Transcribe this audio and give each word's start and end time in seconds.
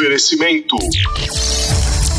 Oferecimento. 0.00 0.76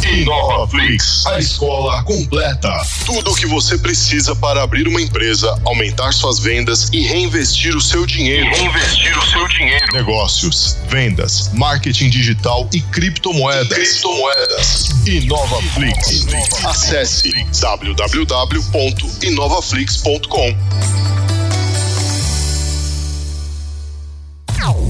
InovaFlix, 0.06 1.26
a 1.26 1.40
escola 1.40 2.04
completa. 2.04 2.72
Tudo 3.08 3.32
o 3.32 3.36
que 3.36 3.48
você 3.48 3.76
precisa 3.76 4.36
para 4.36 4.62
abrir 4.62 4.88
uma 4.88 5.02
empresa, 5.02 5.60
aumentar 5.66 6.12
suas 6.12 6.38
vendas 6.38 6.90
e 6.94 7.02
reinvestir 7.02 7.76
o 7.76 7.82
seu 7.82 8.06
dinheiro. 8.06 8.48
Reinvestir 8.52 9.18
o 9.18 9.26
seu 9.26 9.48
dinheiro. 9.48 9.84
Negócios, 9.94 10.78
vendas, 10.90 11.50
marketing 11.54 12.12
digital 12.12 12.70
e 12.72 12.82
criptomoedas. 12.82 13.74
Criptomoedas. 13.74 14.90
InovaFlix. 15.08 16.28
Acesse 16.64 17.32
www.inovaflix.com. 17.60 20.56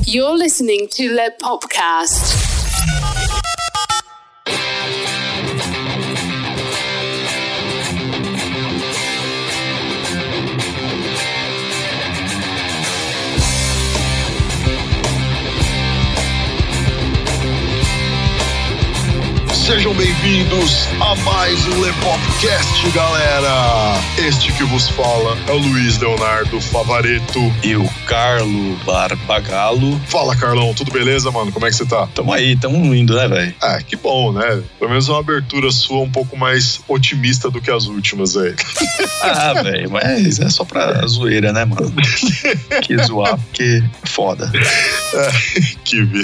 You're 0.05 0.35
listening 0.35 0.89
to 0.89 1.03
Le 1.13 1.31
Popcast. 1.39 2.50
Sejam 19.71 19.93
bem-vindos 19.93 20.85
a 20.99 21.15
mais 21.23 21.65
um 21.65 21.79
Lepopcast, 21.79 22.89
galera! 22.89 24.01
Este 24.17 24.51
que 24.51 24.65
vos 24.65 24.89
fala 24.89 25.37
é 25.47 25.51
o 25.53 25.59
Luiz 25.59 25.97
Leonardo 25.97 26.59
Favareto. 26.59 27.39
E 27.63 27.77
o 27.77 27.89
Carlo 28.05 28.75
Barbagalo. 28.85 29.97
Fala, 30.07 30.35
Carlão, 30.35 30.73
tudo 30.73 30.91
beleza, 30.91 31.31
mano? 31.31 31.53
Como 31.53 31.65
é 31.65 31.69
que 31.69 31.77
você 31.77 31.85
tá? 31.85 32.05
Tamo 32.07 32.33
aí, 32.33 32.57
tamo 32.57 32.93
indo, 32.93 33.15
né, 33.15 33.29
velho? 33.29 33.55
Ah, 33.61 33.81
que 33.81 33.95
bom, 33.95 34.33
né? 34.33 34.61
Pelo 34.77 34.91
menos 34.91 35.07
uma 35.07 35.19
abertura 35.19 35.71
sua 35.71 36.01
um 36.01 36.11
pouco 36.11 36.37
mais 36.37 36.81
otimista 36.89 37.49
do 37.49 37.61
que 37.61 37.71
as 37.71 37.85
últimas 37.85 38.35
aí. 38.35 38.53
Ah, 39.23 39.53
velho, 39.61 39.89
mas 39.91 40.39
é 40.39 40.49
só 40.49 40.65
pra 40.65 41.05
zoeira, 41.05 41.53
né, 41.53 41.63
mano? 41.63 41.93
Que 42.81 42.97
zoar, 43.03 43.37
porque 43.37 43.83
é 44.03 44.07
foda. 44.07 44.51
que 45.85 46.01
vi. 46.03 46.23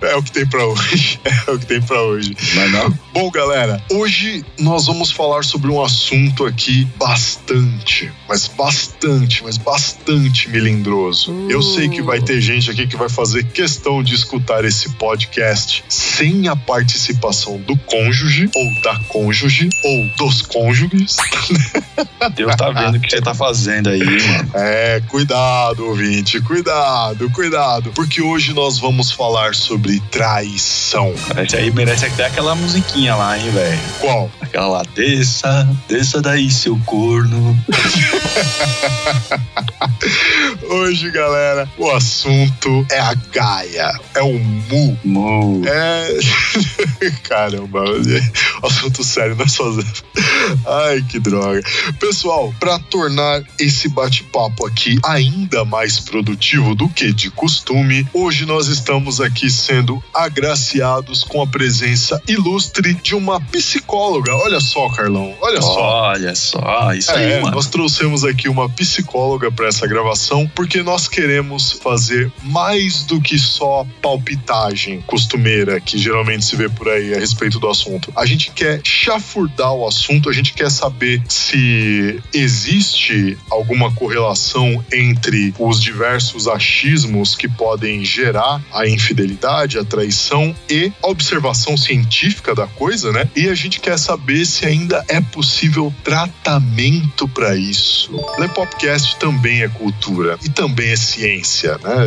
É 0.00 0.16
o 0.16 0.22
que 0.22 0.32
tem 0.32 0.46
pra 0.46 0.64
hoje. 0.64 1.20
É 1.46 1.50
o 1.50 1.58
que 1.58 1.66
tem 1.66 1.82
pra 1.82 1.91
hoje. 2.00 2.34
Mas 2.54 2.72
não? 2.72 2.98
Bom, 3.12 3.30
galera, 3.30 3.82
hoje 3.90 4.44
nós 4.58 4.86
vamos 4.86 5.10
falar 5.10 5.44
sobre 5.44 5.70
um 5.70 5.82
assunto 5.82 6.46
aqui 6.46 6.86
bastante, 6.96 8.10
mas 8.28 8.48
bastante, 8.48 9.44
mas 9.44 9.58
bastante 9.58 10.48
melindroso. 10.48 11.32
Eu 11.50 11.62
sei 11.62 11.88
que 11.88 12.00
vai 12.00 12.20
ter 12.20 12.40
gente 12.40 12.70
aqui 12.70 12.86
que 12.86 12.96
vai 12.96 13.08
fazer 13.08 13.44
questão 13.44 14.02
de 14.02 14.14
escutar 14.14 14.64
esse 14.64 14.88
podcast 14.94 15.84
sem 15.88 16.48
a 16.48 16.56
participação 16.56 17.58
do 17.58 17.76
cônjuge, 17.76 18.48
ou 18.54 18.82
da 18.82 18.98
cônjuge, 19.08 19.68
ou 19.84 20.08
dos 20.16 20.42
cônjuges. 20.42 21.16
Deus 22.34 22.56
tá 22.56 22.70
vendo 22.70 22.96
o 22.96 23.00
que 23.00 23.10
você 23.10 23.20
tá 23.20 23.34
fazendo 23.34 23.90
aí, 23.90 23.98
mano. 23.98 24.50
É, 24.54 25.02
cuidado, 25.08 25.86
ouvinte, 25.86 26.40
cuidado, 26.40 27.28
cuidado, 27.30 27.90
porque 27.94 28.22
hoje 28.22 28.54
nós 28.54 28.78
vamos 28.78 29.10
falar 29.10 29.54
sobre 29.54 30.00
traição. 30.10 31.12
Esse 31.36 31.56
aí 31.56 31.70
merece 31.84 32.06
até 32.06 32.26
aquela 32.26 32.54
musiquinha 32.54 33.16
lá, 33.16 33.36
hein, 33.36 33.50
velho? 33.50 33.80
Qual? 33.98 34.30
Aquela 34.40 34.68
lá, 34.68 34.82
desça, 34.94 35.68
desça 35.88 36.22
daí, 36.22 36.48
seu 36.48 36.78
corno. 36.86 37.58
Hoje, 40.70 41.10
galera, 41.10 41.68
o 41.76 41.90
assunto 41.90 42.86
é 42.88 43.00
a 43.00 43.14
Gaia, 43.14 43.92
é 44.14 44.22
o 44.22 44.38
Mu. 44.38 44.96
Mu. 45.02 45.62
É. 45.66 46.18
Caramba, 47.28 47.82
assunto 48.62 49.02
sério, 49.02 49.34
não 49.34 49.44
é 49.44 49.48
só. 49.48 49.64
Ai, 50.86 51.02
que 51.02 51.18
droga. 51.18 51.62
Pessoal, 51.98 52.54
para 52.60 52.78
tornar 52.78 53.42
esse 53.58 53.88
bate-papo 53.88 54.66
aqui 54.66 55.00
ainda 55.04 55.64
mais 55.64 55.98
produtivo 55.98 56.76
do 56.76 56.88
que 56.88 57.12
de 57.12 57.28
costume, 57.30 58.06
hoje 58.12 58.46
nós 58.46 58.68
estamos 58.68 59.20
aqui 59.20 59.50
sendo 59.50 60.02
agraciados 60.14 61.24
com 61.24 61.42
a 61.42 61.46
presença 61.46 61.71
ilustre 62.28 62.94
de 62.94 63.14
uma 63.14 63.40
psicóloga. 63.40 64.34
Olha 64.34 64.60
só, 64.60 64.88
Carlão, 64.90 65.34
olha 65.40 65.60
só. 65.60 65.80
Olha 65.80 66.34
só, 66.34 66.92
isso 66.92 67.10
aí, 67.12 67.32
É, 67.32 67.40
mano. 67.40 67.54
nós 67.54 67.66
trouxemos 67.66 68.24
aqui 68.24 68.48
uma 68.48 68.68
psicóloga 68.68 69.50
para 69.50 69.66
essa 69.68 69.86
gravação 69.86 70.50
porque 70.54 70.82
nós 70.82 71.08
queremos 71.08 71.72
fazer 71.72 72.30
mais 72.42 73.04
do 73.04 73.20
que 73.20 73.38
só 73.38 73.86
palpitagem 74.00 75.00
costumeira 75.06 75.80
que 75.80 75.96
geralmente 75.98 76.44
se 76.44 76.56
vê 76.56 76.68
por 76.68 76.88
aí 76.88 77.14
a 77.14 77.18
respeito 77.18 77.58
do 77.58 77.68
assunto. 77.68 78.12
A 78.16 78.26
gente 78.26 78.50
quer 78.50 78.80
chafurdar 78.84 79.72
o 79.72 79.86
assunto, 79.86 80.28
a 80.28 80.32
gente 80.32 80.52
quer 80.52 80.70
saber 80.70 81.22
se 81.28 82.20
existe 82.32 83.36
alguma 83.50 83.92
correlação 83.92 84.84
entre 84.92 85.54
os 85.58 85.80
diversos 85.80 86.48
achismos 86.48 87.34
que 87.34 87.48
podem 87.48 88.04
gerar 88.04 88.60
a 88.72 88.86
infidelidade, 88.88 89.78
a 89.78 89.84
traição 89.84 90.54
e 90.68 90.92
a 91.02 91.08
observação 91.08 91.51
científica 91.76 92.54
da 92.54 92.66
coisa, 92.66 93.12
né? 93.12 93.28
E 93.34 93.48
a 93.48 93.54
gente 93.54 93.80
quer 93.80 93.98
saber 93.98 94.44
se 94.44 94.66
ainda 94.66 95.04
é 95.08 95.20
possível 95.20 95.92
tratamento 96.04 97.28
para 97.28 97.56
isso. 97.56 98.12
Lepopcast 98.38 99.16
também 99.18 99.62
é 99.62 99.68
cultura 99.68 100.38
e 100.44 100.48
também 100.48 100.90
é 100.90 100.96
ciência, 100.96 101.78
né? 101.82 102.06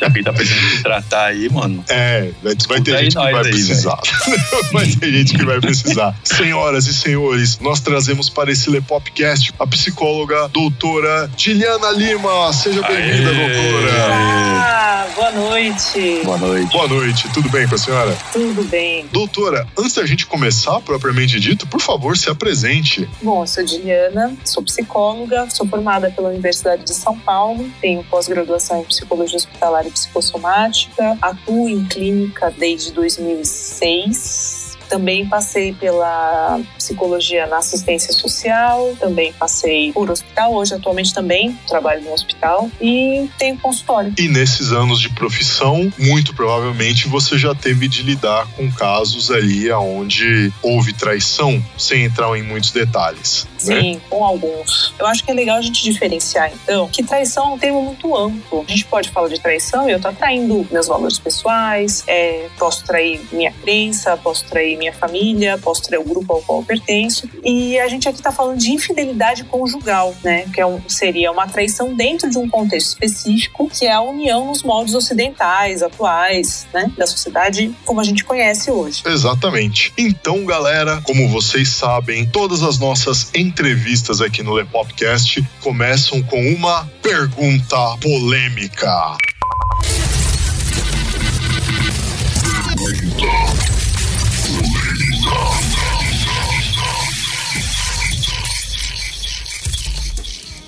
Já 0.00 0.10
que 0.10 0.22
tá 0.22 0.32
precisando 0.32 0.70
se 0.70 0.82
tratar 0.82 1.26
aí, 1.26 1.48
mano. 1.48 1.84
É, 1.88 2.30
vai, 2.42 2.54
vai 2.68 2.80
ter 2.80 2.98
gente 2.98 3.16
que 3.16 3.22
vai 3.22 3.34
aí, 3.34 3.50
precisar. 3.50 4.00
vai 4.72 4.86
ter 4.86 5.12
gente 5.12 5.38
que 5.38 5.44
vai 5.44 5.60
precisar. 5.60 6.14
Senhoras 6.22 6.86
e 6.86 6.94
senhores, 6.94 7.58
nós 7.60 7.80
trazemos 7.80 8.28
para 8.28 8.50
esse 8.50 8.68
Lepopcast 8.70 9.54
a 9.58 9.66
psicóloga 9.66 10.48
doutora 10.48 11.30
Diliana 11.36 11.90
Lima. 11.90 12.52
Seja 12.52 12.82
bem-vinda, 12.82 13.30
Aê. 13.30 14.95
Boa 15.14 15.30
noite. 15.30 16.20
Boa 16.24 16.38
noite. 16.38 16.72
Boa 16.72 16.88
noite, 16.88 17.28
tudo 17.32 17.48
bem 17.48 17.68
com 17.68 17.74
a 17.74 17.78
senhora? 17.78 18.16
Tudo 18.32 18.64
bem? 18.64 19.06
Doutora, 19.12 19.66
antes 19.78 19.94
da 19.94 20.04
gente 20.06 20.26
começar, 20.26 20.80
propriamente 20.80 21.38
dito, 21.38 21.66
por 21.66 21.80
favor, 21.80 22.16
se 22.16 22.28
apresente. 22.28 23.08
Bom, 23.22 23.42
eu 23.42 23.46
sou 23.46 23.64
Diliana, 23.64 24.36
sou 24.44 24.62
psicóloga, 24.62 25.48
sou 25.50 25.66
formada 25.66 26.10
pela 26.10 26.28
Universidade 26.28 26.84
de 26.84 26.94
São 26.94 27.18
Paulo, 27.18 27.70
tenho 27.80 28.02
pós-graduação 28.04 28.80
em 28.80 28.84
psicologia 28.84 29.36
hospitalar 29.36 29.86
e 29.86 29.90
psicossomática, 29.90 31.16
atuo 31.20 31.68
em 31.68 31.84
clínica 31.84 32.52
desde 32.56 32.92
2006. 32.92 34.65
Também 34.88 35.26
passei 35.26 35.72
pela 35.72 36.60
psicologia 36.76 37.46
na 37.46 37.58
assistência 37.58 38.12
social, 38.12 38.94
também 38.98 39.32
passei 39.32 39.92
por 39.92 40.10
hospital, 40.10 40.54
hoje 40.54 40.74
atualmente 40.74 41.12
também 41.12 41.58
trabalho 41.66 42.02
no 42.02 42.12
hospital 42.12 42.70
e 42.80 43.28
tenho 43.38 43.56
consultório. 43.58 44.12
E 44.18 44.28
nesses 44.28 44.72
anos 44.72 45.00
de 45.00 45.10
profissão, 45.10 45.92
muito 45.98 46.34
provavelmente 46.34 47.08
você 47.08 47.38
já 47.38 47.54
teve 47.54 47.88
de 47.88 48.02
lidar 48.02 48.46
com 48.56 48.70
casos 48.70 49.30
ali 49.30 49.70
onde 49.72 50.52
houve 50.62 50.92
traição, 50.92 51.62
sem 51.76 52.04
entrar 52.04 52.36
em 52.36 52.42
muitos 52.42 52.70
detalhes. 52.70 53.46
né? 53.64 53.80
Sim, 53.80 54.00
com 54.08 54.24
alguns. 54.24 54.94
Eu 54.98 55.06
acho 55.06 55.24
que 55.24 55.30
é 55.30 55.34
legal 55.34 55.58
a 55.58 55.62
gente 55.62 55.82
diferenciar, 55.82 56.52
então, 56.52 56.88
que 56.88 57.02
traição 57.02 57.50
é 57.50 57.54
um 57.54 57.58
termo 57.58 57.82
muito 57.82 58.16
amplo. 58.16 58.64
A 58.66 58.70
gente 58.70 58.84
pode 58.86 59.10
falar 59.10 59.28
de 59.28 59.40
traição 59.40 59.88
e 59.88 59.92
eu 59.92 60.00
tô 60.00 60.12
traindo 60.12 60.66
meus 60.70 60.86
valores 60.86 61.18
pessoais, 61.18 62.04
é, 62.06 62.48
posso 62.58 62.84
trair 62.84 63.20
minha 63.32 63.52
crença, 63.52 64.16
posso 64.16 64.44
trair 64.46 64.75
minha 64.76 64.92
família, 64.92 65.58
posso 65.58 65.82
trair 65.82 66.00
o 66.00 66.04
grupo 66.04 66.32
ao 66.32 66.42
qual 66.42 66.62
pertenço. 66.62 67.28
E 67.44 67.78
a 67.78 67.88
gente 67.88 68.08
aqui 68.08 68.22
tá 68.22 68.32
falando 68.32 68.58
de 68.58 68.70
infidelidade 68.70 69.44
conjugal, 69.44 70.14
né? 70.22 70.46
Que 70.52 70.60
é 70.60 70.66
um, 70.66 70.80
seria 70.88 71.30
uma 71.30 71.46
traição 71.46 71.94
dentro 71.94 72.30
de 72.30 72.38
um 72.38 72.48
contexto 72.48 72.88
específico, 72.88 73.68
que 73.68 73.86
é 73.86 73.92
a 73.92 74.00
união 74.00 74.46
nos 74.46 74.62
moldes 74.62 74.94
ocidentais, 74.94 75.82
atuais, 75.82 76.66
né? 76.72 76.90
Da 76.96 77.06
sociedade 77.06 77.74
como 77.84 78.00
a 78.00 78.04
gente 78.04 78.24
conhece 78.24 78.70
hoje. 78.70 79.02
Exatamente. 79.06 79.92
Então, 79.96 80.44
galera, 80.44 81.00
como 81.02 81.28
vocês 81.28 81.68
sabem, 81.68 82.26
todas 82.26 82.62
as 82.62 82.78
nossas 82.78 83.30
entrevistas 83.34 84.20
aqui 84.20 84.42
no 84.42 84.52
Lepopcast 84.52 85.42
começam 85.60 86.22
com 86.22 86.40
uma 86.52 86.86
pergunta 87.02 87.76
polêmica. 88.00 89.16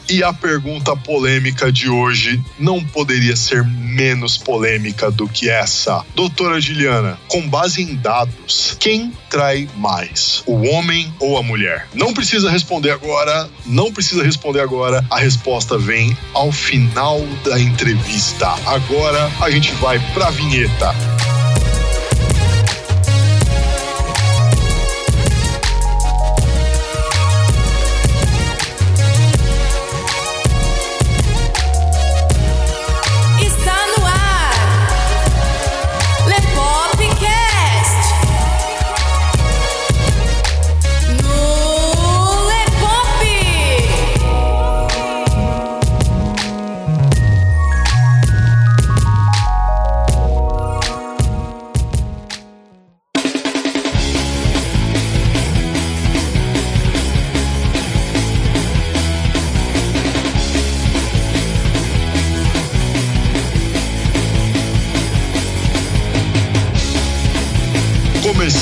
E 0.08 0.22
a 0.22 0.32
pergunta 0.32 0.96
polêmica 0.96 1.70
de 1.70 1.90
hoje 1.90 2.42
não 2.58 2.82
poderia 2.82 3.36
ser 3.36 3.62
menos 3.62 4.38
polêmica 4.38 5.10
do 5.10 5.28
que 5.28 5.50
essa. 5.50 6.02
Doutora 6.14 6.58
Giliana, 6.58 7.18
com 7.28 7.46
base 7.46 7.82
em 7.82 7.94
dados, 7.94 8.74
quem 8.80 9.12
trai 9.28 9.68
mais, 9.76 10.42
o 10.46 10.66
homem 10.66 11.12
ou 11.20 11.36
a 11.36 11.42
mulher? 11.42 11.86
Não 11.92 12.14
precisa 12.14 12.50
responder 12.50 12.90
agora, 12.90 13.50
não 13.66 13.92
precisa 13.92 14.24
responder 14.24 14.60
agora. 14.60 15.04
A 15.10 15.18
resposta 15.18 15.76
vem 15.76 16.16
ao 16.32 16.50
final 16.50 17.20
da 17.44 17.60
entrevista. 17.60 18.48
Agora 18.64 19.30
a 19.40 19.50
gente 19.50 19.72
vai 19.74 19.98
pra 20.14 20.30
vinheta. 20.30 21.17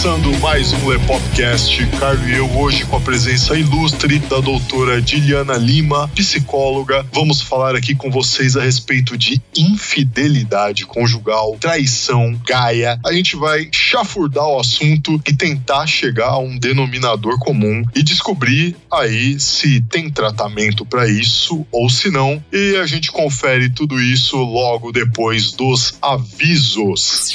Começando 0.07 0.39
mais 0.41 0.73
um 0.73 0.89
Lepopcast, 0.89 1.85
Caio 1.99 2.29
e 2.29 2.37
eu 2.37 2.49
hoje 2.57 2.85
com 2.85 2.95
a 2.95 3.01
presença 3.01 3.59
ilustre 3.59 4.21
da 4.21 4.39
doutora 4.39 5.03
Diliana 5.03 5.55
Lima, 5.55 6.07
psicóloga. 6.15 7.05
Vamos 7.13 7.43
falar 7.43 7.75
aqui 7.75 7.93
com 7.93 8.09
vocês 8.09 8.57
a 8.57 8.63
respeito 8.63 9.19
de 9.19 9.43
infidelidade 9.57 10.87
conjugal, 10.87 11.57
traição, 11.59 12.41
gaia. 12.47 13.01
A 13.05 13.13
gente 13.13 13.35
vai 13.35 13.69
chafurdar 13.73 14.47
o 14.47 14.61
assunto 14.61 15.21
e 15.27 15.35
tentar 15.35 15.89
chegar 15.89 16.29
a 16.29 16.39
um 16.39 16.57
denominador 16.57 17.37
comum 17.41 17.83
e 17.93 18.01
descobrir 18.01 18.77
aí 18.89 19.41
se 19.41 19.81
tem 19.91 20.09
tratamento 20.09 20.87
para 20.87 21.09
isso 21.09 21.67
ou 21.73 21.91
se 21.91 22.13
não. 22.13 22.41
E 22.53 22.77
a 22.77 22.87
gente 22.87 23.11
confere 23.11 23.71
tudo 23.71 24.01
isso 24.01 24.37
logo 24.37 24.93
depois 24.93 25.51
dos 25.51 25.99
avisos. 26.01 27.35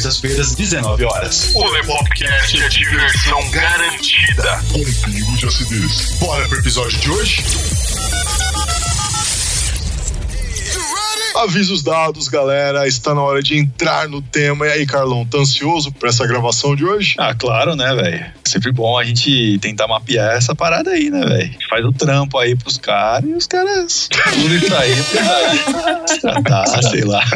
terças-feiras, 0.01 0.55
19 0.55 1.03
horas. 1.05 1.53
O 1.53 1.63
Lepopcast 1.63 2.59
é 2.59 2.69
diversão 2.69 3.51
garantida. 3.51 4.59
Com 4.71 4.83
pingo 4.83 5.37
de 5.37 5.45
acidez. 5.45 6.11
Bora 6.19 6.47
pro 6.47 6.57
episódio 6.57 6.97
de 6.99 7.09
hoje? 7.11 7.43
Avisos 11.35 11.83
dados, 11.83 12.27
galera. 12.27 12.87
Está 12.87 13.13
na 13.13 13.21
hora 13.21 13.43
de 13.43 13.55
entrar 13.55 14.09
no 14.09 14.23
tema. 14.23 14.65
E 14.65 14.71
aí, 14.71 14.85
Carlão, 14.87 15.23
tá 15.23 15.37
ansioso 15.37 15.91
pra 15.91 16.09
essa 16.09 16.25
gravação 16.25 16.75
de 16.75 16.83
hoje? 16.83 17.13
Ah, 17.19 17.35
claro, 17.35 17.75
né, 17.75 17.93
velho? 17.93 18.40
Sempre 18.51 18.73
bom 18.73 18.99
a 18.99 19.03
gente 19.05 19.57
tentar 19.59 19.87
mapear 19.87 20.35
essa 20.35 20.53
parada 20.53 20.91
aí, 20.91 21.09
né, 21.09 21.25
velho? 21.25 21.55
Faz 21.69 21.85
o 21.85 21.93
trampo 21.93 22.37
aí 22.37 22.53
pros 22.53 22.77
caras 22.77 23.29
e 23.29 23.33
os 23.33 23.47
caras 23.47 24.09
tudo 24.09 24.55
isso 24.55 24.75
aí 24.75 24.93
pra 25.03 26.07
se 26.07 26.19
tratar, 26.19 26.83
sei 26.83 27.05
lá. 27.05 27.23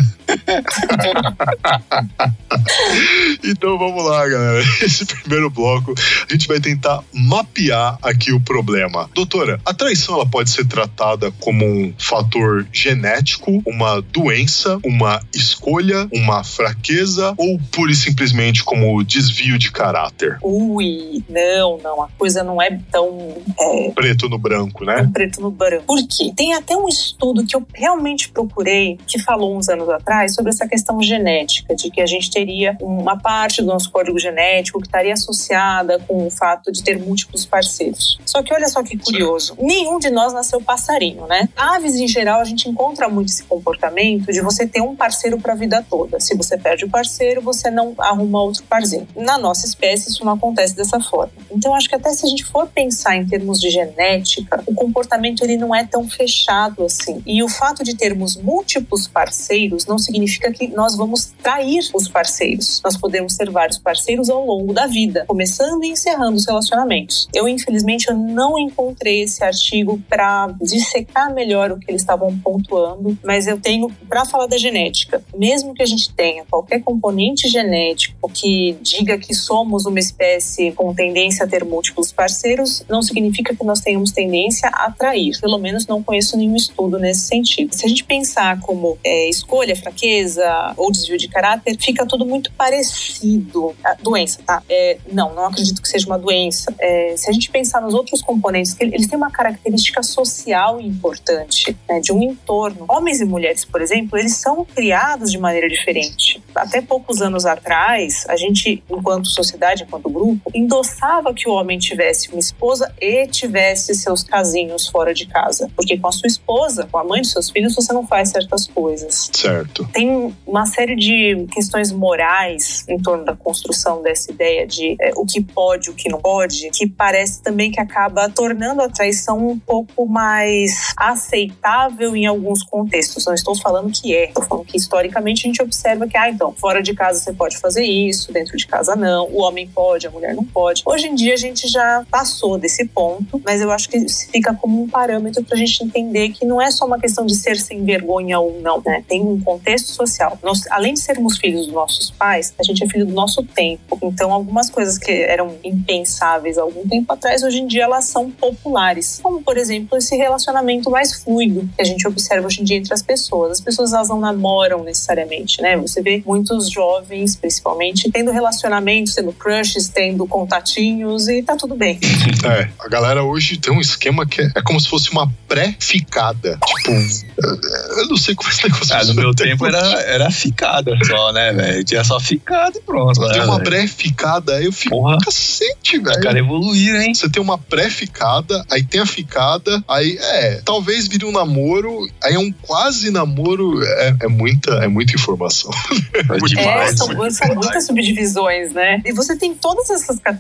Então 3.44 3.77
vamos 3.77 4.03
lá, 4.03 4.27
galera. 4.27 4.63
Esse 4.81 5.06
primeiro 5.06 5.50
bloco 5.50 5.94
a 6.27 6.33
gente 6.33 6.47
vai 6.47 6.59
tentar 6.59 7.01
mapear 7.13 7.97
aqui 8.01 8.31
o 8.31 8.39
problema. 8.39 9.09
Doutora, 9.13 9.59
a 9.65 9.73
traição 9.73 10.15
ela 10.15 10.25
pode 10.25 10.50
ser 10.50 10.65
tratada 10.65 11.31
como 11.39 11.65
um 11.65 11.94
fator 11.97 12.65
genético, 12.71 13.62
uma 13.65 14.01
doença, 14.01 14.79
uma 14.83 15.21
escolha, 15.33 16.07
uma 16.12 16.44
fraqueza 16.44 17.33
ou 17.38 17.59
pura 17.71 17.91
e 17.91 17.95
simplesmente 17.95 18.63
como 18.63 19.03
desvio 19.03 19.57
de 19.57 19.71
caráter? 19.71 20.38
Ui, 20.41 21.05
não, 21.30 21.78
não, 21.78 22.02
a 22.02 22.10
coisa 22.18 22.44
não 22.44 22.62
é 22.62 22.80
tão 22.92 23.36
é, 23.60 23.92
Preto 23.92 24.30
no 24.30 24.38
branco, 24.38 24.84
né? 24.84 25.10
preto 25.13 25.42
no 25.42 25.52
branco. 25.52 25.86
Por 25.86 26.00
quê? 26.07 26.31
Tem 26.36 26.54
até 26.54 26.75
um 26.75 26.88
estudo 26.88 27.46
que 27.46 27.56
eu 27.56 27.66
realmente 27.74 28.30
procurei, 28.30 28.98
que 29.07 29.19
falou 29.19 29.56
uns 29.56 29.69
anos 29.69 29.90
atrás, 29.90 30.34
sobre 30.34 30.52
essa 30.52 30.68
questão 30.68 31.02
genética, 31.02 31.75
de 31.75 31.90
que 31.90 32.02
a 32.02 32.06
gente 32.06 32.30
teria 32.30 32.78
uma 32.81 33.18
parte 33.18 33.62
do 33.62 33.68
nosso 33.68 33.92
código 33.92 34.19
genético 34.19 34.80
que 34.80 34.88
estaria 34.88 35.13
associada 35.13 36.00
com 36.00 36.28
o 36.28 36.30
fato 36.30 36.72
de 36.72 36.84
ter 36.84 37.00
múltiplos 37.00 37.46
parceiros. 37.46 38.19
Só 38.25 38.42
que 38.44 38.54
olha 38.54 38.68
só 38.68 38.84
que 38.84 38.98
curioso, 38.98 39.56
nenhum 39.60 40.00
de 40.00 40.10
nós 40.10 40.34
nasceu 40.34 40.62
passarinho, 40.62 41.25
né? 41.28 41.50
Aves, 41.56 41.96
em 41.96 42.08
geral, 42.08 42.42
a 42.42 42.46
gente 42.46 42.69
encontra 42.69 43.08
muito 43.08 43.30
esse 43.30 43.44
comportamento 43.44 44.31
de 44.31 44.42
você 44.42 44.68
ter 44.68 44.81
um 44.81 44.96
parceiro 44.96 45.40
para 45.40 45.54
a 45.54 45.56
vida 45.56 45.86
toda. 45.90 46.19
Se 46.19 46.36
você 46.36 46.58
perde 46.58 46.86
o 46.86 46.90
parceiro, 46.90 47.42
você 47.42 47.69
não 47.69 47.94
arruma 47.98 48.42
outro 48.42 48.63
parceiro. 48.63 49.08
Na 49.16 49.38
nossa 49.38 49.66
espécie, 49.66 50.10
isso 50.10 50.25
não 50.25 50.34
acontece 50.34 50.75
dessa 50.86 51.00
forma. 51.00 51.34
Então, 51.51 51.74
acho 51.74 51.89
que 51.89 51.96
até 51.96 52.12
se 52.13 52.25
a 52.25 52.30
gente 52.30 52.46
for 52.46 52.68
pensar 52.68 53.18
em 53.18 53.25
termos 53.25 53.60
de 53.60 53.70
genética, 53.70 54.63
o 54.65 54.74
comportamento 54.74 55.44
ele 55.44 55.58
não 55.58 55.75
é 55.75 55.86
tão 55.86 56.08
fechado 56.08 56.84
assim. 56.84 57.22
E 57.25 57.44
o 57.44 57.50
fato 57.50 57.84
de 57.84 57.96
termos 57.96 58.36
múltiplos 58.36 59.08
parceiros 59.08 59.86
não 59.86 59.98
significa 59.98 60.51
que 60.51 60.68
nós 60.68 60.96
vamos 60.96 61.34
trair 61.42 61.89
os 61.94 62.08
parceiros. 62.08 62.82
Nós 62.84 62.96
podemos 62.96 63.36
ter 63.36 63.50
vários 63.50 63.77
parceiros 63.77 64.30
ao 64.30 64.46
longo 64.46 64.74
da 64.74 64.86
vida, 64.86 65.25
começando 65.27 65.84
e 65.84 65.89
encerrando 65.89 66.38
os 66.38 66.46
relacionamentos. 66.46 67.27
Eu, 67.34 67.48
infelizmente, 67.48 68.08
eu 68.10 68.15
não 68.15 68.58
encontrei 68.58 69.24
esse 69.24 69.44
artigo 69.44 70.00
para 70.08 70.54
dissecar 70.62 71.34
melhor 71.34 71.72
o 71.72 71.80
que 71.80 71.89
eles 71.89 72.01
estavam 72.01 72.38
pontuando, 72.39 73.18
mas 73.24 73.48
eu 73.48 73.60
tenho 73.60 73.89
para 74.08 74.25
falar 74.25 74.48
da 74.48 74.58
genética. 74.58 75.24
Mesmo 75.36 75.74
que 75.74 75.82
a 75.82 75.86
gente 75.86 76.13
tenha 76.13 76.46
qualquer 76.46 76.82
componente 76.82 77.48
genético 77.48 78.30
que 78.30 78.77
diga 78.82 79.18
que 79.18 79.34
somos 79.34 79.86
uma 79.86 80.00
espécie 80.00 80.72
com 80.75 80.94
tendência 80.94 81.46
a 81.46 81.48
ter 81.48 81.63
múltiplos 81.63 82.12
parceiros, 82.12 82.84
não 82.88 83.01
significa 83.01 83.55
que 83.55 83.63
nós 83.63 83.79
tenhamos 83.79 84.12
tendência 84.12 84.70
a 84.70 84.86
atrair. 84.86 85.39
Pelo 85.39 85.58
menos 85.58 85.88
não 85.88 86.03
conheço 86.03 86.38
nenhum 86.38 86.55
estudo 86.55 87.00
nesse 87.00 87.22
sentido. 87.22 87.74
Se 87.74 87.86
a 87.86 87.89
gente 87.89 88.03
pensar 88.03 88.60
como 88.62 88.98
é, 89.03 89.29
escolha, 89.29 89.75
fraqueza 89.75 90.74
ou 90.77 90.91
desvio 90.91 91.17
de 91.17 91.27
caráter, 91.27 91.77
fica 91.79 92.05
tudo 92.05 92.25
muito 92.25 92.51
parecido. 92.51 93.75
A 93.84 93.94
doença, 93.96 94.39
tá? 94.46 94.62
É, 94.70 94.98
não, 95.12 95.34
não 95.34 95.46
acredito 95.46 95.82
que 95.82 95.88
seja 95.88 96.05
uma 96.05 96.20
doença. 96.20 96.74
É, 96.79 97.15
se 97.17 97.29
a 97.29 97.34
gente 97.34 97.50
pensar 97.50 97.82
nos 97.82 97.94
outros 97.94 98.22
componentes, 98.22 98.75
eles 98.79 99.08
têm 99.08 99.17
uma 99.17 99.32
característica 99.32 100.03
social 100.03 100.82
importante, 100.82 101.75
né, 101.88 102.00
de 102.00 102.12
um 102.12 102.22
entorno. 102.22 102.86
Homens 102.88 103.22
e 103.22 103.25
mulheres, 103.25 103.63
por 103.63 103.82
exemplo, 103.82 104.17
eles 104.17 104.36
são 104.36 104.65
criados 104.65 105.32
de 105.32 105.38
maneira 105.38 105.70
diferente. 105.70 106.41
Até 106.53 106.82
poucos 106.82 107.22
anos 107.22 107.46
atrás, 107.46 108.25
a 108.27 108.36
gente, 108.36 108.84
enquanto 108.89 109.27
sociedade, 109.27 109.84
enquanto 109.84 110.10
grupo, 110.10 110.50
endossava 110.65 111.34
que 111.34 111.48
o 111.48 111.53
homem 111.53 111.77
tivesse 111.77 112.29
uma 112.29 112.39
esposa 112.39 112.91
e 113.00 113.27
tivesse 113.27 113.93
seus 113.93 114.24
casinhos 114.24 114.88
fora 114.88 115.13
de 115.13 115.27
casa. 115.27 115.69
Porque 115.75 115.98
com 115.98 116.07
a 116.07 116.12
sua 116.12 116.27
esposa, 116.27 116.88
com 116.91 116.98
a 116.98 117.03
mãe 117.03 117.22
dos 117.22 117.31
seus 117.31 117.50
filhos, 117.50 117.75
você 117.75 117.93
não 117.93 118.05
faz 118.05 118.29
certas 118.29 118.67
coisas. 118.67 119.29
Certo. 119.31 119.88
Tem 119.93 120.36
uma 120.45 120.65
série 120.65 120.95
de 120.95 121.45
questões 121.51 121.91
morais 121.91 122.84
em 122.89 123.00
torno 123.00 123.24
da 123.24 123.36
construção 123.36 124.01
dessa 124.01 124.31
ideia 124.31 124.65
de 124.65 124.95
é, 125.00 125.12
o 125.15 125.25
que 125.25 125.41
pode, 125.41 125.89
o 125.89 125.93
que 125.93 126.10
não 126.10 126.19
pode, 126.19 126.69
que 126.72 126.88
parece 126.88 127.41
também 127.41 127.72
que 127.72 127.79
acaba 127.79 128.29
tornando 128.29 128.81
a 128.81 128.89
traição 128.89 129.48
um 129.48 129.60
pouco 129.60 130.07
mais 130.07 130.93
aceitável 130.98 132.15
em 132.15 132.25
alguns 132.25 132.63
contextos. 132.63 133.25
Não 133.25 133.34
estou 133.34 133.55
falando 133.55 133.91
que 133.91 134.15
é, 134.15 134.29
estou 134.29 134.43
falando 134.43 134.65
que 134.65 134.77
historicamente 134.77 135.45
a 135.45 135.48
gente 135.48 135.62
observa 135.62 136.07
que, 136.07 136.17
ah, 136.17 136.29
então, 136.29 136.51
fora 136.53 136.81
de 136.81 136.93
casa 136.93 137.19
você 137.19 137.34
pode 137.34 137.57
fazer 137.57 137.84
isso, 137.84 138.34
dentro 138.34 138.57
de 138.57 138.65
casa 138.65 138.95
não, 138.95 139.27
o 139.27 139.41
homem 139.41 139.67
pode, 139.67 140.07
a 140.07 140.12
mulher 140.12 140.34
não 140.34 140.43
pode. 140.55 140.83
Hoje 140.85 141.07
em 141.07 141.15
dia 141.15 141.33
a 141.33 141.38
gente 141.38 141.67
já 141.67 142.05
passou 142.09 142.57
desse 142.57 142.85
ponto, 142.85 143.41
mas 143.43 143.59
eu 143.59 143.69
acho 143.71 143.89
que 143.89 144.05
fica 144.31 144.53
como 144.53 144.81
um 144.81 144.88
parâmetro 144.88 145.43
para 145.43 145.55
a 145.55 145.57
gente 145.57 145.83
entender 145.83 146.29
que 146.29 146.45
não 146.45 146.62
é 146.62 146.71
só 146.71 146.85
uma 146.85 146.97
questão 146.97 147.25
de 147.25 147.35
ser 147.35 147.57
sem 147.57 147.83
vergonha 147.83 148.39
ou 148.39 148.62
não, 148.62 148.81
né? 148.85 149.03
Tem 149.05 149.21
um 149.21 149.41
contexto 149.41 149.89
social. 149.91 150.39
Nós, 150.41 150.62
além 150.71 150.93
de 150.93 151.01
sermos 151.01 151.38
filhos 151.38 151.65
dos 151.65 151.75
nossos 151.75 152.09
pais, 152.09 152.53
a 152.57 152.63
gente 152.63 152.81
é 152.81 152.88
filho 152.88 153.05
do 153.05 153.13
nosso 153.13 153.43
tempo. 153.43 154.00
Então, 154.01 154.31
algumas 154.31 154.69
coisas 154.69 154.97
que 154.97 155.12
eram 155.12 155.55
impensáveis 155.62 156.57
algum 156.57 156.88
tempo 156.88 157.12
atrás, 157.12 157.43
hoje 157.43 157.59
em 157.59 157.67
dia 157.67 157.83
elas 157.83 158.05
são 158.05 158.31
populares. 158.31 159.19
Como, 159.21 159.41
por 159.41 159.57
exemplo, 159.57 159.97
esse 159.97 160.15
relacionamento 160.15 160.89
mais 160.89 161.21
fluido 161.21 161.67
que 161.75 161.81
a 161.81 161.85
gente 161.85 162.07
observa 162.07 162.47
hoje 162.47 162.62
em 162.62 162.63
dia 162.63 162.77
entre 162.77 162.93
as 162.93 163.01
pessoas. 163.01 163.51
As 163.51 163.62
pessoas 163.62 163.91
elas 163.91 164.07
não 164.07 164.21
namoram 164.21 164.83
necessariamente, 164.83 165.62
né? 165.62 165.75
Você 165.75 166.01
vê 166.01 166.24
muitos 166.25 166.69
jovens, 166.69 167.35
principalmente, 167.35 168.09
tendo 168.09 168.31
relacionamentos, 168.31 169.15
tendo 169.15 169.33
crushes, 169.33 169.89
tendo 169.89 170.25
contatinhos 170.50 171.28
e 171.28 171.42
tá 171.42 171.56
tudo 171.56 171.75
bem. 171.75 172.00
É, 172.46 172.70
a 172.80 172.88
galera 172.88 173.24
hoje 173.24 173.58
tem 173.58 173.74
um 173.74 173.82
esquema 173.82 174.24
que 174.25 174.40
é, 174.42 174.52
é 174.56 174.62
como 174.62 174.80
se 174.80 174.88
fosse 174.88 175.10
uma 175.12 175.32
pré-ficada. 175.48 176.60
Tipo, 176.64 176.92
eu- 176.92 177.98
eu 178.02 178.08
não 178.08 178.18
sei 178.18 178.36
como 178.36 178.50
esse 178.50 178.64
negócio 178.64 178.94
Ah, 178.94 179.00
no 179.00 179.06
funciona. 179.08 179.22
meu 179.22 179.34
tempo 179.34 179.66
era, 179.66 179.80
era 180.02 180.32
ficada 180.32 180.92
só, 181.06 181.32
né, 181.32 181.52
velho? 181.54 181.84
Tinha 181.84 182.04
só 182.04 182.20
ficada 182.20 182.78
e 182.78 182.82
pronto. 182.82 183.20
Tem 183.30 183.40
né, 183.40 183.46
uma 183.46 183.56
velho? 183.58 183.64
pré-ficada, 183.70 184.56
aí 184.58 184.66
eu 184.66 184.72
fico, 184.72 184.96
Porra. 184.96 185.18
cacete, 185.24 185.66
Cacete, 185.66 185.98
Os 185.98 186.04
velho. 186.04 186.22
caras 186.22 186.38
evoluíram, 186.40 187.02
hein? 187.02 187.14
Você 187.16 187.30
tem 187.30 187.42
uma 187.42 187.58
pré-ficada, 187.58 188.64
aí 188.72 188.84
tem 188.84 189.02
a 189.02 189.06
ficada, 189.06 189.84
aí 189.88 190.18
é, 190.20 190.62
talvez 190.64 191.08
vire 191.08 191.25
um 191.25 191.32
namoro, 191.32 192.08
aí 192.24 192.34
é 192.36 192.40
um 192.40 192.52
quase 192.52 193.10
namoro, 193.10 193.82
é, 193.84 194.16
é 194.22 194.28
muita, 194.28 194.72
é 194.84 194.88
muita 194.88 195.14
informação. 195.16 195.72
Muito 196.30 196.46
É, 196.46 196.62
demais. 196.62 196.98
são, 196.98 197.08
são 197.32 197.56
muitas 197.56 197.86
subdivisões, 197.86 198.74
né? 198.74 199.02
E 199.06 199.12
você 199.14 199.36
tem 199.38 199.54
todas 199.54 199.90
essas 199.90 200.20
categorias, 200.20 200.35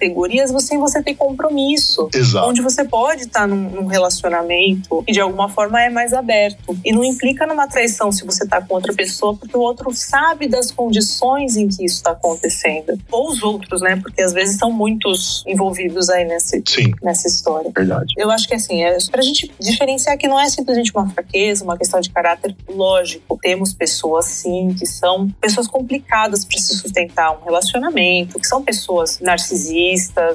você, 0.51 0.77
você 0.77 1.01
tem 1.01 1.15
compromisso. 1.15 2.09
Exato. 2.13 2.47
Onde 2.47 2.61
você 2.61 2.83
pode 2.83 3.23
estar 3.23 3.47
num, 3.47 3.69
num 3.69 3.85
relacionamento 3.85 5.03
que 5.03 5.11
de 5.11 5.19
alguma 5.19 5.49
forma 5.49 5.81
é 5.81 5.89
mais 5.89 6.13
aberto. 6.13 6.77
E 6.83 6.91
não 6.91 7.03
implica 7.03 7.45
numa 7.45 7.67
traição 7.67 8.11
se 8.11 8.25
você 8.25 8.47
tá 8.47 8.61
com 8.61 8.75
outra 8.75 8.93
pessoa, 8.93 9.35
porque 9.35 9.55
o 9.55 9.61
outro 9.61 9.93
sabe 9.93 10.47
das 10.47 10.71
condições 10.71 11.57
em 11.57 11.67
que 11.67 11.85
isso 11.85 11.95
está 11.95 12.11
acontecendo. 12.11 12.97
Ou 13.11 13.29
os 13.29 13.43
outros, 13.43 13.81
né? 13.81 13.95
Porque 13.97 14.21
às 14.21 14.33
vezes 14.33 14.57
são 14.57 14.71
muitos 14.71 15.43
envolvidos 15.47 16.09
aí 16.09 16.25
nesse, 16.25 16.61
Sim. 16.65 16.91
nessa 17.01 17.27
história. 17.27 17.71
Verdade. 17.75 18.13
Eu 18.17 18.31
acho 18.31 18.47
que 18.47 18.55
assim, 18.55 18.83
é 18.83 18.97
pra 19.11 19.21
gente 19.21 19.51
diferenciar 19.59 20.17
que 20.17 20.27
não 20.27 20.39
é 20.39 20.49
simplesmente 20.49 20.91
uma 20.93 21.09
fraqueza, 21.09 21.63
uma 21.63 21.77
questão 21.77 21.99
de 21.99 22.09
caráter 22.09 22.55
lógico. 22.67 23.37
Temos 23.41 23.73
pessoas 23.73 24.25
sim 24.25 24.75
que 24.77 24.85
são 24.85 25.29
pessoas 25.41 25.67
complicadas 25.67 26.45
para 26.45 26.57
se 26.59 26.75
sustentar 26.75 27.31
um 27.31 27.43
relacionamento, 27.43 28.39
que 28.39 28.47
são 28.47 28.63
pessoas 28.63 29.19
narcisistas, 29.19 29.75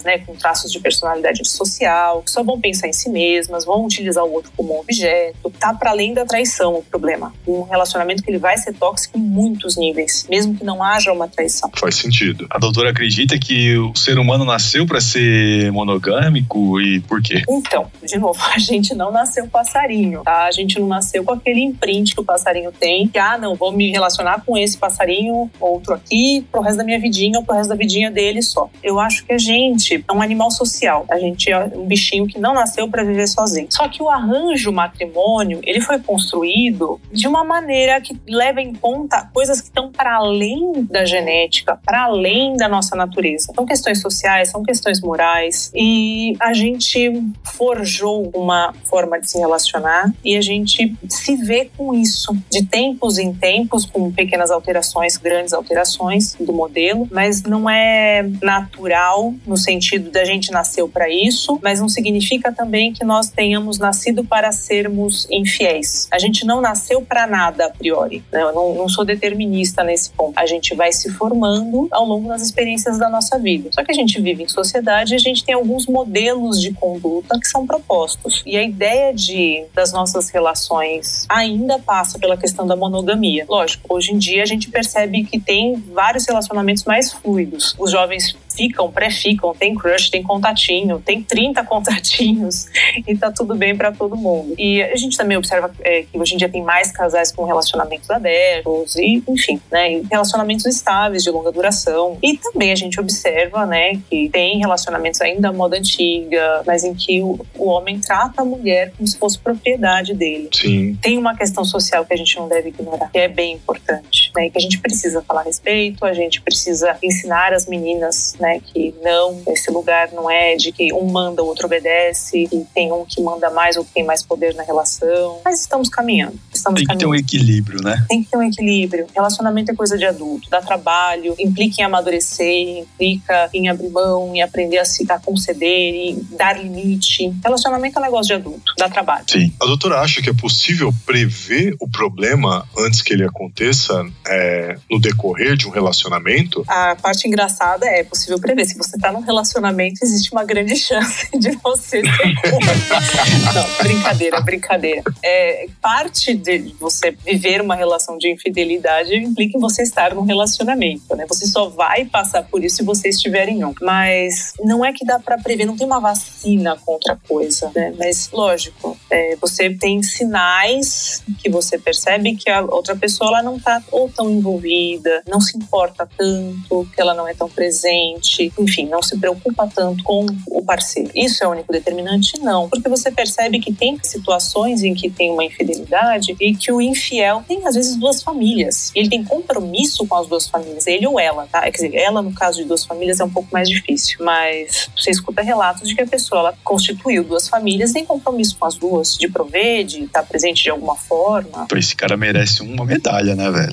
né, 0.05 0.19
com 0.19 0.35
traços 0.35 0.71
de 0.71 0.81
personalidade 0.81 1.47
social, 1.49 2.23
que 2.23 2.31
só 2.31 2.43
vão 2.43 2.61
pensar 2.61 2.89
em 2.89 2.93
si 2.93 3.09
mesmas, 3.09 3.65
vão 3.65 3.85
utilizar 3.85 4.25
o 4.25 4.33
outro 4.33 4.53
como 4.57 4.77
um 4.77 4.81
objeto. 4.81 5.51
Tá 5.59 5.75
para 5.75 5.91
além 5.91 6.15
da 6.15 6.25
traição 6.25 6.77
o 6.77 6.83
problema. 6.83 7.33
Um 7.47 7.63
relacionamento 7.63 8.23
que 8.23 8.31
ele 8.31 8.39
vai 8.39 8.57
ser 8.59 8.75
tóxico 8.75 9.19
em 9.19 9.21
muitos 9.21 9.77
níveis, 9.77 10.27
mesmo 10.29 10.55
que 10.55 10.65
não 10.65 10.83
haja 10.83 11.13
uma 11.13 11.29
traição. 11.29 11.71
Faz 11.77 11.97
sentido. 11.97 12.47
A 12.51 12.59
doutora 12.59 12.91
acredita 12.91 13.39
que 13.39 13.77
o 13.77 13.95
ser 13.97 14.19
humano 14.19 14.45
nasceu 14.45 14.87
pra 14.87 15.01
ser 15.01 15.71
monogâmico 15.73 16.81
e 16.81 17.01
por 17.01 17.23
quê? 17.23 17.43
Então, 17.49 17.91
de 18.03 18.19
novo, 18.19 18.39
a 18.55 18.59
gente 18.59 18.95
não 18.95 19.11
nasceu 19.11 19.47
passarinho, 19.49 20.23
tá? 20.23 20.45
A 20.45 20.51
gente 20.51 20.79
não 20.79 20.87
nasceu 20.89 21.25
com 21.25 21.33
aquele 21.33 21.61
imprint 21.61 22.15
que 22.15 22.21
o 22.21 22.25
passarinho 22.25 22.73
tem, 22.73 23.09
que, 23.09 23.19
ah, 23.19 23.39
não, 23.39 23.55
vou 23.55 23.73
me 23.73 23.91
relacionar 23.91 24.43
com 24.45 24.57
esse 24.57 24.77
passarinho, 24.77 25.51
outro 25.61 25.95
aqui, 25.95 26.47
pro 26.51 26.61
resto 26.61 26.79
da 26.79 26.85
minha 26.85 27.01
vidinha 27.01 27.39
ou 27.39 27.45
pro 27.45 27.55
resto 27.55 27.71
da 27.71 27.77
vidinha 27.77 28.11
dele 28.11 28.43
só. 28.43 28.71
Eu 28.83 28.99
acho 28.99 29.25
que 29.25 29.33
a 29.33 29.39
gente 29.41 30.05
é 30.07 30.13
um 30.13 30.23
animal 30.23 30.51
social. 30.51 31.05
A 31.11 31.19
gente 31.19 31.51
é 31.51 31.59
um 31.75 31.87
bichinho 31.87 32.27
que 32.27 32.39
não 32.39 32.55
nasceu 32.55 32.89
para 32.89 33.03
viver 33.03 33.27
sozinho. 33.27 33.67
Só 33.71 33.89
que 33.89 34.03
o 34.03 34.09
arranjo 34.09 34.71
matrimônio, 34.71 35.61
ele 35.65 35.81
foi 35.81 35.99
construído 35.99 37.01
de 37.11 37.27
uma 37.27 37.43
maneira 37.43 38.01
que 38.01 38.17
leva 38.29 38.61
em 38.61 38.75
conta 38.75 39.29
coisas 39.33 39.61
que 39.61 39.69
estão 39.69 39.91
para 39.91 40.17
além 40.17 40.85
da 40.85 41.05
genética, 41.05 41.79
para 41.85 42.05
além 42.05 42.57
da 42.57 42.69
nossa 42.69 42.95
natureza. 42.95 43.53
São 43.55 43.67
questões 43.67 44.01
sociais, 44.01 44.51
são 44.51 44.63
questões 44.63 45.01
morais 45.01 45.73
e 45.75 46.37
a 46.39 46.53
gente 46.53 47.11
forjou 47.57 48.31
uma 48.35 48.75
forma 48.85 49.21
de 49.21 49.31
se 49.31 49.39
relacionar 49.39 50.13
e 50.25 50.37
a 50.37 50.41
gente 50.41 50.95
se 51.09 51.37
vê 51.37 51.71
com 51.77 51.95
isso 51.95 52.37
de 52.51 52.65
tempos 52.65 53.19
em 53.19 53.33
tempos, 53.33 53.85
com 53.85 54.13
pequenas 54.13 54.51
alterações, 54.51 55.17
grandes 55.17 55.53
alterações 55.53 56.35
do 56.35 56.53
modelo, 56.53 57.09
mas 57.11 57.43
não 57.43 57.69
é 57.69 58.23
natural 58.43 59.20
no 59.47 59.57
sentido 59.57 60.11
da 60.11 60.25
gente 60.25 60.51
nasceu 60.51 60.89
para 60.89 61.09
isso, 61.09 61.59
mas 61.63 61.81
não 61.81 61.89
significa 61.89 62.53
também 62.53 62.93
que 62.93 63.05
nós 63.05 63.29
tenhamos 63.29 63.79
nascido 63.79 64.25
para 64.25 64.53
sermos 64.53 65.27
infiéis. 65.31 66.09
A 66.11 66.19
gente 66.19 66.45
não 66.45 66.61
nasceu 66.61 67.03
para 67.03 67.27
nada 67.27 67.67
a 67.67 67.71
priori. 67.71 68.23
né? 68.33 68.43
Eu 68.43 68.53
não, 68.55 68.75
não 68.75 68.89
sou 68.89 69.05
determinista 69.05 69.83
nesse 69.83 70.11
ponto. 70.11 70.39
A 70.39 70.47
gente 70.47 70.75
vai 70.75 70.93
se 70.93 71.11
formando 71.11 71.89
ao 71.91 72.05
longo 72.05 72.29
das 72.29 72.43
experiências 72.43 72.99
da 72.99 73.09
nossa 73.09 73.39
vida. 73.39 73.71
Só 73.73 73.85
que 73.85 73.91
a 73.91 73.95
gente 73.95 74.21
vive 74.21 74.43
em 74.43 74.49
sociedade 74.49 75.13
e 75.13 75.17
a 75.17 75.19
gente 75.19 75.45
tem 75.45 75.55
alguns 75.55 75.87
modelos 75.87 76.61
de 76.61 76.73
conduta 76.73 77.39
que 77.39 77.47
são 77.47 77.67
propostos. 77.67 78.43
E 78.47 78.57
a 78.57 78.63
ideia 78.63 79.13
de 79.13 79.65
das 79.75 79.93
nossas 79.93 80.31
relações 80.31 81.27
ainda 81.29 81.79
passa 81.79 82.19
pela 82.19 82.37
questão 82.37 82.67
da 82.67 82.77
monogamia. 82.77 83.45
Lógico, 83.49 83.95
hoje 83.95 84.13
em 84.13 84.19
dia 84.19 84.43
a 84.43 84.47
gente 84.47 84.71
percebe 84.71 85.25
que 85.25 85.39
tem 85.41 85.75
vários 85.93 86.27
relacionamentos 86.27 86.85
mais 86.85 87.13
fluidos. 87.13 87.75
Os 87.79 87.91
jovens 87.91 88.37
ficam, 88.55 88.91
pré-ficam, 88.91 89.55
tem 89.55 89.75
crush, 89.75 90.11
tem 90.11 90.23
contatinho, 90.23 91.01
tem 91.01 91.23
30 91.23 91.65
contatinhos 91.67 92.67
e 93.07 93.17
tá 93.17 93.31
tudo 93.31 93.55
bem 93.55 93.77
para 93.77 93.93
todo 93.93 94.17
mundo. 94.17 94.55
E 94.59 94.83
a 94.83 94.97
gente 94.97 95.17
também 95.17 95.37
observa 95.37 95.71
é, 95.81 96.03
que 96.03 96.19
hoje 96.19 96.35
em 96.35 96.37
dia 96.37 96.49
tem 96.49 96.63
mais 96.63 96.91
casais 96.91 97.33
com 97.33 97.45
relacionamentos 97.45 98.11
abertos 98.11 98.97
e, 98.97 99.23
enfim, 99.29 99.61
né, 99.71 99.93
e 99.93 100.07
relacionamentos 100.11 100.67
estáveis 100.67 101.23
de 101.23 101.31
longa 101.31 101.53
duração. 101.53 102.19
E 102.23 102.37
também 102.37 102.73
a 102.73 102.77
gente 102.77 102.99
observa, 103.01 103.65
né, 103.67 104.01
que 104.09 104.29
tem 104.31 104.59
relacionamentos 104.59 105.21
ainda 105.21 105.49
à 105.49 105.53
moda 105.53 105.77
antiga, 105.77 106.63
mas 106.67 106.85
em 106.85 106.95
que 106.95 107.23
o, 107.23 107.39
o 107.57 107.69
homem 107.69 108.01
trata 108.01 108.43
a 108.43 108.45
mulher 108.45 108.93
como 108.97 109.07
se 109.07 109.19
fosse 109.19 109.39
propriedade 109.39 110.15
dele 110.15 110.49
Sim. 110.53 110.99
tem 111.01 111.19
uma 111.19 111.37
questão 111.37 111.65
social 111.65 112.05
que 112.05 112.13
a 112.13 112.17
gente 112.17 112.37
não 112.37 112.49
deve 112.49 112.69
ignorar, 112.69 113.11
que 113.11 113.19
é 113.19 113.29
bem 113.29 113.55
importante, 113.55 114.20
né? 114.35 114.47
E 114.47 114.51
que 114.51 114.59
a 114.59 114.61
gente 114.61 114.79
precisa 114.79 115.23
falar 115.23 115.43
a 115.43 115.45
respeito, 115.45 116.05
a 116.05 116.13
gente 116.13 116.41
precisa 116.41 116.97
ensinar 117.03 117.53
as 117.53 117.67
meninas, 117.67 118.37
né, 118.41 118.61
que 118.61 118.95
não, 119.03 119.43
esse 119.49 119.71
lugar 119.71 120.11
não 120.13 120.31
é 120.31 120.57
de 120.57 120.73
que 120.73 120.93
um 120.93 121.11
manda, 121.11 121.43
o 121.43 121.47
outro 121.47 121.67
obedece, 121.67 122.47
que 122.49 122.67
tem 122.75 122.93
um 122.93 123.05
que 123.05 123.21
manda 123.21 123.51
mais 123.51 123.77
ou 123.77 123.85
que 123.85 123.93
tem 123.93 124.05
mais 124.05 124.23
poder 124.23 124.55
na 124.55 124.63
relação. 124.63 125.41
Mas 125.45 125.61
estamos 125.61 125.89
caminhando. 125.89 126.39
Estamos 126.53 126.81
Tem 126.81 126.87
que 126.87 126.97
ter 126.99 127.07
um 127.07 127.11
caminhando. 127.11 127.27
equilíbrio, 127.27 127.83
né? 127.83 128.05
Tem 128.09 128.23
que 128.23 128.31
ter 128.31 128.37
um 128.37 128.43
equilíbrio. 128.43 129.07
Relacionamento 129.15 129.73
é 129.73 129.75
coisa 129.75 129.97
de 129.99 130.05
adulto, 130.05 130.49
dá 130.51 130.61
trabalho, 130.61 131.35
implica 131.39 131.81
em 131.81 131.85
amadurecer, 131.85 132.79
implica 132.79 133.51
em 133.53 133.69
abrir 133.69 133.91
mão, 133.91 134.35
em 134.35 134.43
aprender 134.43 134.79
a 134.79 134.85
se 134.85 135.11
a 135.11 135.19
conceder 135.19 135.95
e 135.95 136.27
dar 136.37 136.63
limite. 136.63 137.33
Relacionamento 137.43 137.99
é 137.99 138.01
um 138.01 138.05
negócio 138.05 138.27
de 138.29 138.35
adulto, 138.35 138.75
dá 138.79 138.89
trabalho. 138.89 139.25
Sim. 139.29 139.53
A 139.61 139.67
doutora 139.67 140.01
acha 140.01 140.23
que 140.23 140.31
é 140.31 140.35
possível 140.35 140.93
prever 141.05 141.75
o 141.81 141.89
problema 141.89 142.67
antes 142.79 143.03
que 143.03 143.13
ele 143.13 143.25
aconteça 143.25 144.07
é, 144.27 144.77
no 144.91 145.01
decorrer 145.01 145.57
de 145.57 145.67
um 145.67 145.71
relacionamento? 145.71 146.65
A 146.69 146.97
parte 146.97 147.27
engraçada 147.27 147.87
é 147.87 148.05
possível 148.05 148.39
prever. 148.39 148.65
Se 148.65 148.77
você 148.77 148.99
tá 148.99 149.13
num 149.13 149.21
relacionamento, 149.21 150.01
existe 150.03 150.33
uma 150.33 150.45
grande 150.45 150.77
chance 150.77 151.29
de 151.39 151.51
você 151.63 152.03
ser 152.03 152.35
contra. 152.51 153.01
Não, 153.55 153.85
brincadeira, 153.85 154.41
brincadeira. 154.41 155.03
É, 155.23 155.67
parte 155.81 156.35
de 156.35 156.75
você 156.79 157.11
viver 157.25 157.61
uma 157.61 157.75
relação 157.75 158.19
de 158.19 158.31
infidelidade 158.31 159.15
implica 159.17 159.57
em 159.57 159.61
você 159.61 159.83
estar 159.83 160.15
num 160.15 160.23
relacionamento, 160.23 161.15
né? 161.17 161.27
Você 161.29 161.47
só 161.47 161.69
vai 161.69 162.05
passar 162.05 162.43
por 162.45 162.65
isso 162.65 162.77
se 162.77 162.83
você 162.83 163.09
estiver 163.09 163.49
em 163.49 163.65
um. 163.65 163.75
Mas 163.81 164.55
não 164.61 164.85
é 164.85 164.93
que 164.93 165.05
dá 165.05 165.19
pra 165.19 165.39
prever, 165.39 165.65
não 165.65 165.77
tem 165.77 165.87
uma 165.87 166.01
vacina 166.01 166.77
contra 166.85 167.15
a 167.15 167.17
coisa, 167.17 167.71
né? 167.75 167.93
Mas, 167.99 168.31
lógico, 168.33 168.97
é, 169.11 169.37
você 169.37 169.71
tem 169.71 170.03
sinais 170.03 171.23
que 171.43 171.49
você 171.51 171.79
percebe 171.79 172.37
que 172.37 172.51
a 172.51 172.63
outra 172.63 172.97
pessoa 172.97 173.31
ela 173.31 173.43
não 173.43 173.59
tá 173.59 173.83
ou 173.91 174.10
tão 174.11 174.31
envolvida, 174.31 175.23
não 175.29 175.41
se 175.41 175.57
importa 175.57 176.09
tanto, 176.17 176.87
que 176.95 177.01
ela 177.01 177.15
não 177.15 177.27
é 177.27 177.35
tão 177.35 177.49
presente, 177.49 178.53
enfim, 178.59 178.87
não 178.87 179.03
se 179.03 179.19
preocupa 179.19 179.69
tanto 179.75 180.03
com 180.05 180.27
o 180.49 180.63
parceiro. 180.63 181.11
Isso 181.15 181.43
é 181.45 181.47
o 181.47 181.51
único 181.51 181.73
determinante? 181.73 182.39
Não, 182.41 182.69
porque 182.69 182.89
você 182.89 183.11
percebe 183.11 183.61
que 183.61 183.73
tem 183.73 183.99
situações 184.03 184.83
em 184.83 184.95
que 184.95 185.11
tem 185.11 185.31
uma 185.31 185.45
infidelidade 185.45 186.37
e 186.41 186.55
que 186.55 186.73
o 186.73 186.81
infiel 186.81 187.45
tem 187.47 187.67
às 187.67 187.75
vezes 187.75 187.97
duas 187.97 188.23
famílias. 188.23 188.91
Ele 188.95 189.09
tem 189.09 189.25
compromisso 189.25 190.07
com 190.07 190.17
as 190.17 190.27
duas 190.27 190.49
famílias, 190.49 190.87
ele 190.87 191.07
ou 191.07 191.19
ela, 191.19 191.47
tá? 191.51 191.63
Quer 191.63 191.71
dizer, 191.71 191.95
ela 191.95 192.23
no 192.23 192.33
caso 192.33 192.59
de 192.59 192.65
duas 192.65 192.85
famílias 192.85 193.21
é 193.21 193.25
um 193.25 193.31
pouco 193.31 193.49
mais 193.53 193.69
difícil, 193.69 194.19
mas 194.21 194.89
você 194.97 195.11
escuta 195.11 195.43
relatos 195.43 195.89
de 195.89 195.95
que 195.95 196.03
a 196.03 196.07
pessoa 196.07 196.41
ela 196.41 196.55
constituiu 196.65 197.25
duas 197.25 197.49
famílias, 197.49 197.93
tem 197.93 198.05
compromisso 198.05 198.57
com 198.59 198.67
as 198.67 198.75
duas, 198.75 199.17
de 199.17 199.29
prover, 199.29 199.85
de 199.85 200.05
estar 200.05 200.23
presente 200.23 200.63
de 200.63 200.71
alguma 200.71 200.97
forma. 200.97 201.67
Pô, 201.69 201.77
esse 201.77 201.95
cara 201.95 202.17
merece 202.17 202.63
uma 202.63 202.85
medalha, 202.85 203.35
né, 203.35 203.51
velho? 203.51 203.73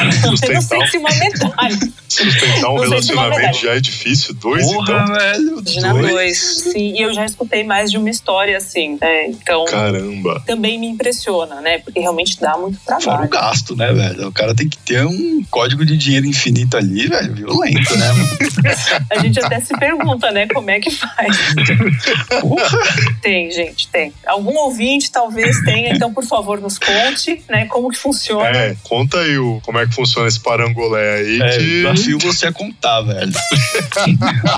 Eu 0.00 0.04
não 0.30 0.36
sei 0.36 0.56
Sustentar, 0.56 0.88
se 0.88 0.98
uma 0.98 1.10
medalha. 1.14 1.78
sustentar 2.08 2.70
um 2.70 2.78
relacionamento 2.78 3.58
já 3.58 3.74
é 3.74 3.80
difícil. 3.80 4.34
Dois, 4.34 4.64
Porra, 4.66 4.82
então? 4.82 5.14
velho. 5.14 5.58
Imagina 5.60 5.94
dois. 5.94 6.38
Sim, 6.72 6.92
e 6.96 7.02
eu 7.02 7.14
já 7.14 7.24
escutei 7.24 7.64
mais 7.64 7.90
de 7.90 7.98
uma 7.98 8.10
história 8.10 8.56
assim. 8.56 8.98
né? 9.00 9.26
Então, 9.28 9.64
Caramba. 9.66 10.42
também 10.46 10.78
me 10.78 10.86
impressiona, 10.88 11.60
né? 11.60 11.78
Porque 11.78 12.00
realmente 12.00 12.38
dá 12.40 12.56
muito 12.56 12.78
Fora 12.80 12.96
o 12.98 13.00
trabalho. 13.00 13.28
gasto, 13.30 13.76
né, 13.76 13.92
velho? 13.92 14.28
O 14.28 14.32
cara 14.32 14.54
tem 14.54 14.68
que 14.68 14.76
ter 14.78 15.04
um 15.06 15.42
código 15.50 15.84
de 15.84 15.96
dinheiro 15.96 16.26
infinito 16.26 16.76
ali, 16.76 17.06
velho. 17.08 17.34
Violento, 17.34 17.96
né? 17.96 18.12
mano? 18.12 18.28
A 19.10 19.18
gente 19.18 19.38
até 19.40 19.60
se 19.60 19.76
pergunta, 19.78 20.30
né? 20.30 20.46
Como 20.48 20.70
é 20.70 20.80
que 20.80 20.90
faz? 20.90 21.36
Tem, 23.22 23.50
gente, 23.50 23.88
tem. 23.88 24.12
Algum 24.26 24.56
ouvinte 24.56 25.10
talvez 25.10 25.60
tenha, 25.62 25.90
então 25.94 26.12
por 26.12 26.24
favor 26.24 26.60
nos 26.60 26.78
conte, 26.78 27.42
né, 27.48 27.66
como 27.66 27.88
que 27.90 27.98
funciona. 27.98 28.48
É, 28.48 28.76
conta 28.82 29.18
aí 29.18 29.38
como 29.62 29.78
é 29.78 29.86
que 29.86 29.94
funciona 29.94 30.28
esse 30.28 30.40
parangolé 30.40 31.16
aí. 31.16 31.40
É, 31.40 31.58
que... 31.58 31.64
desafio 31.64 32.18
você 32.22 32.46
a 32.46 32.52
contar, 32.52 33.02
velho. 33.02 33.32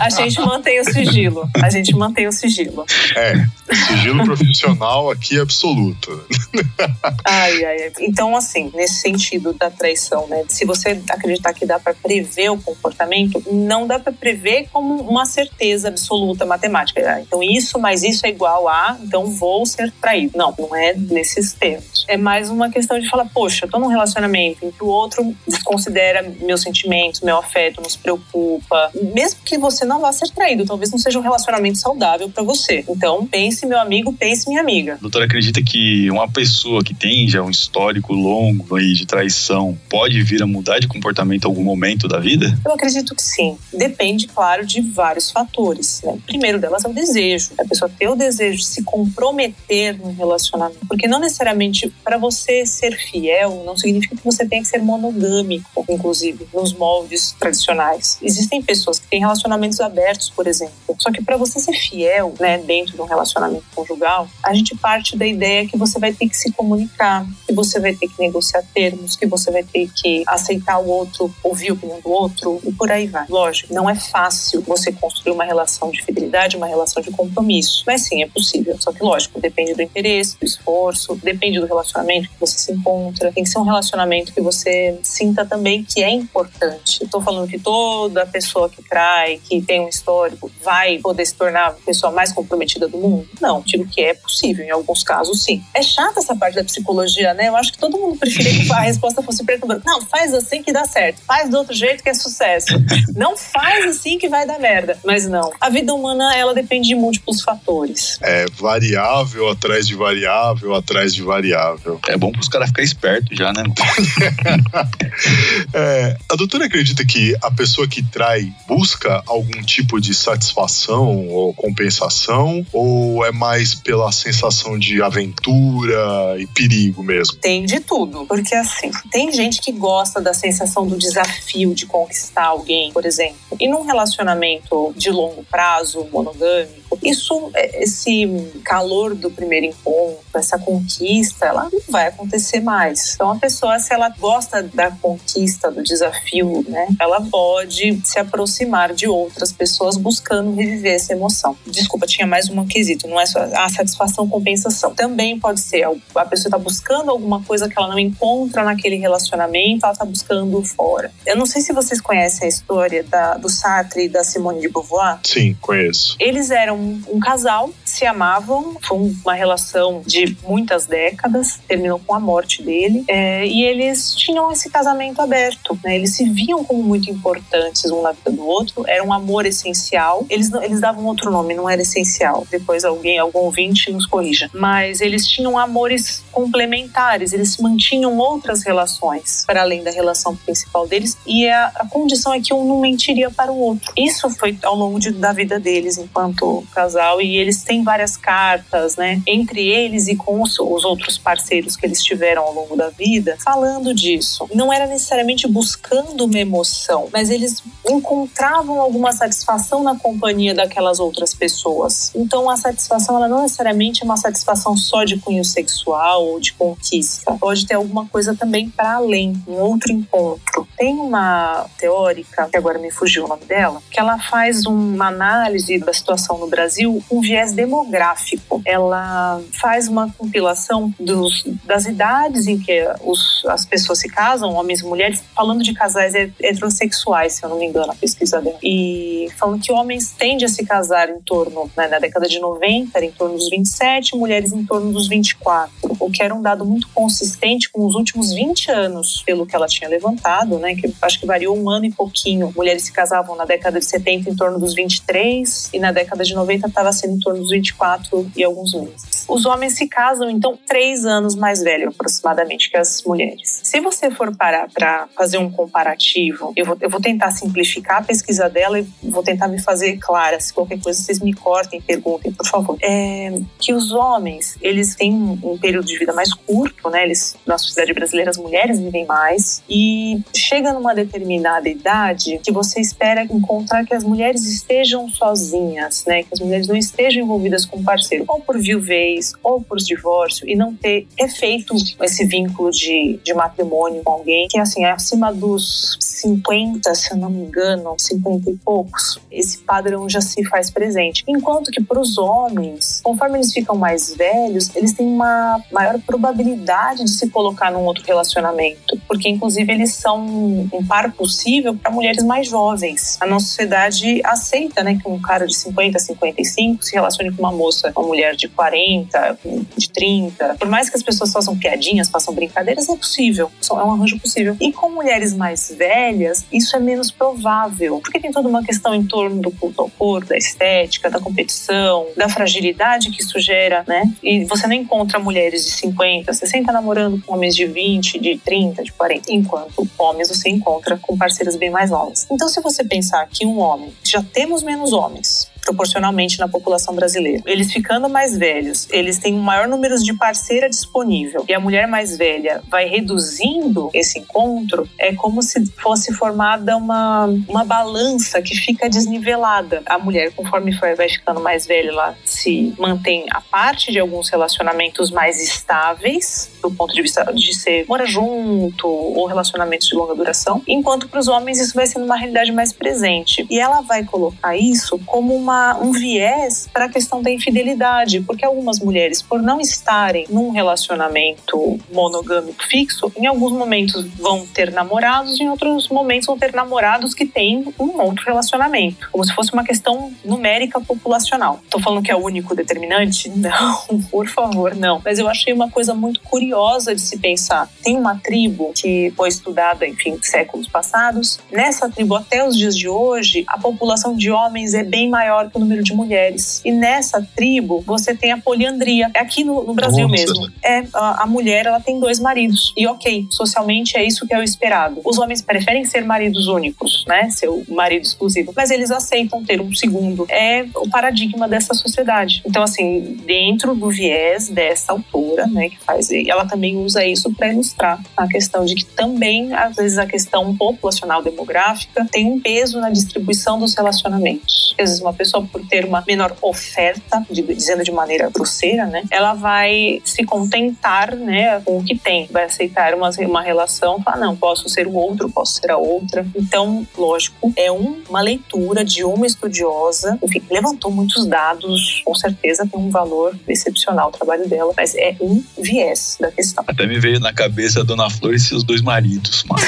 A 0.00 0.10
gente 0.10 0.40
mantém 0.40 0.80
o 0.80 0.84
sigilo. 0.84 1.48
A 1.62 1.70
gente 1.70 1.94
mantém 1.94 2.26
o 2.26 2.32
sigilo. 2.32 2.84
É, 3.16 3.44
sigilo 3.88 4.24
profissional 4.24 5.10
aqui 5.10 5.38
é 5.38 5.40
absoluto. 5.40 6.24
Ai, 7.24 7.64
ai, 7.64 7.82
ai. 7.82 7.92
Então, 8.00 8.36
assim, 8.36 8.70
nesse 8.74 9.00
sentido 9.00 9.52
da 9.52 9.70
traição, 9.70 10.26
né? 10.28 10.44
Se 10.48 10.64
você 10.64 11.00
acreditar 11.10 11.52
que 11.52 11.66
dá 11.66 11.78
para 11.78 11.94
prever 11.94 12.50
o 12.50 12.58
comportamento, 12.58 13.42
não 13.50 13.86
dá 13.86 13.98
para 13.98 14.12
prever 14.12 14.68
como 14.72 15.02
uma 15.02 15.26
certeza 15.26 15.88
absoluta 15.88 16.44
matemática. 16.44 17.00
Ah, 17.06 17.20
Então, 17.20 17.42
isso 17.42 17.78
mais 17.78 18.02
isso 18.02 18.26
é 18.26 18.28
igual 18.28 18.68
a, 18.68 18.96
então 19.02 19.26
vou 19.26 19.66
ser 19.66 19.92
traído. 20.00 20.36
Não, 20.36 20.54
não 20.58 20.74
é 20.74 20.94
nesses 20.94 21.52
termos. 21.52 22.04
É 22.08 22.16
mais 22.16 22.50
uma 22.50 22.70
questão 22.70 22.98
de 22.98 23.08
falar, 23.08 23.26
poxa, 23.26 23.64
eu 23.64 23.70
tô 23.70 23.78
num 23.78 23.88
relacionamento 23.88 24.64
em 24.64 24.70
que 24.76 24.84
o 24.84 24.88
outro 24.88 25.34
desconsidera 25.46 26.22
meus 26.40 26.62
sentimentos, 26.62 27.20
meu 27.20 27.38
afeto, 27.38 27.80
não 27.80 27.88
se 27.88 27.98
preocupa. 27.98 28.90
Mesmo 29.14 29.40
que 29.44 29.58
você 29.58 29.84
não 29.84 30.00
vá 30.00 30.12
ser 30.12 30.30
traído, 30.30 30.64
talvez 30.64 30.90
não 30.90 30.98
seja 30.98 31.18
um 31.18 31.22
relacionamento 31.22 31.78
saudável 31.78 32.28
para 32.28 32.42
você. 32.42 32.84
Então, 32.88 33.26
pense, 33.26 33.66
meu 33.66 33.78
amigo, 33.78 34.12
pense, 34.12 34.48
minha 34.48 34.60
amiga. 34.60 34.98
Doutora 35.00 35.24
acredita 35.24 35.62
que 35.62 36.10
uma 36.10 36.28
pessoa 36.28 36.82
que 36.82 36.94
tem 36.94 37.28
já 37.28 37.42
um 37.42 37.50
histórico 37.50 38.12
longo 38.12 38.76
aí 38.76 38.92
de 38.92 39.06
traição 39.06 39.76
pode 39.88 40.22
vir 40.22 40.42
a 40.42 40.46
mudar 40.46 40.78
de 40.78 40.88
comportamento 40.88 41.44
em 41.44 41.48
algum 41.48 41.62
momento 41.62 42.08
da 42.08 42.18
vida? 42.18 42.56
Eu 42.64 42.72
acredito 42.72 43.14
que 43.14 43.22
sim. 43.22 43.56
Depende, 43.72 44.26
claro, 44.26 44.66
de 44.66 44.80
vários 44.80 45.30
fatores. 45.30 46.00
Né? 46.04 46.12
O 46.12 46.20
primeiro 46.20 46.58
delas 46.58 46.84
é 46.84 46.88
o 46.88 46.92
desejo. 46.92 47.52
A 47.58 47.64
pessoa 47.64 47.90
ter 47.90 48.08
o 48.08 48.16
desejo 48.16 48.58
de 48.58 48.66
se 48.66 48.82
comprometer 48.82 49.98
num 49.98 50.14
relacionamento. 50.14 50.86
Porque 50.86 51.06
não 51.06 51.20
necessariamente 51.20 51.92
para 52.02 52.18
você 52.18 52.66
ser 52.66 52.96
fiel 52.96 53.62
não 53.64 53.76
significa 53.76 54.16
que 54.16 54.24
você 54.24 54.46
tenha 54.46 54.63
ser 54.68 54.78
monogâmico, 54.78 55.84
inclusive, 55.88 56.46
nos 56.52 56.72
moldes 56.72 57.34
tradicionais. 57.38 58.18
Existem 58.22 58.62
pessoas 58.62 58.98
que 58.98 59.06
têm 59.06 59.20
relacionamentos 59.20 59.80
abertos, 59.80 60.30
por 60.30 60.46
exemplo. 60.46 60.74
Só 60.98 61.10
que 61.10 61.22
para 61.22 61.36
você 61.36 61.58
ser 61.60 61.72
fiel, 61.72 62.34
né, 62.38 62.58
dentro 62.58 62.94
de 62.94 63.00
um 63.00 63.06
relacionamento 63.06 63.64
conjugal, 63.74 64.28
a 64.42 64.54
gente 64.54 64.76
parte 64.76 65.16
da 65.16 65.26
ideia 65.26 65.66
que 65.66 65.76
você 65.76 65.98
vai 65.98 66.12
ter 66.12 66.28
que 66.28 66.36
se 66.36 66.52
comunicar, 66.52 67.26
que 67.46 67.54
você 67.54 67.80
vai 67.80 67.94
ter 67.94 68.08
que 68.08 68.18
negociar 68.18 68.62
termos, 68.74 69.16
que 69.16 69.26
você 69.26 69.50
vai 69.50 69.62
ter 69.62 69.90
que 69.94 70.22
aceitar 70.26 70.78
o 70.78 70.88
outro, 70.88 71.34
ouvir 71.42 71.70
a 71.70 71.72
opinião 71.74 72.00
do 72.00 72.10
outro 72.10 72.60
e 72.64 72.72
por 72.72 72.90
aí 72.90 73.06
vai. 73.06 73.26
Lógico, 73.28 73.72
não 73.72 73.88
é 73.88 73.94
fácil 73.94 74.62
você 74.62 74.92
construir 74.92 75.32
uma 75.32 75.44
relação 75.44 75.90
de 75.90 76.02
fidelidade, 76.02 76.56
uma 76.56 76.66
relação 76.66 77.02
de 77.02 77.10
compromisso, 77.10 77.84
mas 77.86 78.02
sim, 78.02 78.22
é 78.22 78.26
possível. 78.26 78.76
Só 78.80 78.92
que, 78.92 79.02
lógico, 79.02 79.40
depende 79.40 79.74
do 79.74 79.82
interesse, 79.82 80.36
do 80.38 80.46
esforço, 80.46 81.18
depende 81.22 81.60
do 81.60 81.66
relacionamento 81.66 82.28
que 82.28 82.40
você 82.40 82.58
se 82.58 82.72
encontra. 82.72 83.32
Tem 83.32 83.44
que 83.44 83.50
ser 83.50 83.58
um 83.58 83.64
relacionamento 83.64 84.32
que 84.32 84.40
você 84.40 84.53
sinta 85.02 85.44
também 85.44 85.84
que 85.84 86.02
é 86.02 86.10
importante. 86.10 87.02
Estou 87.02 87.20
falando 87.20 87.48
que 87.48 87.58
toda 87.58 88.26
pessoa 88.26 88.68
que 88.68 88.82
trai, 88.82 89.40
que 89.42 89.60
tem 89.62 89.80
um 89.80 89.88
histórico, 89.88 90.50
vai 90.62 90.98
poder 90.98 91.26
se 91.26 91.34
tornar 91.34 91.68
a 91.68 91.70
pessoa 91.72 92.12
mais 92.12 92.32
comprometida 92.32 92.88
do 92.88 92.98
mundo? 92.98 93.28
Não, 93.40 93.60
digo 93.60 93.86
que 93.86 94.02
é 94.02 94.14
possível, 94.14 94.64
em 94.64 94.70
alguns 94.70 95.02
casos 95.02 95.42
sim. 95.42 95.62
É 95.74 95.82
chata 95.82 96.20
essa 96.20 96.36
parte 96.36 96.54
da 96.56 96.64
psicologia, 96.64 97.34
né? 97.34 97.48
Eu 97.48 97.56
acho 97.56 97.72
que 97.72 97.78
todo 97.78 97.98
mundo 97.98 98.18
preferia 98.18 98.64
que 98.64 98.72
a 98.72 98.80
resposta 98.80 99.22
fosse 99.22 99.44
preto 99.44 99.66
branco. 99.66 99.82
Não, 99.84 100.00
faz 100.02 100.32
assim 100.34 100.62
que 100.62 100.72
dá 100.72 100.84
certo. 100.84 101.20
Faz 101.26 101.50
do 101.50 101.58
outro 101.58 101.74
jeito 101.74 102.02
que 102.02 102.08
é 102.08 102.14
sucesso. 102.14 102.74
Não 103.14 103.36
faz 103.36 103.86
assim 103.86 104.18
que 104.18 104.28
vai 104.28 104.46
dar 104.46 104.58
merda. 104.58 104.98
Mas 105.04 105.26
não. 105.26 105.52
A 105.60 105.68
vida 105.68 105.92
humana, 105.94 106.34
ela 106.36 106.54
depende 106.54 106.88
de 106.88 106.94
múltiplos 106.94 107.42
fatores. 107.42 108.18
É 108.22 108.46
variável 108.58 109.48
atrás 109.48 109.86
de 109.86 109.94
variável 109.94 110.74
atrás 110.74 111.14
de 111.14 111.22
variável. 111.22 111.98
É 112.08 112.16
bom 112.16 112.30
pros 112.32 112.48
caras 112.48 112.68
ficarem 112.68 112.86
espertos 112.86 113.36
já, 113.36 113.52
né? 113.52 113.62
É, 115.72 116.16
a 116.30 116.36
doutora 116.36 116.66
acredita 116.66 117.04
que 117.04 117.36
a 117.42 117.50
pessoa 117.50 117.86
que 117.86 118.02
trai 118.02 118.52
busca 118.66 119.22
algum 119.26 119.62
tipo 119.62 120.00
de 120.00 120.14
satisfação 120.14 121.28
ou 121.28 121.54
compensação? 121.54 122.64
Ou 122.72 123.24
é 123.24 123.32
mais 123.32 123.74
pela 123.74 124.10
sensação 124.12 124.78
de 124.78 125.02
aventura 125.02 126.36
e 126.38 126.46
perigo 126.48 127.02
mesmo? 127.02 127.36
Tem 127.36 127.64
de 127.64 127.80
tudo. 127.80 128.26
Porque 128.26 128.54
assim, 128.54 128.90
tem 129.10 129.32
gente 129.32 129.60
que 129.60 129.72
gosta 129.72 130.20
da 130.20 130.34
sensação 130.34 130.86
do 130.86 130.96
desafio 130.96 131.74
de 131.74 131.86
conquistar 131.86 132.46
alguém, 132.46 132.92
por 132.92 133.04
exemplo. 133.04 133.36
E 133.60 133.68
num 133.68 133.82
relacionamento 133.82 134.92
de 134.96 135.10
longo 135.10 135.44
prazo, 135.44 136.06
monogâmico, 136.12 136.83
isso, 137.02 137.50
é, 137.54 137.82
esse 137.82 138.26
calor 138.64 139.14
do 139.14 139.30
primeiro 139.30 139.66
encontro, 139.66 140.18
essa 140.34 140.58
conquista, 140.58 141.46
ela 141.46 141.68
não 141.72 141.80
vai 141.88 142.08
acontecer 142.08 142.60
mais. 142.60 143.14
Então 143.14 143.30
a 143.30 143.36
pessoa, 143.36 143.78
se 143.78 143.92
ela 143.92 144.08
gosta 144.08 144.62
da 144.62 144.90
conquista, 144.90 145.70
do 145.70 145.82
desafio, 145.82 146.64
né, 146.68 146.88
ela 147.00 147.20
pode 147.20 148.00
se 148.04 148.18
aproximar 148.18 148.92
de 148.92 149.06
outras 149.06 149.52
pessoas 149.52 149.96
buscando 149.96 150.54
reviver 150.54 150.94
essa 150.94 151.12
emoção. 151.12 151.56
Desculpa, 151.66 152.06
tinha 152.06 152.26
mais 152.26 152.48
um 152.48 152.64
quesito, 152.66 153.08
não 153.08 153.20
é 153.20 153.26
só 153.26 153.40
a 153.40 153.68
satisfação, 153.68 154.28
compensação. 154.28 154.94
Também 154.94 155.38
pode 155.38 155.60
ser 155.60 155.84
a 156.14 156.24
pessoa 156.24 156.48
está 156.48 156.58
buscando 156.58 157.10
alguma 157.10 157.42
coisa 157.42 157.68
que 157.68 157.74
ela 157.76 157.88
não 157.88 157.98
encontra 157.98 158.64
naquele 158.64 158.96
relacionamento, 158.96 159.84
ela 159.84 159.92
está 159.92 160.04
buscando 160.04 160.62
fora. 160.62 161.10
Eu 161.26 161.36
não 161.36 161.46
sei 161.46 161.62
se 161.62 161.72
vocês 161.72 162.00
conhecem 162.00 162.46
a 162.46 162.48
história 162.48 163.02
da, 163.02 163.34
do 163.36 163.48
Sartre 163.48 164.04
e 164.04 164.08
da 164.08 164.22
Simone 164.22 164.60
de 164.60 164.68
Beauvoir. 164.68 165.18
Sim, 165.24 165.56
conheço. 165.60 166.16
Eles 166.18 166.50
eram 166.50 166.83
um 167.08 167.18
casal, 167.20 167.70
se 167.84 168.04
amavam, 168.06 168.76
foi 168.82 168.98
uma 168.98 169.34
relação 169.34 170.02
de 170.06 170.36
muitas 170.46 170.86
décadas, 170.86 171.58
terminou 171.66 172.00
com 172.04 172.14
a 172.14 172.20
morte 172.20 172.62
dele, 172.62 173.04
é, 173.08 173.46
e 173.46 173.62
eles 173.64 174.14
tinham 174.14 174.50
esse 174.50 174.70
casamento 174.70 175.20
aberto, 175.20 175.78
né? 175.82 175.96
Eles 175.96 176.14
se 176.16 176.28
viam 176.28 176.64
como 176.64 176.82
muito 176.82 177.10
importantes 177.10 177.90
um 177.90 178.02
na 178.02 178.12
vida 178.12 178.30
do 178.30 178.46
outro, 178.46 178.84
era 178.86 179.02
um 179.02 179.12
amor 179.12 179.46
essencial. 179.46 180.26
Eles, 180.28 180.52
eles 180.52 180.80
davam 180.80 181.04
outro 181.06 181.30
nome, 181.30 181.54
não 181.54 181.68
era 181.68 181.82
essencial. 181.82 182.46
Depois 182.50 182.84
alguém, 182.84 183.18
algum 183.18 183.40
ouvinte 183.40 183.92
nos 183.92 184.06
corrija. 184.06 184.50
Mas 184.52 185.00
eles 185.00 185.26
tinham 185.26 185.58
amores 185.58 186.22
complementares, 186.32 187.32
eles 187.32 187.56
mantinham 187.58 188.16
outras 188.18 188.62
relações 188.64 189.44
para 189.46 189.62
além 189.62 189.82
da 189.82 189.90
relação 189.90 190.36
principal 190.36 190.86
deles, 190.86 191.16
e 191.26 191.48
a, 191.48 191.72
a 191.76 191.88
condição 191.88 192.32
é 192.34 192.40
que 192.40 192.52
um 192.52 192.64
não 192.66 192.80
mentiria 192.80 193.30
para 193.30 193.52
o 193.52 193.58
outro. 193.58 193.92
Isso 193.96 194.28
foi 194.30 194.56
ao 194.62 194.74
longo 194.76 194.98
de- 194.98 195.12
da 195.12 195.32
vida 195.32 195.58
deles 195.60 195.98
enquanto 195.98 196.64
casal, 196.74 197.20
e 197.20 197.36
eles 197.36 197.62
têm 197.62 197.82
várias 197.82 198.16
cartas, 198.16 198.96
né, 198.96 199.22
entre 199.26 199.66
eles 199.66 200.08
e 200.08 200.16
com 200.16 200.42
os, 200.42 200.58
os 200.58 200.84
outros 200.84 201.16
parceiros 201.16 201.76
que 201.76 201.86
eles 201.86 202.02
tiveram 202.02 202.42
ao 202.42 202.52
longo 202.52 202.76
da 202.76 202.90
vida, 202.90 203.36
falando 203.42 203.94
disso. 203.94 204.48
Não 204.54 204.72
era 204.72 204.86
necessariamente 204.86 205.46
buscando 205.46 206.24
uma 206.24 206.38
emoção, 206.38 207.08
mas 207.12 207.30
eles 207.30 207.62
encontravam 207.88 208.80
alguma 208.80 209.12
satisfação 209.12 209.82
na 209.82 209.96
companhia 209.98 210.54
daquelas 210.54 210.98
outras 210.98 211.32
pessoas. 211.34 212.10
Então 212.14 212.50
a 212.50 212.56
satisfação 212.56 213.16
ela 213.16 213.28
não 213.28 213.42
necessariamente 213.42 214.02
é 214.02 214.04
uma 214.04 214.16
satisfação 214.16 214.76
só 214.76 215.04
de 215.04 215.18
cunho 215.18 215.44
sexual 215.44 216.26
ou 216.26 216.40
de 216.40 216.52
conquista. 216.54 217.36
Pode 217.38 217.66
ter 217.66 217.74
alguma 217.74 218.06
coisa 218.06 218.34
também 218.34 218.68
para 218.68 218.94
além, 218.94 219.34
um 219.46 219.54
outro 219.54 219.92
encontro. 219.92 220.66
Tem 220.76 220.94
uma 220.94 221.66
teórica, 221.78 222.48
que 222.50 222.56
agora 222.56 222.78
me 222.78 222.90
fugiu 222.90 223.24
o 223.24 223.28
nome 223.28 223.44
dela, 223.44 223.82
que 223.90 224.00
ela 224.00 224.18
faz 224.18 224.66
uma 224.66 225.08
análise 225.08 225.78
da 225.78 225.92
situação 225.92 226.38
no 226.38 226.48
Brasil 226.54 227.02
com 227.08 227.20
viés 227.20 227.52
demográfico. 227.52 228.62
Ela 228.64 229.40
faz 229.60 229.88
uma 229.88 230.08
compilação 230.16 230.94
dos, 231.00 231.42
das 231.64 231.84
idades 231.86 232.46
em 232.46 232.58
que 232.58 232.86
os, 233.02 233.44
as 233.46 233.64
pessoas 233.66 233.98
se 233.98 234.08
casam, 234.08 234.54
homens 234.54 234.80
e 234.80 234.84
mulheres, 234.84 235.22
falando 235.34 235.62
de 235.64 235.74
casais 235.74 236.14
he- 236.14 236.32
heterossexuais, 236.40 237.34
se 237.34 237.44
eu 237.44 237.48
não 237.48 237.58
me 237.58 237.66
engano, 237.66 237.90
a 237.90 237.94
pesquisa 237.94 238.40
dela. 238.40 238.58
E 238.62 239.28
falando 239.36 239.60
que 239.60 239.72
homens 239.72 240.12
tendem 240.16 240.44
a 240.44 240.48
se 240.48 240.64
casar 240.64 241.08
em 241.08 241.20
torno, 241.20 241.70
né, 241.76 241.88
na 241.88 241.98
década 241.98 242.28
de 242.28 242.38
90, 242.38 242.90
era 242.96 243.04
em 243.04 243.10
torno 243.10 243.36
dos 243.36 243.48
27, 243.50 244.16
mulheres 244.16 244.52
em 244.52 244.64
torno 244.64 244.92
dos 244.92 245.08
24, 245.08 245.72
o 245.98 246.10
que 246.10 246.22
era 246.22 246.34
um 246.34 246.40
dado 246.40 246.64
muito 246.64 246.88
consistente 246.94 247.68
com 247.70 247.84
os 247.84 247.94
últimos 247.94 248.32
20 248.32 248.70
anos, 248.70 249.22
pelo 249.26 249.44
que 249.46 249.56
ela 249.56 249.66
tinha 249.66 249.88
levantado, 249.90 250.58
né, 250.58 250.74
que 250.76 250.94
acho 251.02 251.18
que 251.18 251.26
variou 251.26 251.56
um 251.58 251.68
ano 251.68 251.86
e 251.86 251.90
pouquinho. 251.90 252.52
Mulheres 252.56 252.84
se 252.84 252.92
casavam 252.92 253.34
na 253.34 253.44
década 253.44 253.78
de 253.78 253.84
70 253.84 254.30
em 254.30 254.36
torno 254.36 254.58
dos 254.58 254.74
23 254.74 255.70
e 255.72 255.78
na 255.78 255.90
década 255.90 256.22
de 256.22 256.34
90 256.34 256.43
estava 256.52 256.92
sendo 256.92 257.16
em 257.16 257.20
torno 257.20 257.40
dos 257.40 257.50
24 257.50 258.30
e 258.36 258.42
alguns 258.42 258.74
meses. 258.74 259.24
Os 259.28 259.46
homens 259.46 259.76
se 259.76 259.86
casam, 259.86 260.28
então, 260.30 260.58
três 260.66 261.04
anos 261.04 261.34
mais 261.34 261.62
velho, 261.62 261.88
aproximadamente, 261.88 262.70
que 262.70 262.76
as 262.76 263.02
mulheres. 263.04 263.60
Se 263.62 263.80
você 263.80 264.10
for 264.10 264.34
parar 264.36 264.68
para 264.72 265.06
fazer 265.16 265.38
um 265.38 265.50
comparativo, 265.50 266.52
eu 266.56 266.64
vou, 266.66 266.76
eu 266.80 266.90
vou 266.90 267.00
tentar 267.00 267.30
simplificar 267.30 267.98
a 267.98 268.02
pesquisa 268.02 268.48
dela 268.48 268.78
e 268.78 268.86
vou 269.02 269.22
tentar 269.22 269.48
me 269.48 269.60
fazer 269.60 269.96
clara. 269.98 270.40
Se 270.40 270.52
qualquer 270.52 270.80
coisa 270.80 271.00
vocês 271.00 271.20
me 271.20 271.32
cortem, 271.32 271.80
perguntem, 271.80 272.32
por 272.32 272.46
favor. 272.46 272.76
É, 272.82 273.38
que 273.58 273.72
os 273.72 273.92
homens, 273.92 274.56
eles 274.60 274.94
têm 274.94 275.12
um, 275.12 275.58
período 275.58 275.74
período 275.74 275.86
de 275.86 275.98
vida 275.98 276.12
mais 276.12 276.32
curto, 276.32 276.88
né? 276.88 277.04
Eles, 277.04 277.36
na 277.46 277.58
sociedade 277.58 277.92
brasileira, 277.92 278.30
as 278.30 278.36
mulheres 278.36 278.78
vivem 278.78 279.04
mais. 279.06 279.62
E 279.68 280.20
chega 280.34 280.72
numa 280.72 280.94
determinada 280.94 281.68
idade 281.68 282.40
que 282.42 282.52
você 282.52 282.80
espera 282.80 283.24
encontrar 283.24 283.84
que 283.84 283.94
as 283.94 284.04
mulheres 284.04 284.44
estejam 284.46 285.08
sozinhas, 285.08 286.04
né? 286.06 286.22
As 286.34 286.40
mulheres 286.40 286.66
não 286.66 286.76
estejam 286.76 287.22
envolvidas 287.22 287.64
com 287.64 287.78
um 287.78 287.84
parceiro, 287.84 288.24
ou 288.26 288.40
por 288.40 288.58
viuvez, 288.58 289.32
ou 289.42 289.60
por 289.60 289.78
divórcio, 289.78 290.48
e 290.48 290.56
não 290.56 290.74
ter 290.74 291.06
efeito 291.16 291.74
esse 292.02 292.24
vínculo 292.26 292.70
de, 292.70 293.20
de 293.22 293.32
matrimônio 293.32 294.02
com 294.02 294.12
alguém, 294.12 294.48
que 294.48 294.58
assim, 294.58 294.84
é 294.84 294.90
acima 294.90 295.32
dos 295.32 295.96
50, 296.00 296.92
se 296.94 297.12
eu 297.12 297.16
não 297.16 297.30
me 297.30 297.44
engano, 297.44 297.94
50 297.96 298.50
e 298.50 298.56
poucos, 298.56 299.20
esse 299.30 299.58
padrão 299.58 300.08
já 300.08 300.20
se 300.20 300.44
faz 300.44 300.70
presente. 300.70 301.22
Enquanto 301.28 301.70
que 301.70 301.82
para 301.82 302.00
os 302.00 302.18
homens, 302.18 303.00
conforme 303.04 303.38
eles 303.38 303.52
ficam 303.52 303.76
mais 303.76 304.14
velhos, 304.14 304.74
eles 304.74 304.92
têm 304.92 305.06
uma 305.06 305.62
maior 305.70 306.00
probabilidade 306.00 307.04
de 307.04 307.10
se 307.10 307.28
colocar 307.28 307.70
num 307.70 307.84
outro 307.84 308.04
relacionamento, 308.04 308.98
porque 309.06 309.28
inclusive 309.28 309.72
eles 309.72 309.94
são 309.94 310.24
um 310.24 310.84
par 310.86 311.12
possível 311.12 311.76
para 311.76 311.92
mulheres 311.92 312.24
mais 312.24 312.48
jovens. 312.48 313.16
A 313.20 313.26
nossa 313.26 313.46
sociedade 313.46 314.20
aceita, 314.24 314.82
né, 314.82 314.98
que 315.00 315.08
um 315.08 315.20
cara 315.20 315.46
de 315.46 315.54
50, 315.54 315.98
55 316.24 316.84
se 316.84 316.94
relacione 316.94 317.32
com 317.32 317.42
uma 317.42 317.52
moça, 317.52 317.92
uma 317.96 318.06
mulher 318.06 318.34
de 318.36 318.48
40, 318.48 319.38
de 319.76 319.90
30. 319.90 320.56
Por 320.58 320.68
mais 320.68 320.88
que 320.88 320.96
as 320.96 321.02
pessoas 321.02 321.32
façam 321.32 321.56
piadinhas, 321.56 322.08
façam 322.08 322.34
brincadeiras, 322.34 322.88
é 322.88 322.96
possível. 322.96 323.50
É 323.70 323.74
um 323.74 323.92
arranjo 323.92 324.18
possível. 324.18 324.56
E 324.60 324.72
com 324.72 324.90
mulheres 324.90 325.34
mais 325.34 325.72
velhas, 325.76 326.44
isso 326.52 326.76
é 326.76 326.80
menos 326.80 327.10
provável, 327.10 328.00
porque 328.00 328.20
tem 328.20 328.30
toda 328.30 328.48
uma 328.48 328.62
questão 328.62 328.94
em 328.94 329.04
torno 329.04 329.40
do 329.40 329.50
culto 329.50 329.82
ao 329.82 329.90
corpo, 329.90 330.28
da 330.28 330.36
estética, 330.36 331.10
da 331.10 331.20
competição, 331.20 332.06
da 332.16 332.28
fragilidade 332.28 333.10
que 333.10 333.20
isso 333.20 333.38
gera, 333.40 333.84
né? 333.86 334.04
E 334.22 334.44
você 334.44 334.66
não 334.66 334.74
encontra 334.74 335.18
mulheres 335.18 335.64
de 335.64 335.72
50, 335.72 336.32
60 336.32 336.72
namorando 336.72 337.20
com 337.22 337.34
homens 337.34 337.54
de 337.54 337.66
20, 337.66 338.18
de 338.18 338.38
30, 338.38 338.84
de 338.84 338.92
40, 338.92 339.32
enquanto 339.32 339.88
homens 339.98 340.28
você 340.28 340.48
encontra 340.48 340.98
com 341.00 341.16
parceiras 341.16 341.56
bem 341.56 341.70
mais 341.70 341.90
novas. 341.90 342.26
Então, 342.30 342.48
se 342.48 342.60
você 342.60 342.84
pensar 342.84 343.26
que 343.28 343.44
um 343.44 343.58
homem, 343.58 343.92
já 344.02 344.22
temos 344.22 344.62
menos 344.62 344.92
homens, 344.92 345.50
proporcionalmente 345.64 346.38
na 346.38 346.48
população 346.48 346.94
brasileira. 346.94 347.42
Eles 347.46 347.72
ficando 347.72 348.08
mais 348.08 348.36
velhos, 348.36 348.86
eles 348.90 349.18
têm 349.18 349.34
um 349.34 349.42
maior 349.42 349.66
número 349.66 349.96
de 349.98 350.12
parceira 350.14 350.68
disponível 350.68 351.44
e 351.48 351.54
a 351.54 351.60
mulher 351.60 351.86
mais 351.88 352.16
velha 352.16 352.62
vai 352.68 352.86
reduzindo 352.86 353.90
esse 353.92 354.18
encontro, 354.18 354.88
é 354.98 355.14
como 355.14 355.42
se 355.42 355.64
fosse 355.80 356.12
formada 356.12 356.76
uma, 356.76 357.26
uma 357.48 357.64
balança 357.64 358.42
que 358.42 358.54
fica 358.54 358.88
desnivelada. 358.88 359.82
A 359.86 359.98
mulher, 359.98 360.32
conforme 360.32 360.70
vai 360.96 361.08
ficando 361.08 361.40
mais 361.40 361.66
velha, 361.66 361.88
ela 361.88 362.16
se 362.24 362.74
mantém 362.78 363.26
a 363.30 363.40
parte 363.40 363.92
de 363.92 363.98
alguns 363.98 364.28
relacionamentos 364.28 365.10
mais 365.10 365.40
estáveis, 365.40 366.50
do 366.62 366.70
ponto 366.70 366.94
de 366.94 367.02
vista 367.02 367.24
de 367.32 367.54
ser 367.54 367.84
mora 367.88 368.06
junto 368.06 368.86
ou 368.86 369.26
relacionamentos 369.26 369.86
de 369.86 369.94
longa 369.94 370.14
duração, 370.14 370.62
enquanto 370.66 371.08
para 371.08 371.20
os 371.20 371.28
homens 371.28 371.60
isso 371.60 371.74
vai 371.74 371.86
sendo 371.86 372.04
uma 372.04 372.16
realidade 372.16 372.52
mais 372.52 372.72
presente. 372.72 373.46
E 373.50 373.58
ela 373.58 373.80
vai 373.80 374.04
colocar 374.04 374.56
isso 374.56 374.98
como 375.06 375.34
uma 375.34 375.53
uma, 375.54 375.78
um 375.80 375.92
viés 375.92 376.68
para 376.72 376.86
a 376.86 376.88
questão 376.88 377.22
da 377.22 377.30
infidelidade, 377.30 378.20
porque 378.20 378.44
algumas 378.44 378.80
mulheres, 378.80 379.22
por 379.22 379.40
não 379.40 379.60
estarem 379.60 380.26
num 380.28 380.50
relacionamento 380.50 381.78
monogâmico 381.92 382.62
fixo, 382.64 383.12
em 383.16 383.26
alguns 383.26 383.52
momentos 383.52 384.04
vão 384.18 384.44
ter 384.46 384.72
namorados, 384.72 385.40
em 385.40 385.48
outros 385.48 385.88
momentos 385.88 386.26
vão 386.26 386.36
ter 386.36 386.52
namorados 386.52 387.14
que 387.14 387.24
têm 387.24 387.72
um 387.78 388.00
outro 388.00 388.24
relacionamento, 388.24 389.08
como 389.12 389.24
se 389.24 389.34
fosse 389.34 389.52
uma 389.52 389.64
questão 389.64 390.12
numérica 390.24 390.80
populacional. 390.80 391.60
Estou 391.64 391.80
falando 391.80 392.02
que 392.02 392.10
é 392.10 392.16
o 392.16 392.24
único 392.24 392.54
determinante? 392.54 393.30
Não, 393.44 394.00
por 394.10 394.26
favor, 394.26 394.74
não. 394.74 395.02
Mas 395.04 395.18
eu 395.18 395.28
achei 395.28 395.52
uma 395.52 395.70
coisa 395.70 395.92
muito 395.94 396.20
curiosa 396.20 396.94
de 396.94 397.00
se 397.00 397.18
pensar. 397.18 397.68
Tem 397.82 397.96
uma 397.96 398.16
tribo 398.16 398.72
que 398.74 399.12
foi 399.16 399.28
estudada, 399.28 399.86
enfim, 399.86 400.18
séculos 400.22 400.66
passados. 400.66 401.38
Nessa 401.52 401.90
tribo, 401.90 402.14
até 402.14 402.46
os 402.46 402.56
dias 402.56 402.76
de 402.76 402.88
hoje, 402.88 403.44
a 403.46 403.58
população 403.58 404.16
de 404.16 404.30
homens 404.30 404.72
é 404.72 404.82
bem 404.82 405.10
maior 405.10 405.43
maior 405.44 405.50
que 405.50 405.56
o 405.56 405.60
número 405.60 405.82
de 405.82 405.94
mulheres. 405.94 406.60
E 406.64 406.72
nessa 406.72 407.26
tribo, 407.34 407.82
você 407.86 408.14
tem 408.14 408.32
a 408.32 408.38
poliandria. 408.38 409.10
É 409.14 409.20
aqui 409.20 409.44
no, 409.44 409.64
no 409.64 409.74
Brasil 409.74 410.08
Nossa. 410.08 410.22
mesmo. 410.22 410.52
É, 410.62 410.84
a, 410.92 411.24
a, 411.24 411.26
mulher, 411.26 411.66
ela 411.66 411.80
tem 411.80 412.00
dois 412.00 412.18
maridos. 412.18 412.72
E 412.76 412.86
ok, 412.86 413.26
socialmente 413.30 413.96
é 413.96 414.04
isso 414.04 414.26
que 414.26 414.34
é 414.34 414.38
o 414.38 414.42
esperado. 414.42 415.00
Os 415.04 415.18
homens 415.18 415.42
preferem 415.42 415.84
ser 415.84 416.04
maridos 416.04 416.46
únicos, 416.46 417.04
né? 417.06 417.28
Ser 417.30 417.48
o 417.48 417.62
marido 417.68 418.04
exclusivo. 418.04 418.52
Mas 418.56 418.70
eles 418.70 418.90
aceitam 418.90 419.44
ter 419.44 419.60
um 419.60 419.72
segundo. 419.74 420.26
É 420.28 420.66
o 420.76 420.88
paradigma 420.88 421.48
dessa 421.48 421.74
sociedade. 421.74 422.42
Então, 422.46 422.62
assim, 422.62 423.16
dentro 423.24 423.74
do 423.74 423.88
viés 423.90 424.48
dessa 424.48 424.92
autora, 424.92 425.46
né, 425.46 425.68
que 425.68 425.78
faz, 425.80 426.10
ela 426.10 426.46
também 426.46 426.76
usa 426.76 427.04
isso 427.04 427.32
para 427.32 427.52
ilustrar 427.52 428.00
a 428.16 428.26
questão 428.26 428.64
de 428.64 428.74
que 428.74 428.84
também, 428.84 429.52
às 429.54 429.76
vezes, 429.76 429.98
a 429.98 430.06
questão 430.06 430.54
populacional 430.56 431.22
demográfica 431.22 432.06
tem 432.10 432.26
um 432.26 432.40
peso 432.40 432.80
na 432.80 432.90
distribuição 432.90 433.58
dos 433.58 433.74
relacionamentos. 433.74 434.74
Às 434.78 434.88
vezes, 434.88 435.00
uma 435.00 435.12
pessoa 435.12 435.33
pessoa, 435.34 435.48
por 435.50 435.66
ter 435.66 435.84
uma 435.84 436.04
menor 436.06 436.36
oferta, 436.40 437.24
dizendo 437.30 437.82
de 437.82 437.90
maneira 437.90 438.30
grosseira, 438.30 438.86
né, 438.86 439.02
ela 439.10 439.34
vai 439.34 440.00
se 440.04 440.24
contentar, 440.24 441.16
né, 441.16 441.60
com 441.64 441.78
o 441.78 441.84
que 441.84 441.98
tem, 441.98 442.28
vai 442.30 442.44
aceitar 442.44 442.94
uma, 442.94 443.10
uma 443.10 443.42
relação, 443.42 444.00
falar, 444.02 444.18
não, 444.18 444.36
posso 444.36 444.68
ser 444.68 444.86
o 444.86 444.94
outro, 444.94 445.28
posso 445.30 445.60
ser 445.60 445.70
a 445.70 445.76
outra. 445.76 446.26
Então, 446.36 446.86
lógico, 446.96 447.52
é 447.56 447.70
um, 447.72 448.00
uma 448.08 448.20
leitura 448.20 448.84
de 448.84 449.04
uma 449.04 449.26
estudiosa, 449.26 450.18
enfim, 450.22 450.42
levantou 450.50 450.90
muitos 450.90 451.26
dados, 451.26 452.02
com 452.04 452.14
certeza 452.14 452.66
tem 452.66 452.80
um 452.80 452.90
valor 452.90 453.36
excepcional 453.48 454.08
o 454.08 454.12
trabalho 454.12 454.48
dela, 454.48 454.72
mas 454.76 454.94
é 454.94 455.16
um 455.20 455.42
viés 455.58 456.16
da 456.20 456.30
questão. 456.30 456.64
Até 456.66 456.86
me 456.86 457.00
veio 457.00 457.18
na 457.20 457.32
cabeça 457.32 457.80
a 457.80 457.82
Dona 457.82 458.10
Flor 458.10 458.34
e 458.34 458.38
seus 458.38 458.62
dois 458.62 458.82
maridos, 458.82 459.44
mano. 459.44 459.62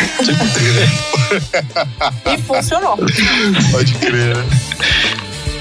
e 2.33 2.39
funcionou. 2.43 2.97
Pode 3.73 3.95
crer. 3.95 4.37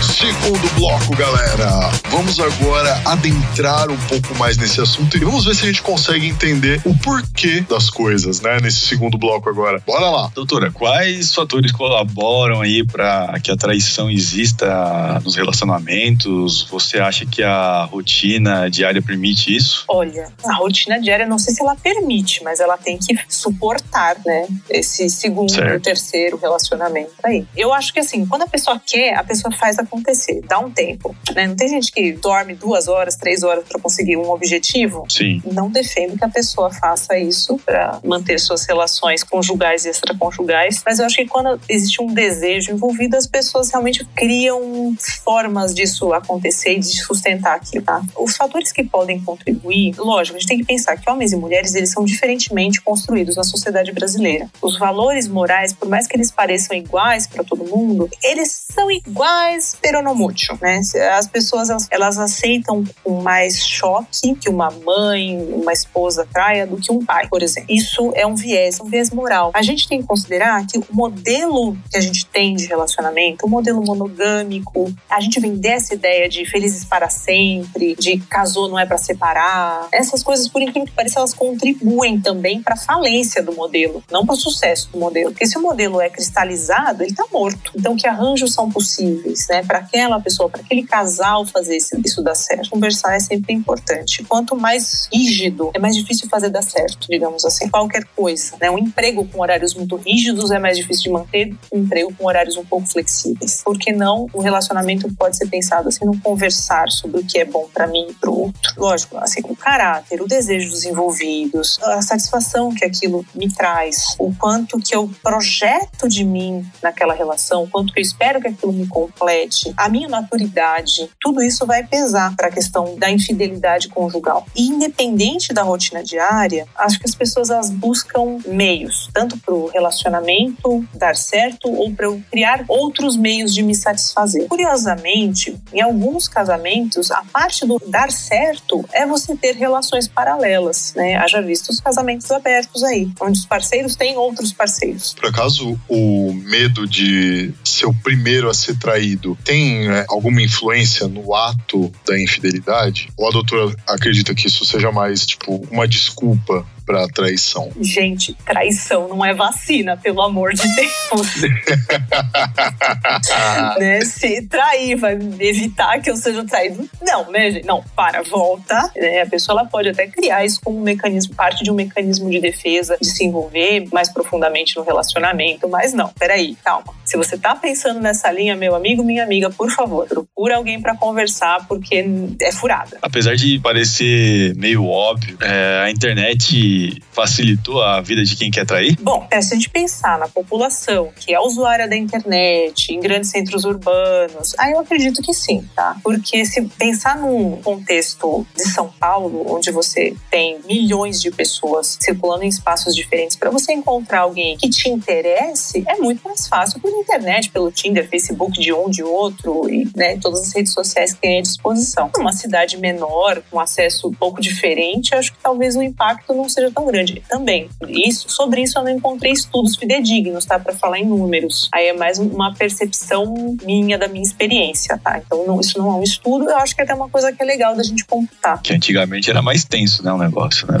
Segundo 0.00 0.68
bloco, 0.76 1.14
galera. 1.16 1.90
Vamos 2.16 2.40
agora 2.40 2.98
adentrar 3.04 3.90
um 3.90 3.98
pouco 4.06 4.34
mais 4.38 4.56
nesse 4.56 4.80
assunto 4.80 5.18
e 5.18 5.20
vamos 5.20 5.44
ver 5.44 5.54
se 5.54 5.64
a 5.64 5.66
gente 5.66 5.82
consegue 5.82 6.26
entender 6.26 6.80
o 6.86 6.96
porquê 6.96 7.60
das 7.60 7.90
coisas, 7.90 8.40
né? 8.40 8.58
Nesse 8.62 8.86
segundo 8.86 9.18
bloco 9.18 9.50
agora. 9.50 9.82
Bora 9.86 10.08
lá. 10.08 10.32
Doutora, 10.34 10.70
quais 10.70 11.34
fatores 11.34 11.70
colaboram 11.72 12.62
aí 12.62 12.82
para 12.82 13.38
que 13.40 13.50
a 13.50 13.56
traição 13.56 14.10
exista 14.10 15.20
nos 15.22 15.36
relacionamentos? 15.36 16.66
Você 16.70 16.98
acha 16.98 17.26
que 17.26 17.42
a 17.42 17.84
rotina 17.84 18.70
diária 18.70 19.02
permite 19.02 19.54
isso? 19.54 19.84
Olha, 19.86 20.32
a 20.42 20.54
rotina 20.54 20.98
diária, 20.98 21.26
não 21.26 21.38
sei 21.38 21.52
se 21.52 21.60
ela 21.60 21.76
permite, 21.76 22.42
mas 22.42 22.60
ela 22.60 22.78
tem 22.78 22.96
que 22.96 23.14
suportar, 23.28 24.16
né? 24.24 24.46
Esse 24.70 25.10
segundo, 25.10 25.52
certo. 25.52 25.82
terceiro 25.82 26.38
relacionamento 26.38 27.12
aí. 27.22 27.46
Eu 27.54 27.74
acho 27.74 27.92
que 27.92 28.00
assim, 28.00 28.24
quando 28.24 28.42
a 28.42 28.48
pessoa 28.48 28.80
quer, 28.84 29.18
a 29.18 29.22
pessoa 29.22 29.52
faz 29.52 29.78
acontecer 29.78 29.96
acontecer, 30.06 30.40
dá 30.46 30.58
um 30.58 30.70
tempo. 30.70 31.14
Né? 31.34 31.46
Não 31.46 31.56
tem 31.56 31.68
gente 31.68 31.90
que 31.90 32.05
dorme 32.12 32.54
duas 32.54 32.88
horas, 32.88 33.16
três 33.16 33.42
horas 33.42 33.64
para 33.68 33.80
conseguir 33.80 34.16
um 34.16 34.30
objetivo? 34.30 35.04
Sim. 35.08 35.42
Não 35.52 35.70
defendo 35.70 36.16
que 36.16 36.24
a 36.24 36.28
pessoa 36.28 36.70
faça 36.70 37.18
isso 37.18 37.58
para 37.64 37.98
manter 38.04 38.38
suas 38.38 38.64
relações 38.66 39.22
conjugais 39.22 39.84
e 39.84 39.90
extraconjugais, 39.90 40.82
mas 40.84 40.98
eu 40.98 41.06
acho 41.06 41.16
que 41.16 41.26
quando 41.26 41.60
existe 41.68 42.02
um 42.02 42.06
desejo 42.06 42.72
envolvido, 42.72 43.16
as 43.16 43.26
pessoas 43.26 43.70
realmente 43.70 44.04
criam 44.14 44.94
formas 45.24 45.74
disso 45.74 46.12
acontecer 46.12 46.74
e 46.74 46.80
de 46.80 47.02
sustentar 47.02 47.56
aquilo, 47.56 47.84
tá? 47.84 48.02
Os 48.16 48.36
fatores 48.36 48.72
que 48.72 48.84
podem 48.84 49.20
contribuir, 49.20 49.94
lógico, 49.98 50.36
a 50.36 50.40
gente 50.40 50.48
tem 50.48 50.58
que 50.58 50.64
pensar 50.64 50.96
que 50.96 51.08
homens 51.10 51.32
e 51.32 51.36
mulheres, 51.36 51.74
eles 51.74 51.90
são 51.90 52.04
diferentemente 52.04 52.80
construídos 52.80 53.36
na 53.36 53.44
sociedade 53.44 53.92
brasileira. 53.92 54.48
Os 54.60 54.78
valores 54.78 55.28
morais, 55.28 55.72
por 55.72 55.88
mais 55.88 56.06
que 56.06 56.16
eles 56.16 56.30
pareçam 56.30 56.76
iguais 56.76 57.26
para 57.26 57.44
todo 57.44 57.64
mundo, 57.64 58.08
eles 58.22 58.66
são 58.72 58.90
iguais 58.90 59.76
peronomútil 59.80 60.56
né? 60.60 60.80
As 61.16 61.26
pessoas 61.26 61.70
elas, 61.70 61.88
elas 61.96 62.18
aceitam 62.18 62.84
com 63.02 63.22
mais 63.22 63.66
choque 63.66 64.34
que 64.34 64.48
uma 64.48 64.70
mãe, 64.70 65.36
uma 65.52 65.72
esposa 65.72 66.26
traia 66.32 66.66
do 66.66 66.76
que 66.76 66.92
um 66.92 67.04
pai, 67.04 67.26
por 67.28 67.42
exemplo. 67.42 67.74
Isso 67.74 68.12
é 68.14 68.26
um 68.26 68.34
viés, 68.34 68.78
um 68.80 68.84
viés 68.84 69.10
moral. 69.10 69.50
A 69.54 69.62
gente 69.62 69.88
tem 69.88 70.00
que 70.00 70.06
considerar 70.06 70.66
que 70.66 70.78
o 70.78 70.84
modelo 70.92 71.76
que 71.90 71.96
a 71.96 72.00
gente 72.00 72.26
tem 72.26 72.54
de 72.54 72.66
relacionamento, 72.66 73.46
o 73.46 73.48
modelo 73.48 73.82
monogâmico, 73.84 74.92
a 75.08 75.20
gente 75.20 75.40
vender 75.40 75.70
essa 75.70 75.94
ideia 75.94 76.28
de 76.28 76.44
felizes 76.44 76.84
para 76.84 77.08
sempre, 77.08 77.96
de 77.96 78.18
casou 78.18 78.68
não 78.68 78.78
é 78.78 78.86
para 78.86 78.98
separar, 78.98 79.88
essas 79.92 80.22
coisas, 80.22 80.48
por 80.48 80.62
incrível 80.62 80.86
que 80.86 80.92
pareça, 80.92 81.18
elas 81.18 81.34
contribuem 81.34 82.20
também 82.20 82.62
para 82.62 82.74
a 82.74 82.78
falência 82.78 83.42
do 83.42 83.52
modelo, 83.54 84.02
não 84.10 84.24
para 84.26 84.34
o 84.34 84.38
sucesso 84.38 84.90
do 84.90 84.98
modelo. 84.98 85.30
Porque 85.30 85.46
se 85.46 85.56
o 85.56 85.62
modelo 85.62 86.00
é 86.00 86.10
cristalizado, 86.10 87.02
ele 87.02 87.10
está 87.10 87.24
morto. 87.32 87.72
Então, 87.74 87.96
que 87.96 88.06
arranjos 88.06 88.52
são 88.52 88.70
possíveis, 88.70 89.46
né, 89.48 89.62
para 89.62 89.78
aquela 89.78 90.20
pessoa, 90.20 90.48
para 90.48 90.60
aquele 90.60 90.82
casal 90.82 91.46
fazer 91.46 91.76
isso 92.04 92.22
dar 92.22 92.34
certo? 92.34 92.70
Conversar 92.70 93.14
é 93.14 93.20
sempre 93.20 93.52
importante. 93.52 94.24
Quanto 94.24 94.56
mais 94.56 95.08
rígido, 95.12 95.70
é 95.74 95.78
mais 95.78 95.96
difícil 95.96 96.28
fazer 96.28 96.50
dar 96.50 96.62
certo, 96.62 97.06
digamos 97.08 97.44
assim. 97.44 97.68
Qualquer 97.68 98.04
coisa, 98.16 98.56
né? 98.60 98.70
Um 98.70 98.78
emprego 98.78 99.26
com 99.26 99.40
horários 99.40 99.74
muito 99.74 99.96
rígidos 99.96 100.50
é 100.50 100.58
mais 100.58 100.76
difícil 100.76 101.04
de 101.04 101.10
manter, 101.10 101.54
um 101.72 101.78
emprego 101.78 102.12
com 102.14 102.26
horários 102.26 102.56
um 102.56 102.64
pouco 102.64 102.86
flexíveis. 102.86 103.62
Porque 103.64 103.92
não 103.92 104.26
o 104.32 104.40
relacionamento 104.40 105.12
pode 105.14 105.36
ser 105.36 105.48
pensado 105.48 105.88
assim, 105.88 106.04
não 106.04 106.18
conversar 106.18 106.88
sobre 106.90 107.20
o 107.20 107.24
que 107.24 107.38
é 107.38 107.44
bom 107.44 107.68
para 107.72 107.86
mim 107.86 108.06
e 108.10 108.14
para 108.14 108.30
o 108.30 108.40
outro. 108.42 108.72
Lógico, 108.76 109.16
assim, 109.18 109.40
o 109.44 109.56
caráter, 109.56 110.20
o 110.20 110.26
desejo 110.26 110.70
dos 110.70 110.84
envolvidos, 110.84 111.78
a 111.82 112.02
satisfação 112.02 112.72
que 112.74 112.84
aquilo 112.84 113.24
me 113.34 113.52
traz, 113.52 114.14
o 114.18 114.34
quanto 114.34 114.78
que 114.78 114.94
eu 114.94 115.10
projeto 115.22 116.08
de 116.08 116.24
mim 116.24 116.64
naquela 116.82 117.14
relação, 117.14 117.64
o 117.64 117.68
quanto 117.68 117.92
que 117.92 118.00
eu 118.00 118.02
espero 118.02 118.40
que 118.40 118.48
aquilo 118.48 118.72
me 118.72 118.86
complete, 118.86 119.72
a 119.76 119.88
minha 119.88 120.08
maturidade, 120.08 121.10
tudo 121.20 121.42
isso 121.42 121.66
vai 121.66 121.75
pesar 121.84 122.34
para 122.36 122.48
a 122.48 122.50
questão 122.50 122.96
da 122.98 123.10
infidelidade 123.10 123.88
conjugal. 123.88 124.46
E 124.54 124.66
independente 124.68 125.52
da 125.52 125.62
rotina 125.62 126.02
diária, 126.02 126.66
acho 126.76 126.98
que 126.98 127.06
as 127.06 127.14
pessoas 127.14 127.50
elas 127.50 127.70
buscam 127.70 128.38
meios, 128.46 129.08
tanto 129.12 129.36
para 129.38 129.54
o 129.54 129.68
relacionamento 129.68 130.86
dar 130.94 131.16
certo 131.16 131.68
ou 131.68 131.92
para 131.92 132.06
eu 132.06 132.22
criar 132.30 132.64
outros 132.68 133.16
meios 133.16 133.54
de 133.54 133.62
me 133.62 133.74
satisfazer. 133.74 134.46
Curiosamente, 134.48 135.56
em 135.72 135.80
alguns 135.80 136.28
casamentos, 136.28 137.10
a 137.10 137.22
parte 137.32 137.66
do 137.66 137.80
dar 137.86 138.10
certo 138.10 138.84
é 138.92 139.06
você 139.06 139.36
ter 139.36 139.56
relações 139.56 140.06
paralelas, 140.06 140.92
né? 140.94 141.16
Haja 141.16 141.40
visto 141.40 141.70
os 141.70 141.80
casamentos 141.80 142.30
abertos 142.30 142.82
aí, 142.82 143.10
onde 143.20 143.38
os 143.38 143.46
parceiros 143.46 143.96
têm 143.96 144.16
outros 144.16 144.52
parceiros. 144.52 145.14
Por 145.14 145.28
acaso, 145.28 145.78
o 145.88 146.32
medo 146.32 146.86
de 146.86 147.52
ser 147.64 147.86
o 147.86 147.94
primeiro 147.94 148.48
a 148.48 148.54
ser 148.54 148.78
traído 148.78 149.36
tem 149.44 149.88
né, 149.88 150.04
alguma 150.08 150.42
influência 150.42 151.06
no 151.08 151.34
ato 151.34 151.65
da 152.06 152.20
infidelidade? 152.20 153.08
Ou 153.16 153.28
a 153.28 153.30
doutora 153.30 153.74
acredita 153.86 154.34
que 154.34 154.46
isso 154.46 154.64
seja 154.64 154.92
mais, 154.92 155.26
tipo, 155.26 155.66
uma 155.70 155.86
desculpa 155.86 156.66
para 156.86 157.06
traição? 157.08 157.70
Gente, 157.80 158.32
traição 158.46 159.08
não 159.08 159.24
é 159.24 159.34
vacina, 159.34 159.96
pelo 159.96 160.22
amor 160.22 160.54
de 160.54 160.62
Deus. 160.74 161.42
né? 163.78 164.00
Se 164.02 164.42
trair 164.42 164.96
vai 164.96 165.18
evitar 165.40 166.00
que 166.00 166.10
eu 166.10 166.16
seja 166.16 166.44
traído, 166.44 166.88
não, 167.02 167.30
né, 167.30 167.50
gente? 167.50 167.66
Não, 167.66 167.82
para, 167.94 168.22
volta. 168.22 168.90
Né? 168.96 169.22
A 169.22 169.26
pessoa 169.26 169.58
ela 169.58 169.68
pode 169.68 169.88
até 169.88 170.06
criar 170.06 170.44
isso 170.44 170.60
como 170.62 170.78
um 170.78 170.82
mecanismo, 170.82 171.34
parte 171.34 171.64
de 171.64 171.70
um 171.70 171.74
mecanismo 171.74 172.30
de 172.30 172.40
defesa, 172.40 172.96
de 173.00 173.08
se 173.08 173.24
envolver 173.24 173.88
mais 173.92 174.08
profundamente 174.08 174.76
no 174.76 174.84
relacionamento, 174.84 175.68
mas 175.68 175.92
não, 175.92 176.08
peraí, 176.18 176.56
calma. 176.64 176.94
Se 177.04 177.16
você 177.16 177.36
tá 177.36 177.54
pensando 177.54 178.00
nessa 178.00 178.30
linha, 178.30 178.54
meu 178.54 178.74
amigo, 178.74 179.02
minha 179.02 179.24
amiga, 179.24 179.50
por 179.50 179.70
favor, 179.70 180.06
procura 180.06 180.56
alguém 180.56 180.80
para 180.80 180.96
conversar, 180.96 181.66
porque 181.66 182.04
é 182.40 182.52
furada. 182.52 182.98
Apesar 183.02 183.34
de 183.34 183.58
parecer 183.58 184.54
meio 184.56 184.86
óbvio, 184.86 185.36
é, 185.40 185.82
a 185.84 185.90
internet 185.90 186.75
facilitou 187.12 187.82
a 187.82 188.00
vida 188.00 188.22
de 188.22 188.36
quem 188.36 188.50
quer 188.50 188.66
trair? 188.66 188.96
Bom, 189.00 189.26
é, 189.30 189.40
se 189.40 189.54
a 189.54 189.56
gente 189.56 189.70
pensar 189.70 190.18
na 190.18 190.28
população 190.28 191.10
que 191.16 191.32
é 191.34 191.40
usuária 191.40 191.88
da 191.88 191.96
internet, 191.96 192.92
em 192.92 193.00
grandes 193.00 193.30
centros 193.30 193.64
urbanos, 193.64 194.54
aí 194.58 194.72
eu 194.72 194.80
acredito 194.80 195.22
que 195.22 195.32
sim, 195.32 195.68
tá? 195.74 195.96
Porque 196.02 196.44
se 196.44 196.62
pensar 196.78 197.18
num 197.18 197.60
contexto 197.62 198.46
de 198.54 198.64
São 198.64 198.88
Paulo, 198.88 199.44
onde 199.48 199.70
você 199.70 200.14
tem 200.30 200.58
milhões 200.66 201.20
de 201.20 201.30
pessoas 201.30 201.98
circulando 202.00 202.44
em 202.44 202.48
espaços 202.48 202.94
diferentes, 202.94 203.36
para 203.36 203.50
você 203.50 203.72
encontrar 203.72 204.20
alguém 204.20 204.56
que 204.56 204.68
te 204.68 204.88
interesse, 204.88 205.84
é 205.86 205.96
muito 205.96 206.22
mais 206.22 206.46
fácil 206.48 206.80
pela 206.80 206.96
internet, 206.96 207.50
pelo 207.50 207.70
Tinder, 207.70 208.08
Facebook 208.08 208.58
de 208.60 208.72
um, 208.72 208.88
de 208.88 209.02
outro, 209.02 209.68
e 209.68 209.88
né, 209.96 210.18
todas 210.18 210.42
as 210.42 210.52
redes 210.54 210.72
sociais 210.72 211.12
que 211.12 211.20
tem 211.20 211.38
à 211.38 211.42
disposição. 211.42 212.10
Numa 212.16 212.32
cidade 212.32 212.76
menor, 212.76 213.42
com 213.50 213.58
acesso 213.60 214.08
um 214.08 214.12
pouco 214.12 214.40
diferente, 214.40 215.14
acho 215.14 215.32
que 215.32 215.38
talvez 215.42 215.76
o 215.76 215.82
impacto 215.82 216.34
não 216.34 216.48
seja 216.48 216.65
seja 216.66 216.70
tão 216.70 216.86
grande. 216.86 217.22
Também, 217.28 217.68
isso, 217.88 218.28
sobre 218.28 218.62
isso 218.62 218.78
eu 218.78 218.84
não 218.84 218.90
encontrei 218.90 219.32
estudos 219.32 219.76
fidedignos, 219.76 220.44
tá? 220.44 220.58
Para 220.58 220.74
falar 220.74 220.98
em 220.98 221.06
números. 221.06 221.68
Aí 221.72 221.88
é 221.88 221.92
mais 221.92 222.18
uma 222.18 222.54
percepção 222.54 223.56
minha, 223.64 223.98
da 223.98 224.08
minha 224.08 224.22
experiência, 224.22 224.98
tá? 225.02 225.20
Então, 225.24 225.46
não, 225.46 225.60
isso 225.60 225.78
não 225.78 225.90
é 225.90 225.94
um 225.94 226.02
estudo, 226.02 226.50
eu 226.50 226.56
acho 226.56 226.74
que 226.74 226.80
é 226.80 226.84
até 226.84 226.94
uma 226.94 227.08
coisa 227.08 227.32
que 227.32 227.42
é 227.42 227.46
legal 227.46 227.76
da 227.76 227.82
gente 227.82 228.04
computar. 228.04 228.60
Que 228.62 228.72
antigamente 228.72 229.30
era 229.30 229.42
mais 229.42 229.64
tenso, 229.64 230.02
né? 230.02 230.12
O 230.12 230.18
negócio, 230.18 230.66
né? 230.70 230.78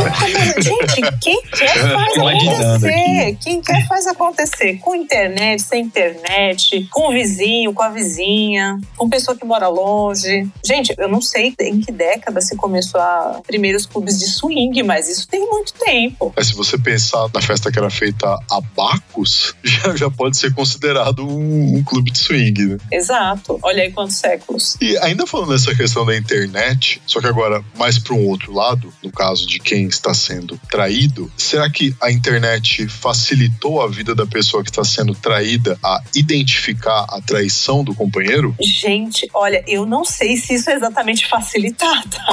gente, 0.60 1.18
quem 1.20 1.42
quer 1.42 1.76
faz 1.92 2.16
acontecer. 2.16 3.38
Quem 3.42 3.60
quer 3.60 3.86
faz 3.86 4.06
acontecer. 4.06 4.78
Com 4.78 4.94
internet, 4.94 5.62
sem 5.62 5.84
internet, 5.84 6.86
com 6.90 7.08
o 7.08 7.12
vizinho, 7.12 7.72
com 7.72 7.82
a 7.82 7.88
vizinha, 7.88 8.78
com 8.96 9.08
pessoa 9.08 9.36
que 9.36 9.44
mora 9.44 9.68
longe. 9.68 10.48
Gente, 10.64 10.94
eu 10.98 11.08
não 11.08 11.20
sei 11.20 11.54
em 11.60 11.80
que 11.80 11.92
década 11.92 12.40
se 12.40 12.56
começou 12.56 13.00
a 13.00 13.40
primeiros 13.46 13.86
clubes 13.86 14.18
de 14.18 14.26
swing, 14.26 14.82
mas 14.82 15.08
isso 15.08 15.28
tem 15.28 15.40
muito 15.48 15.75
tempo. 15.78 16.32
Mas 16.36 16.48
se 16.48 16.54
você 16.54 16.78
pensar 16.78 17.28
na 17.32 17.40
festa 17.40 17.70
que 17.70 17.78
era 17.78 17.90
feita 17.90 18.26
a 18.50 18.60
Bacos, 18.60 19.54
já, 19.62 19.96
já 19.96 20.10
pode 20.10 20.36
ser 20.36 20.54
considerado 20.54 21.26
um, 21.26 21.76
um, 21.76 21.84
clube 21.84 22.10
de 22.10 22.18
swing, 22.18 22.66
né? 22.66 22.78
Exato. 22.92 23.58
Olha 23.62 23.82
aí 23.82 23.92
quantos 23.92 24.16
séculos. 24.16 24.76
E 24.80 24.96
ainda 24.98 25.26
falando 25.26 25.50
dessa 25.50 25.74
questão 25.74 26.04
da 26.04 26.16
internet, 26.16 27.00
só 27.06 27.20
que 27.20 27.26
agora 27.26 27.64
mais 27.76 27.98
para 27.98 28.14
um 28.14 28.26
outro 28.26 28.52
lado, 28.52 28.92
no 29.02 29.10
caso 29.10 29.46
de 29.46 29.58
quem 29.58 29.86
está 29.86 30.12
sendo 30.14 30.58
traído, 30.70 31.30
será 31.36 31.68
que 31.70 31.94
a 32.00 32.10
internet 32.10 32.88
facilitou 32.88 33.82
a 33.82 33.88
vida 33.88 34.14
da 34.14 34.26
pessoa 34.26 34.62
que 34.62 34.70
está 34.70 34.84
sendo 34.84 35.14
traída 35.14 35.78
a 35.82 36.02
identificar 36.14 37.06
a 37.08 37.20
traição 37.20 37.84
do 37.84 37.94
companheiro? 37.94 38.54
Gente, 38.60 39.28
olha, 39.34 39.62
eu 39.66 39.86
não 39.86 40.04
sei 40.04 40.36
se 40.36 40.54
isso 40.54 40.70
é 40.70 40.74
exatamente 40.74 41.26
facilitar, 41.28 42.08
tá? 42.08 42.26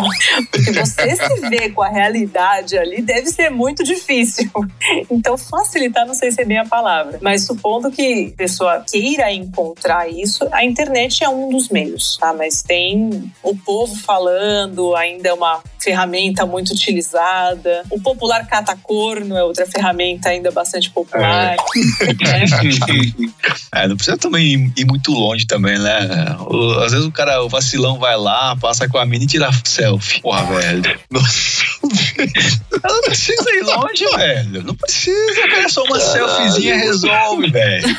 Porque 0.51 0.71
você 0.71 1.15
se 1.15 1.49
vê 1.49 1.69
com 1.69 1.81
a 1.81 1.89
realidade 1.89 2.77
ali 2.77 3.01
deve 3.01 3.31
ser 3.33 3.49
muito 3.49 3.83
difícil. 3.83 4.49
Então, 5.09 5.37
facilitar 5.37 6.05
não 6.05 6.13
sei 6.13 6.31
se 6.31 6.41
é 6.41 6.45
bem 6.45 6.57
a 6.57 6.65
palavra, 6.65 7.19
mas 7.21 7.45
supondo 7.45 7.91
que 7.91 8.31
a 8.33 8.37
pessoa 8.37 8.83
queira 8.89 9.31
encontrar 9.31 10.09
isso, 10.09 10.47
a 10.51 10.63
internet 10.63 11.23
é 11.23 11.29
um 11.29 11.49
dos 11.49 11.69
meios, 11.69 12.17
tá? 12.19 12.33
Mas 12.33 12.61
tem 12.61 13.31
o 13.41 13.55
povo 13.55 13.95
falando, 13.95 14.95
ainda 14.95 15.29
é 15.29 15.33
uma 15.33 15.61
ferramenta 15.83 16.45
muito 16.45 16.71
utilizada. 16.71 17.83
O 17.89 17.99
popular 17.99 18.47
catacorno 18.47 19.35
é 19.35 19.43
outra 19.43 19.65
ferramenta 19.65 20.29
ainda 20.29 20.49
bastante 20.49 20.89
popular. 20.89 21.55
É. 23.71 23.83
é, 23.83 23.87
não 23.87 23.95
precisa 23.95 24.17
também 24.17 24.71
ir 24.75 24.85
muito 24.85 25.11
longe 25.11 25.45
também, 25.45 25.77
né? 25.77 26.37
Às 26.83 26.91
vezes 26.91 27.05
o 27.05 27.11
cara, 27.11 27.43
o 27.43 27.49
vacilão 27.49 27.99
vai 27.99 28.15
lá, 28.15 28.55
passa 28.55 28.87
com 28.87 28.97
a 28.97 29.05
mina 29.05 29.25
e 29.25 29.27
tira 29.27 29.49
selfie. 29.63 30.21
Porra, 30.21 30.45
velho. 30.45 30.99
Nossa, 31.11 31.63
ela 32.83 33.01
não 33.01 33.12
precisa 33.13 33.49
ir 33.51 33.63
longe, 33.63 34.05
velho. 34.17 34.63
Não 34.63 34.75
precisa, 34.75 35.47
cara. 35.47 35.69
Só 35.69 35.83
uma 35.83 35.99
Caralho. 35.99 36.27
selfiezinha 36.27 36.75
resolve, 36.75 37.51
velho. 37.51 37.97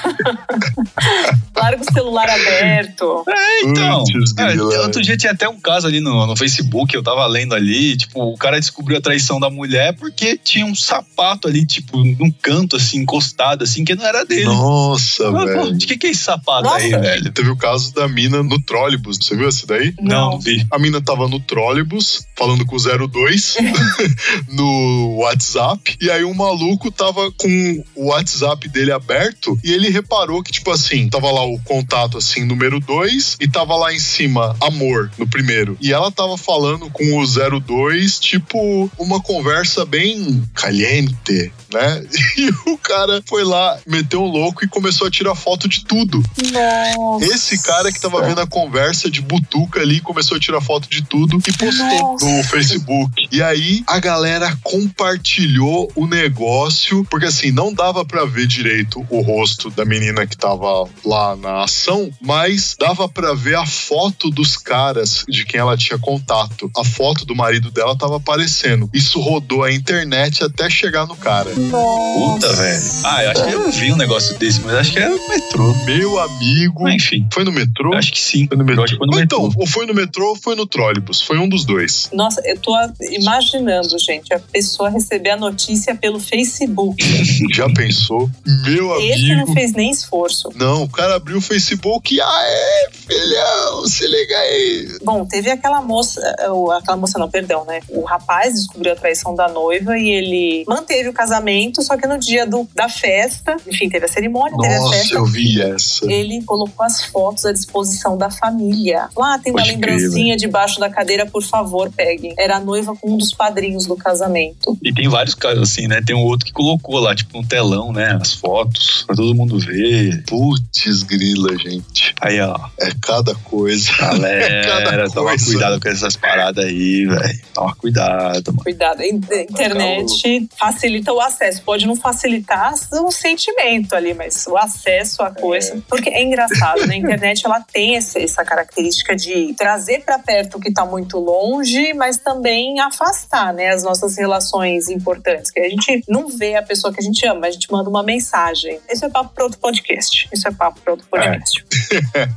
Larga 1.56 1.82
o 1.82 1.92
celular 1.92 2.28
aberto. 2.28 3.24
É, 3.28 3.62
então. 3.62 4.04
é, 4.38 4.80
outro 4.80 5.00
dia 5.02 5.16
tinha 5.16 5.32
até 5.32 5.48
um 5.48 5.60
caso 5.60 5.86
ali 5.86 6.00
no, 6.00 6.26
no 6.26 6.36
Facebook, 6.36 6.94
eu 6.94 7.02
tava 7.02 7.26
lendo 7.26 7.54
ali, 7.54 7.96
tipo, 7.96 8.20
o 8.20 8.36
cara 8.36 8.58
descobriu 8.58 8.98
a 8.98 9.00
traição 9.00 9.38
da 9.38 9.48
mulher 9.48 9.94
porque 9.94 10.36
tinha 10.36 10.66
um 10.66 10.74
sapato 10.74 11.48
ali, 11.48 11.64
tipo, 11.64 11.98
num 11.98 12.30
canto, 12.30 12.76
assim, 12.76 12.98
encostado, 12.98 13.62
assim, 13.62 13.84
que 13.84 13.94
não 13.94 14.04
era 14.04 14.24
dele. 14.24 14.44
Nossa, 14.44 15.30
Mas, 15.30 15.44
velho. 15.44 15.60
Pô, 15.60 15.70
de 15.72 15.86
que 15.86 15.96
que 15.96 16.06
é 16.08 16.10
esse 16.10 16.24
sapato 16.24 16.64
Nossa. 16.64 16.76
aí, 16.78 16.90
velho? 16.90 17.32
Teve 17.32 17.50
o 17.50 17.56
caso 17.56 17.94
da 17.94 18.08
mina 18.08 18.42
no 18.42 18.60
trólebus, 18.60 19.18
você 19.18 19.36
viu 19.36 19.48
esse 19.48 19.66
daí? 19.66 19.94
Não, 20.00 20.32
não 20.32 20.40
vi. 20.40 20.66
A 20.70 20.78
mina 20.78 21.00
tava 21.00 21.28
no 21.28 21.38
trólebus, 21.40 22.26
falando 22.36 22.66
com 22.66 22.76
o 22.76 23.08
02, 23.08 23.56
no 24.50 25.03
WhatsApp. 25.18 25.96
E 26.00 26.10
aí 26.10 26.24
um 26.24 26.34
maluco 26.34 26.90
tava 26.90 27.30
com 27.32 27.84
o 27.94 28.06
WhatsApp 28.06 28.68
dele 28.68 28.92
aberto 28.92 29.58
e 29.62 29.72
ele 29.72 29.88
reparou 29.88 30.42
que, 30.42 30.52
tipo 30.52 30.70
assim, 30.70 31.08
tava 31.08 31.30
lá 31.30 31.44
o 31.44 31.58
contato 31.60 32.18
assim, 32.18 32.44
número 32.44 32.80
2, 32.80 33.36
e 33.40 33.48
tava 33.48 33.76
lá 33.76 33.92
em 33.92 33.98
cima, 33.98 34.56
amor, 34.60 35.10
no 35.18 35.26
primeiro. 35.26 35.76
E 35.80 35.92
ela 35.92 36.10
tava 36.10 36.36
falando 36.36 36.90
com 36.90 37.18
o 37.18 37.60
02, 37.60 38.18
tipo, 38.18 38.90
uma 38.98 39.20
conversa 39.20 39.84
bem 39.84 40.42
caliente, 40.54 41.52
né? 41.72 42.04
E 42.36 42.50
o 42.68 42.76
cara 42.76 43.22
foi 43.26 43.44
lá, 43.44 43.78
meteu 43.86 44.22
um 44.22 44.26
louco 44.26 44.64
e 44.64 44.68
começou 44.68 45.06
a 45.06 45.10
tirar 45.10 45.34
foto 45.34 45.68
de 45.68 45.84
tudo. 45.84 46.22
Nossa. 46.52 47.26
Esse 47.26 47.62
cara 47.62 47.92
que 47.92 48.00
tava 48.00 48.22
vendo 48.22 48.40
a 48.40 48.46
conversa 48.46 49.08
de 49.08 49.22
butuca 49.22 49.80
ali 49.80 50.00
começou 50.00 50.36
a 50.36 50.40
tirar 50.40 50.60
foto 50.60 50.88
de 50.88 51.02
tudo 51.02 51.40
e 51.46 51.52
postou 51.52 52.12
Nossa. 52.12 52.26
no 52.26 52.44
Facebook. 52.44 53.28
E 53.30 53.42
aí 53.42 53.82
a 53.86 54.00
galera 54.00 54.56
compartilhou 55.04 55.90
o 55.96 56.06
negócio, 56.06 57.04
porque 57.10 57.26
assim, 57.26 57.50
não 57.50 57.72
dava 57.72 58.04
pra 58.04 58.24
ver 58.24 58.46
direito 58.46 59.04
o 59.10 59.20
rosto 59.20 59.68
da 59.70 59.84
menina 59.84 60.26
que 60.26 60.36
tava 60.36 60.88
lá 61.04 61.36
na 61.36 61.64
ação, 61.64 62.10
mas 62.20 62.76
dava 62.78 63.08
pra 63.08 63.34
ver 63.34 63.56
a 63.56 63.66
foto 63.66 64.30
dos 64.30 64.56
caras 64.56 65.24
de 65.28 65.44
quem 65.44 65.60
ela 65.60 65.76
tinha 65.76 65.98
contato. 65.98 66.70
A 66.76 66.84
foto 66.84 67.24
do 67.24 67.34
marido 67.34 67.70
dela 67.70 67.96
tava 67.96 68.16
aparecendo. 68.16 68.88
Isso 68.94 69.20
rodou 69.20 69.62
a 69.64 69.72
internet 69.72 70.42
até 70.44 70.70
chegar 70.70 71.06
no 71.06 71.16
cara. 71.16 71.50
Puta, 71.50 72.52
velho. 72.52 72.82
Ah, 73.04 73.24
eu 73.24 73.30
acho 73.30 73.44
que 73.46 73.52
eu 73.52 73.70
vi 73.72 73.92
um 73.92 73.96
negócio 73.96 74.38
desse, 74.38 74.60
mas 74.60 74.74
acho 74.74 74.92
que 74.92 74.98
era 74.98 75.10
no 75.14 75.28
metrô. 75.28 75.74
Meu 75.84 76.20
amigo. 76.20 76.82
Mas, 76.84 76.94
enfim, 77.02 77.26
Foi 77.32 77.44
no 77.44 77.52
metrô? 77.52 77.92
eu 77.92 77.98
acho 77.98 78.12
que 78.12 78.20
sim. 78.20 78.46
Foi 78.46 78.56
no 78.56 78.64
metrô. 78.64 78.84
Foi 78.96 79.06
no 79.06 79.14
Ou 79.16 79.20
então, 79.22 79.42
metrô. 79.42 79.60
ou 79.60 79.66
foi 79.66 79.86
no 79.86 79.94
metrô 79.94 80.28
ou 80.30 80.36
foi 80.36 80.54
no 80.54 80.66
trólebus. 80.66 81.20
Foi 81.20 81.38
um 81.38 81.48
dos 81.48 81.64
dois. 81.64 82.08
Nossa, 82.12 82.40
eu 82.44 82.58
tô 82.58 82.72
imaginando, 83.10 83.98
gente, 83.98 84.32
a 84.32 84.38
pessoa 84.38 84.83
receber 84.90 85.30
a 85.30 85.36
notícia 85.36 85.94
pelo 85.94 86.18
Facebook. 86.20 87.02
Já 87.52 87.68
pensou? 87.70 88.28
Meu 88.64 89.00
Esse 89.00 89.28
não 89.34 89.42
amigo. 89.42 89.52
fez 89.52 89.72
nem 89.72 89.90
esforço. 89.90 90.50
Não, 90.54 90.84
o 90.84 90.88
cara 90.88 91.16
abriu 91.16 91.38
o 91.38 91.40
Facebook 91.40 92.14
e 92.14 92.20
aê, 92.20 92.88
filhão, 92.92 93.86
se 93.86 94.06
liga 94.06 94.36
aí. 94.36 94.98
Bom, 95.04 95.24
teve 95.24 95.50
aquela 95.50 95.80
moça, 95.80 96.20
ou 96.50 96.70
aquela 96.72 96.96
moça 96.96 97.18
não, 97.18 97.30
perdão, 97.30 97.64
né? 97.64 97.80
O 97.88 98.02
rapaz 98.04 98.54
descobriu 98.54 98.92
a 98.92 98.96
traição 98.96 99.34
da 99.34 99.48
noiva 99.48 99.96
e 99.98 100.10
ele 100.10 100.64
manteve 100.66 101.08
o 101.08 101.12
casamento, 101.12 101.82
só 101.82 101.96
que 101.96 102.06
no 102.06 102.18
dia 102.18 102.46
do, 102.46 102.68
da 102.74 102.88
festa, 102.88 103.56
enfim, 103.66 103.88
teve 103.88 104.04
a 104.06 104.08
cerimônia, 104.08 104.56
teve 104.58 104.74
a 104.74 104.78
Nossa, 104.80 104.94
festa. 104.96 105.14
eu 105.14 105.24
vi 105.26 105.60
essa. 105.60 106.10
Ele 106.10 106.42
colocou 106.42 106.84
as 106.84 107.04
fotos 107.04 107.44
à 107.44 107.52
disposição 107.52 108.16
da 108.16 108.30
família. 108.30 109.08
Lá 109.16 109.38
tem 109.38 109.52
uma 109.52 109.62
Pode 109.62 109.76
crer, 109.78 109.94
lembrancinha 109.96 110.36
debaixo 110.36 110.78
da 110.80 110.88
cadeira, 110.90 111.26
por 111.26 111.42
favor, 111.42 111.90
peguem. 111.90 112.34
Era 112.38 112.56
a 112.56 112.60
noiva 112.60 112.94
com 112.96 113.12
um 113.12 113.16
dos 113.16 113.32
padrinhos 113.32 113.86
do 113.86 113.96
casamento. 113.96 114.73
E 114.82 114.92
tem 114.92 115.08
vários 115.08 115.34
casos 115.34 115.62
assim, 115.70 115.86
né? 115.86 116.00
Tem 116.04 116.14
um 116.14 116.22
outro 116.22 116.46
que 116.46 116.52
colocou 116.52 116.98
lá, 116.98 117.14
tipo, 117.14 117.38
um 117.38 117.44
telão, 117.44 117.92
né? 117.92 118.18
As 118.20 118.34
fotos, 118.34 119.04
pra 119.06 119.16
todo 119.16 119.34
mundo 119.34 119.58
ver. 119.58 120.24
Putz, 120.26 121.02
grila, 121.02 121.56
gente. 121.58 122.14
Aí, 122.20 122.40
ó, 122.40 122.58
É 122.80 122.90
cada 123.00 123.34
coisa. 123.36 123.90
galera, 123.98 124.68
Cada 124.68 125.08
toma 125.10 125.30
coisa. 125.30 125.44
cuidado 125.44 125.80
com 125.80 125.88
essas 125.88 126.16
paradas 126.16 126.64
aí, 126.64 127.06
velho. 127.06 127.40
Toma 127.54 127.74
cuidado, 127.76 128.52
mano. 128.52 128.62
Cuidado, 128.62 129.02
internet 129.02 130.48
facilita 130.56 131.12
o 131.12 131.20
acesso. 131.20 131.62
Pode 131.62 131.86
não 131.86 131.96
facilitar 131.96 132.74
o 132.92 133.10
sentimento 133.10 133.94
ali, 133.94 134.14
mas 134.14 134.46
o 134.46 134.56
acesso 134.56 135.22
à 135.22 135.30
coisa. 135.30 135.82
Porque 135.88 136.08
é 136.10 136.22
engraçado, 136.22 136.86
né? 136.86 136.94
A 136.94 136.98
internet 136.98 137.44
ela 137.44 137.60
tem 137.60 137.96
essa 137.96 138.44
característica 138.44 139.14
de 139.16 139.54
trazer 139.54 140.04
para 140.04 140.18
perto 140.18 140.58
o 140.58 140.60
que 140.60 140.68
está 140.68 140.84
muito 140.84 141.18
longe, 141.18 141.92
mas 141.94 142.16
também 142.16 142.80
afastar, 142.80 143.52
né, 143.52 143.70
as 143.70 143.82
nossas 143.82 144.16
relações 144.16 144.63
importantes. 144.66 145.50
Que 145.50 145.60
a 145.60 145.68
gente 145.68 146.02
não 146.08 146.28
vê 146.28 146.56
a 146.56 146.62
pessoa 146.62 146.92
que 146.92 147.00
a 147.00 147.02
gente 147.02 147.24
ama, 147.26 147.46
a 147.46 147.50
gente 147.50 147.70
manda 147.70 147.88
uma 147.88 148.02
mensagem. 148.02 148.78
Isso 148.90 149.04
é 149.04 149.08
papo 149.08 149.32
para 149.34 149.44
outro 149.44 149.58
podcast. 149.58 150.28
Isso 150.32 150.48
é 150.48 150.52
papo 150.52 150.80
para 150.80 150.92
outro 150.92 151.06
podcast. 151.08 151.64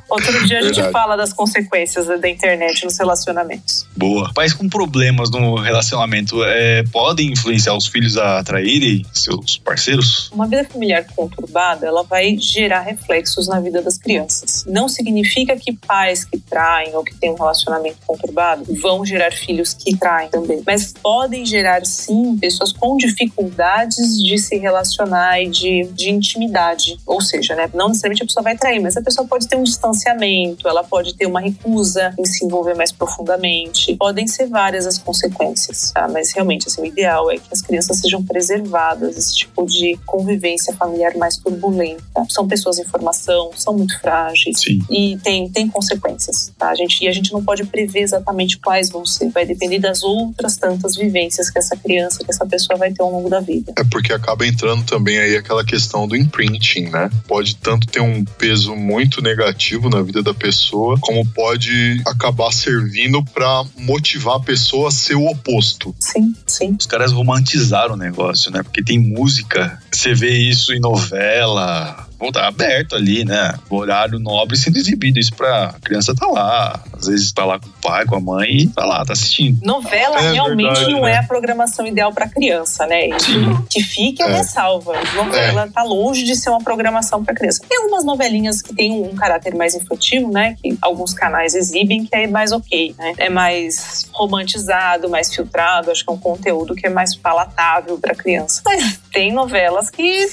Outro 0.10 0.46
dia 0.46 0.60
a 0.60 0.62
gente 0.62 0.76
Verdade. 0.76 0.92
fala 0.92 1.16
das 1.16 1.34
consequências 1.34 2.08
da 2.08 2.18
da 2.28 2.30
internet 2.30 2.84
nos 2.84 2.98
relacionamentos. 2.98 3.88
Boa. 3.96 4.32
Pais 4.34 4.54
com 4.54 4.68
problemas 4.68 5.32
no 5.32 5.56
relacionamento 5.56 6.44
é, 6.44 6.84
podem 6.92 7.32
influenciar 7.32 7.76
os 7.76 7.88
filhos 7.88 8.18
a 8.18 8.40
atraírem 8.40 9.06
seus 9.14 9.58
parceiros? 9.58 10.30
Uma 10.32 10.48
vida 10.48 10.66
familiar 10.66 11.06
conturbada, 11.16 11.88
ela 11.88 12.04
vai 12.04 12.38
gerar 12.38 12.82
reflexos 12.82 13.48
na 13.48 13.60
vida 13.60 13.82
das 13.82 13.98
crianças. 13.98 14.66
Não 14.68 14.90
significa 14.90 15.56
que 15.56 15.74
pais 15.74 16.26
que 16.26 16.38
traem 16.38 16.96
ou 16.96 17.04
que 17.04 17.16
têm 17.16 17.32
um 17.32 17.36
relacionamento 17.36 17.98
conturbado 18.06 18.66
vão 18.82 19.06
gerar 19.06 19.32
filhos 19.32 19.74
que 19.74 19.96
traem 19.96 20.30
também, 20.30 20.62
mas 20.66 20.94
podem 20.94 21.46
gerar 21.46 21.86
sim 21.86 22.17
pessoas 22.40 22.72
com 22.72 22.98
dificuldades 22.98 24.18
de 24.22 24.38
se 24.38 24.58
relacionar 24.58 25.42
e 25.42 25.50
de, 25.50 25.90
de 25.94 26.10
intimidade. 26.10 26.98
Ou 27.06 27.22
seja, 27.22 27.56
né, 27.56 27.70
não 27.74 27.90
necessariamente 27.90 28.24
a 28.24 28.26
pessoa 28.26 28.44
vai 28.44 28.58
trair, 28.58 28.80
mas 28.80 28.98
a 28.98 29.02
pessoa 29.02 29.28
pode 29.28 29.48
ter 29.48 29.56
um 29.56 29.64
distanciamento, 29.64 30.68
ela 30.68 30.84
pode 30.84 31.16
ter 31.16 31.26
uma 31.26 31.40
recusa 31.40 32.14
em 32.18 32.26
se 32.26 32.46
envolver 32.46 32.76
mais 32.76 32.92
profundamente. 32.92 33.96
Podem 33.96 34.28
ser 34.28 34.48
várias 34.48 34.86
as 34.86 34.98
consequências, 34.98 35.92
tá? 35.92 36.08
Mas 36.08 36.32
realmente, 36.34 36.68
assim, 36.68 36.82
o 36.82 36.86
ideal 36.86 37.30
é 37.32 37.38
que 37.38 37.48
as 37.52 37.62
crianças 37.62 38.00
sejam 38.00 38.24
preservadas 38.24 39.16
desse 39.16 39.36
tipo 39.36 39.66
de 39.66 39.98
convivência 40.06 40.74
familiar 40.76 41.16
mais 41.18 41.38
turbulenta. 41.38 42.04
São 42.30 42.48
pessoas 42.48 42.80
em 42.80 42.86
formação, 42.86 43.52
são 43.56 43.74
muito 43.74 44.00
frágeis 44.00 44.62
Sim. 44.62 44.80
e 44.90 45.18
tem, 45.18 45.50
tem 45.50 45.68
consequências, 45.68 46.52
tá? 46.58 46.70
A 46.70 46.76
gente, 46.76 47.04
e 47.04 47.08
a 47.08 47.12
gente 47.12 47.32
não 47.32 47.44
pode 47.44 47.66
prever 47.66 48.02
exatamente 48.02 48.58
quais 48.60 48.90
vão 48.90 49.06
ser. 49.06 49.30
Vai 49.30 49.46
depender 49.46 49.80
das 49.80 50.04
outras 50.04 50.58
tantas 50.58 50.96
vivências 50.96 51.50
que 51.50 51.60
essa 51.60 51.76
criança, 51.76 52.07
que 52.16 52.30
essa 52.30 52.46
pessoa 52.46 52.78
vai 52.78 52.92
ter 52.92 53.02
ao 53.02 53.12
longo 53.12 53.30
da 53.30 53.40
vida. 53.40 53.74
É 53.78 53.84
porque 53.84 54.14
acaba 54.14 54.46
entrando 54.46 54.84
também 54.86 55.18
aí 55.18 55.36
aquela 55.36 55.64
questão 55.64 56.08
do 56.08 56.16
imprinting, 56.16 56.90
né? 56.90 57.10
Pode 57.28 57.56
tanto 57.56 57.88
ter 57.88 58.00
um 58.00 58.24
peso 58.24 58.76
muito 58.76 59.22
negativo 59.22 59.90
na 59.90 60.02
vida 60.02 60.22
da 60.22 60.34
pessoa, 60.34 60.98
como 61.00 61.26
pode 61.26 62.02
acabar 62.06 62.52
servindo 62.52 63.24
pra 63.26 63.64
motivar 63.78 64.36
a 64.36 64.40
pessoa 64.40 64.90
a 64.90 64.92
ser 64.92 65.16
o 65.16 65.26
oposto. 65.26 65.96
Sim, 66.00 66.36
sim. 66.46 66.76
Os 66.80 66.86
caras 66.86 67.12
romantizaram 67.12 67.96
o 67.96 67.98
negócio, 67.98 68.52
né? 68.52 68.64
Porque 68.64 68.84
tem 68.84 69.00
música, 69.00 69.82
você 69.92 70.14
vê 70.14 70.38
isso 70.38 70.74
em 70.74 70.80
novela. 70.80 72.07
Pô, 72.18 72.32
tá 72.32 72.48
aberto 72.48 72.96
ali, 72.96 73.24
né? 73.24 73.54
O 73.70 73.76
horário 73.76 74.18
nobre 74.20 74.58
sendo 74.58 74.78
exibido. 74.78 75.20
Isso 75.20 75.34
pra 75.36 75.76
criança 75.84 76.16
tá 76.16 76.26
lá. 76.28 76.80
Às 76.94 77.08
vezes 77.08 77.32
tá 77.32 77.46
lá 77.46 77.60
com 77.60 77.68
o 77.68 77.74
pai, 77.82 78.06
com 78.06 78.16
a 78.16 78.20
mãe 78.20 78.58
e 78.58 78.68
tá 78.68 78.84
lá, 78.86 79.06
tá 79.06 79.14
assistindo. 79.14 79.60
Novela 79.64 80.18
É 80.20 80.32
realmente 80.32 80.68
verdade, 80.74 80.92
não 80.94 81.02
né? 81.04 81.12
é 81.14 81.18
a 81.18 81.24
programação 81.24 81.86
ideal 81.86 82.12
para 82.12 82.28
criança, 82.28 82.88
né? 82.88 83.08
Isso 83.10 83.32
que 83.70 83.82
fique 83.82 84.24
a 84.24 84.28
É. 84.30 84.38
ressalva. 84.38 84.94
Novela 85.16 85.70
tá 85.72 85.84
longe 85.84 86.24
de 86.24 86.36
ser 86.36 86.50
uma 86.50 86.60
programação 86.62 87.24
para 87.24 87.36
criança. 87.36 87.62
Tem 87.68 87.78
algumas 87.78 88.04
novelinhas 88.04 88.62
que 88.62 88.74
têm 88.74 88.92
um 88.92 89.16
caráter 89.16 89.54
mais 89.56 89.76
infantil, 89.76 90.30
né? 90.30 90.56
Que 90.62 90.76
alguns 90.82 91.14
canais 91.14 91.54
exibem, 91.54 92.04
que 92.06 92.16
é 92.16 92.26
mais 92.28 92.52
ok, 92.52 92.96
né? 92.98 93.14
É 93.18 93.30
mais 93.30 94.08
romantizado, 94.12 95.08
mais 95.10 95.34
filtrado. 95.34 95.92
Acho 95.92 96.04
que 96.04 96.10
é 96.10 96.14
um 96.14 96.18
conteúdo 96.18 96.74
que 96.74 96.88
é 96.88 96.90
mais 96.90 97.16
palatável 97.16 97.98
para 98.00 98.16
criança. 98.16 98.62
Mas 98.66 99.00
tem 99.12 99.32
novelas 99.32 99.90
que 99.90 100.28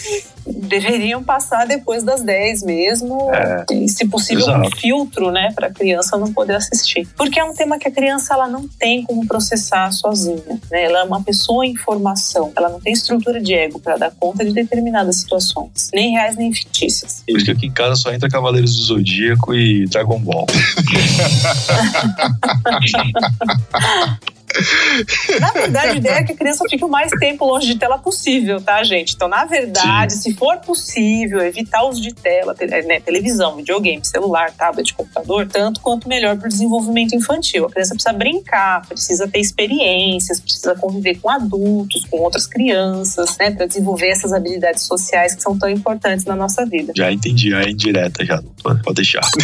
deveriam 0.46 1.22
passar 1.22 1.66
depois 1.76 2.02
das 2.02 2.22
10 2.22 2.62
mesmo. 2.62 3.30
E, 3.70 3.88
se 3.88 4.08
possível, 4.08 4.46
um 4.46 4.64
Exato. 4.64 4.76
filtro, 4.76 5.30
né? 5.30 5.52
Para 5.54 5.70
criança 5.70 6.16
não 6.16 6.32
poder 6.32 6.56
assistir. 6.56 7.06
Porque 7.16 7.38
é 7.38 7.44
um 7.44 7.54
tema 7.54 7.78
que 7.78 7.88
a 7.88 7.90
criança 7.90 8.34
ela 8.34 8.48
não 8.48 8.68
tem 8.68 9.02
como 9.04 9.26
processar 9.26 9.90
sozinha. 9.92 10.60
Né? 10.70 10.84
Ela 10.84 11.00
é 11.00 11.04
uma 11.04 11.22
pessoa 11.22 11.66
em 11.66 11.76
formação. 11.76 12.52
Ela 12.56 12.68
não 12.68 12.80
tem 12.80 12.92
estrutura 12.92 13.40
de 13.40 13.54
ego 13.54 13.80
para 13.80 13.96
dar 13.96 14.10
conta 14.12 14.44
de 14.44 14.52
determinadas 14.52 15.16
situações, 15.16 15.90
nem 15.92 16.12
reais 16.12 16.36
nem 16.36 16.52
fictícias. 16.52 17.24
Por 17.26 17.36
isso 17.36 17.46
que 17.46 17.50
aqui 17.50 17.66
em 17.66 17.72
casa 17.72 17.96
só 17.96 18.12
entra 18.12 18.28
Cavaleiros 18.28 18.76
do 18.76 18.82
Zodíaco 18.82 19.54
e 19.54 19.86
Dragon 19.86 20.20
Ball. 20.20 20.46
Na 25.40 25.50
verdade, 25.50 25.88
a 25.88 25.94
ideia 25.94 26.14
é 26.16 26.22
que 26.24 26.32
a 26.32 26.36
criança 26.36 26.64
fique 26.68 26.84
o 26.84 26.88
mais 26.88 27.10
tempo 27.18 27.44
longe 27.44 27.66
de 27.66 27.78
tela 27.78 27.98
possível, 27.98 28.60
tá, 28.60 28.82
gente? 28.84 29.14
Então, 29.14 29.28
na 29.28 29.44
verdade, 29.44 30.12
se 30.14 30.32
for 30.34 30.58
possível, 30.58 31.40
evitar 31.40 31.82
o 31.84 31.88
uso 31.90 32.00
de 32.00 32.12
tela, 32.14 32.54
te- 32.54 32.66
né, 32.66 33.00
televisão, 33.00 33.56
videogame, 33.56 34.04
celular, 34.04 34.50
tablet, 34.52 34.94
computador, 34.94 35.46
tanto 35.46 35.80
quanto 35.80 36.08
melhor 36.08 36.36
para 36.36 36.46
o 36.46 36.48
desenvolvimento 36.48 37.14
infantil. 37.14 37.66
A 37.66 37.70
criança 37.70 37.94
precisa 37.94 38.12
brincar, 38.16 38.86
precisa 38.86 39.26
ter 39.28 39.40
experiências, 39.40 40.40
precisa 40.40 40.74
conviver 40.74 41.16
com 41.20 41.28
adultos, 41.30 42.04
com 42.10 42.18
outras 42.18 42.46
crianças, 42.46 43.36
né, 43.38 43.50
para 43.50 43.66
desenvolver 43.66 44.08
essas 44.08 44.32
habilidades 44.32 44.82
sociais 44.84 45.34
que 45.34 45.42
são 45.42 45.58
tão 45.58 45.68
importantes 45.68 46.24
na 46.24 46.36
nossa 46.36 46.64
vida. 46.64 46.92
Já 46.96 47.10
entendi 47.10 47.52
a 47.54 47.68
indireta 47.68 48.24
já, 48.24 48.36
doutor. 48.36 48.80
Pode 48.82 48.96
deixar. 48.96 49.22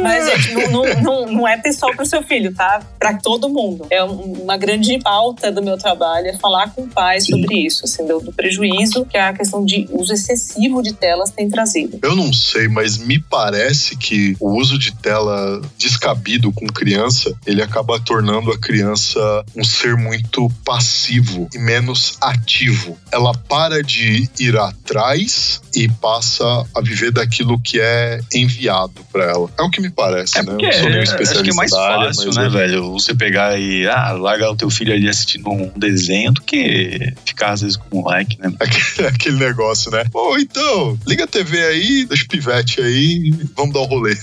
Mas, 0.00 0.26
gente, 0.26 0.54
não, 0.54 0.70
não, 0.72 0.82
não, 1.02 1.26
não 1.32 1.48
é 1.48 1.56
pessoal 1.58 1.94
pro 1.94 2.06
seu 2.06 2.22
filho, 2.22 2.54
tá? 2.54 2.82
Pra 2.98 3.14
todo 3.14 3.48
mundo. 3.48 3.86
É 3.90 4.02
um- 4.02 4.42
uma 4.42 4.56
grande 4.56 4.98
pauta 4.98 5.50
do 5.52 5.62
meu 5.62 5.76
trabalho 5.78 6.26
é 6.28 6.32
falar 6.38 6.70
com 6.74 6.88
pais 6.88 7.26
sobre 7.26 7.66
isso, 7.66 7.84
assim, 7.84 8.06
do, 8.06 8.20
do 8.20 8.32
prejuízo 8.32 9.04
que 9.04 9.16
a 9.16 9.32
questão 9.32 9.64
de 9.64 9.86
uso 9.90 10.12
excessivo 10.12 10.82
de 10.82 10.92
telas 10.92 11.30
tem 11.30 11.48
trazido. 11.48 11.98
Eu 12.02 12.16
não 12.16 12.32
sei, 12.32 12.68
mas 12.68 12.96
me 12.98 13.18
parece 13.20 13.96
que 13.96 14.36
o 14.40 14.58
uso 14.58 14.78
de 14.78 14.92
tela 14.94 15.60
descabido 15.78 16.52
com 16.52 16.66
criança, 16.66 17.34
ele 17.46 17.62
acaba 17.62 18.00
tornando 18.00 18.50
a 18.50 18.58
criança 18.58 19.20
um 19.56 19.64
ser 19.64 19.96
muito 19.96 20.48
passivo 20.64 21.48
e 21.54 21.58
menos 21.58 22.16
ativo. 22.20 22.96
Ela 23.12 23.32
para 23.34 23.82
de 23.82 24.28
ir 24.38 24.56
atrás 24.56 25.60
e 25.74 25.88
passa 25.88 26.44
a 26.74 26.80
viver 26.80 27.10
daquilo 27.12 27.58
que 27.60 27.80
é 27.80 28.20
enviado 28.34 28.92
pra 29.12 29.24
ela. 29.24 29.48
É 29.58 29.62
o 29.62 29.70
que 29.70 29.80
me 29.80 29.90
parece, 29.90 30.38
É 30.38 30.42
né? 30.42 30.52
Eu 30.62 30.68
não 30.68 30.72
sou 30.72 30.88
nenhum 30.88 30.98
é, 30.98 31.02
acho 31.02 31.12
especialista 31.12 31.44
que 31.44 31.50
é 31.50 31.54
mais 31.54 31.72
área, 31.72 32.06
fácil, 32.06 32.26
mas 32.26 32.36
né, 32.36 32.48
velho? 32.48 32.92
Você 32.92 33.14
pegar 33.14 33.58
e 33.58 33.86
ah, 33.88 34.12
larga 34.12 34.50
o 34.50 34.56
teu 34.56 34.70
filho 34.70 34.92
ali 34.92 35.08
assistindo 35.08 35.50
um 35.50 35.70
desenho 35.76 36.32
do 36.32 36.42
que 36.42 37.12
ficar 37.24 37.52
às 37.52 37.62
vezes 37.62 37.76
com 37.76 38.00
um 38.00 38.04
like, 38.04 38.38
né? 38.40 38.52
Aquele, 38.60 39.08
aquele 39.08 39.36
negócio, 39.36 39.90
né? 39.90 40.04
Pô, 40.10 40.38
então, 40.38 40.98
liga 41.06 41.24
a 41.24 41.26
TV 41.26 41.64
aí, 41.64 42.04
deixa 42.04 42.24
o 42.24 42.28
pivete 42.28 42.80
aí, 42.80 43.32
vamos 43.56 43.74
dar 43.74 43.80
um 43.80 43.86
rolê. 43.86 44.12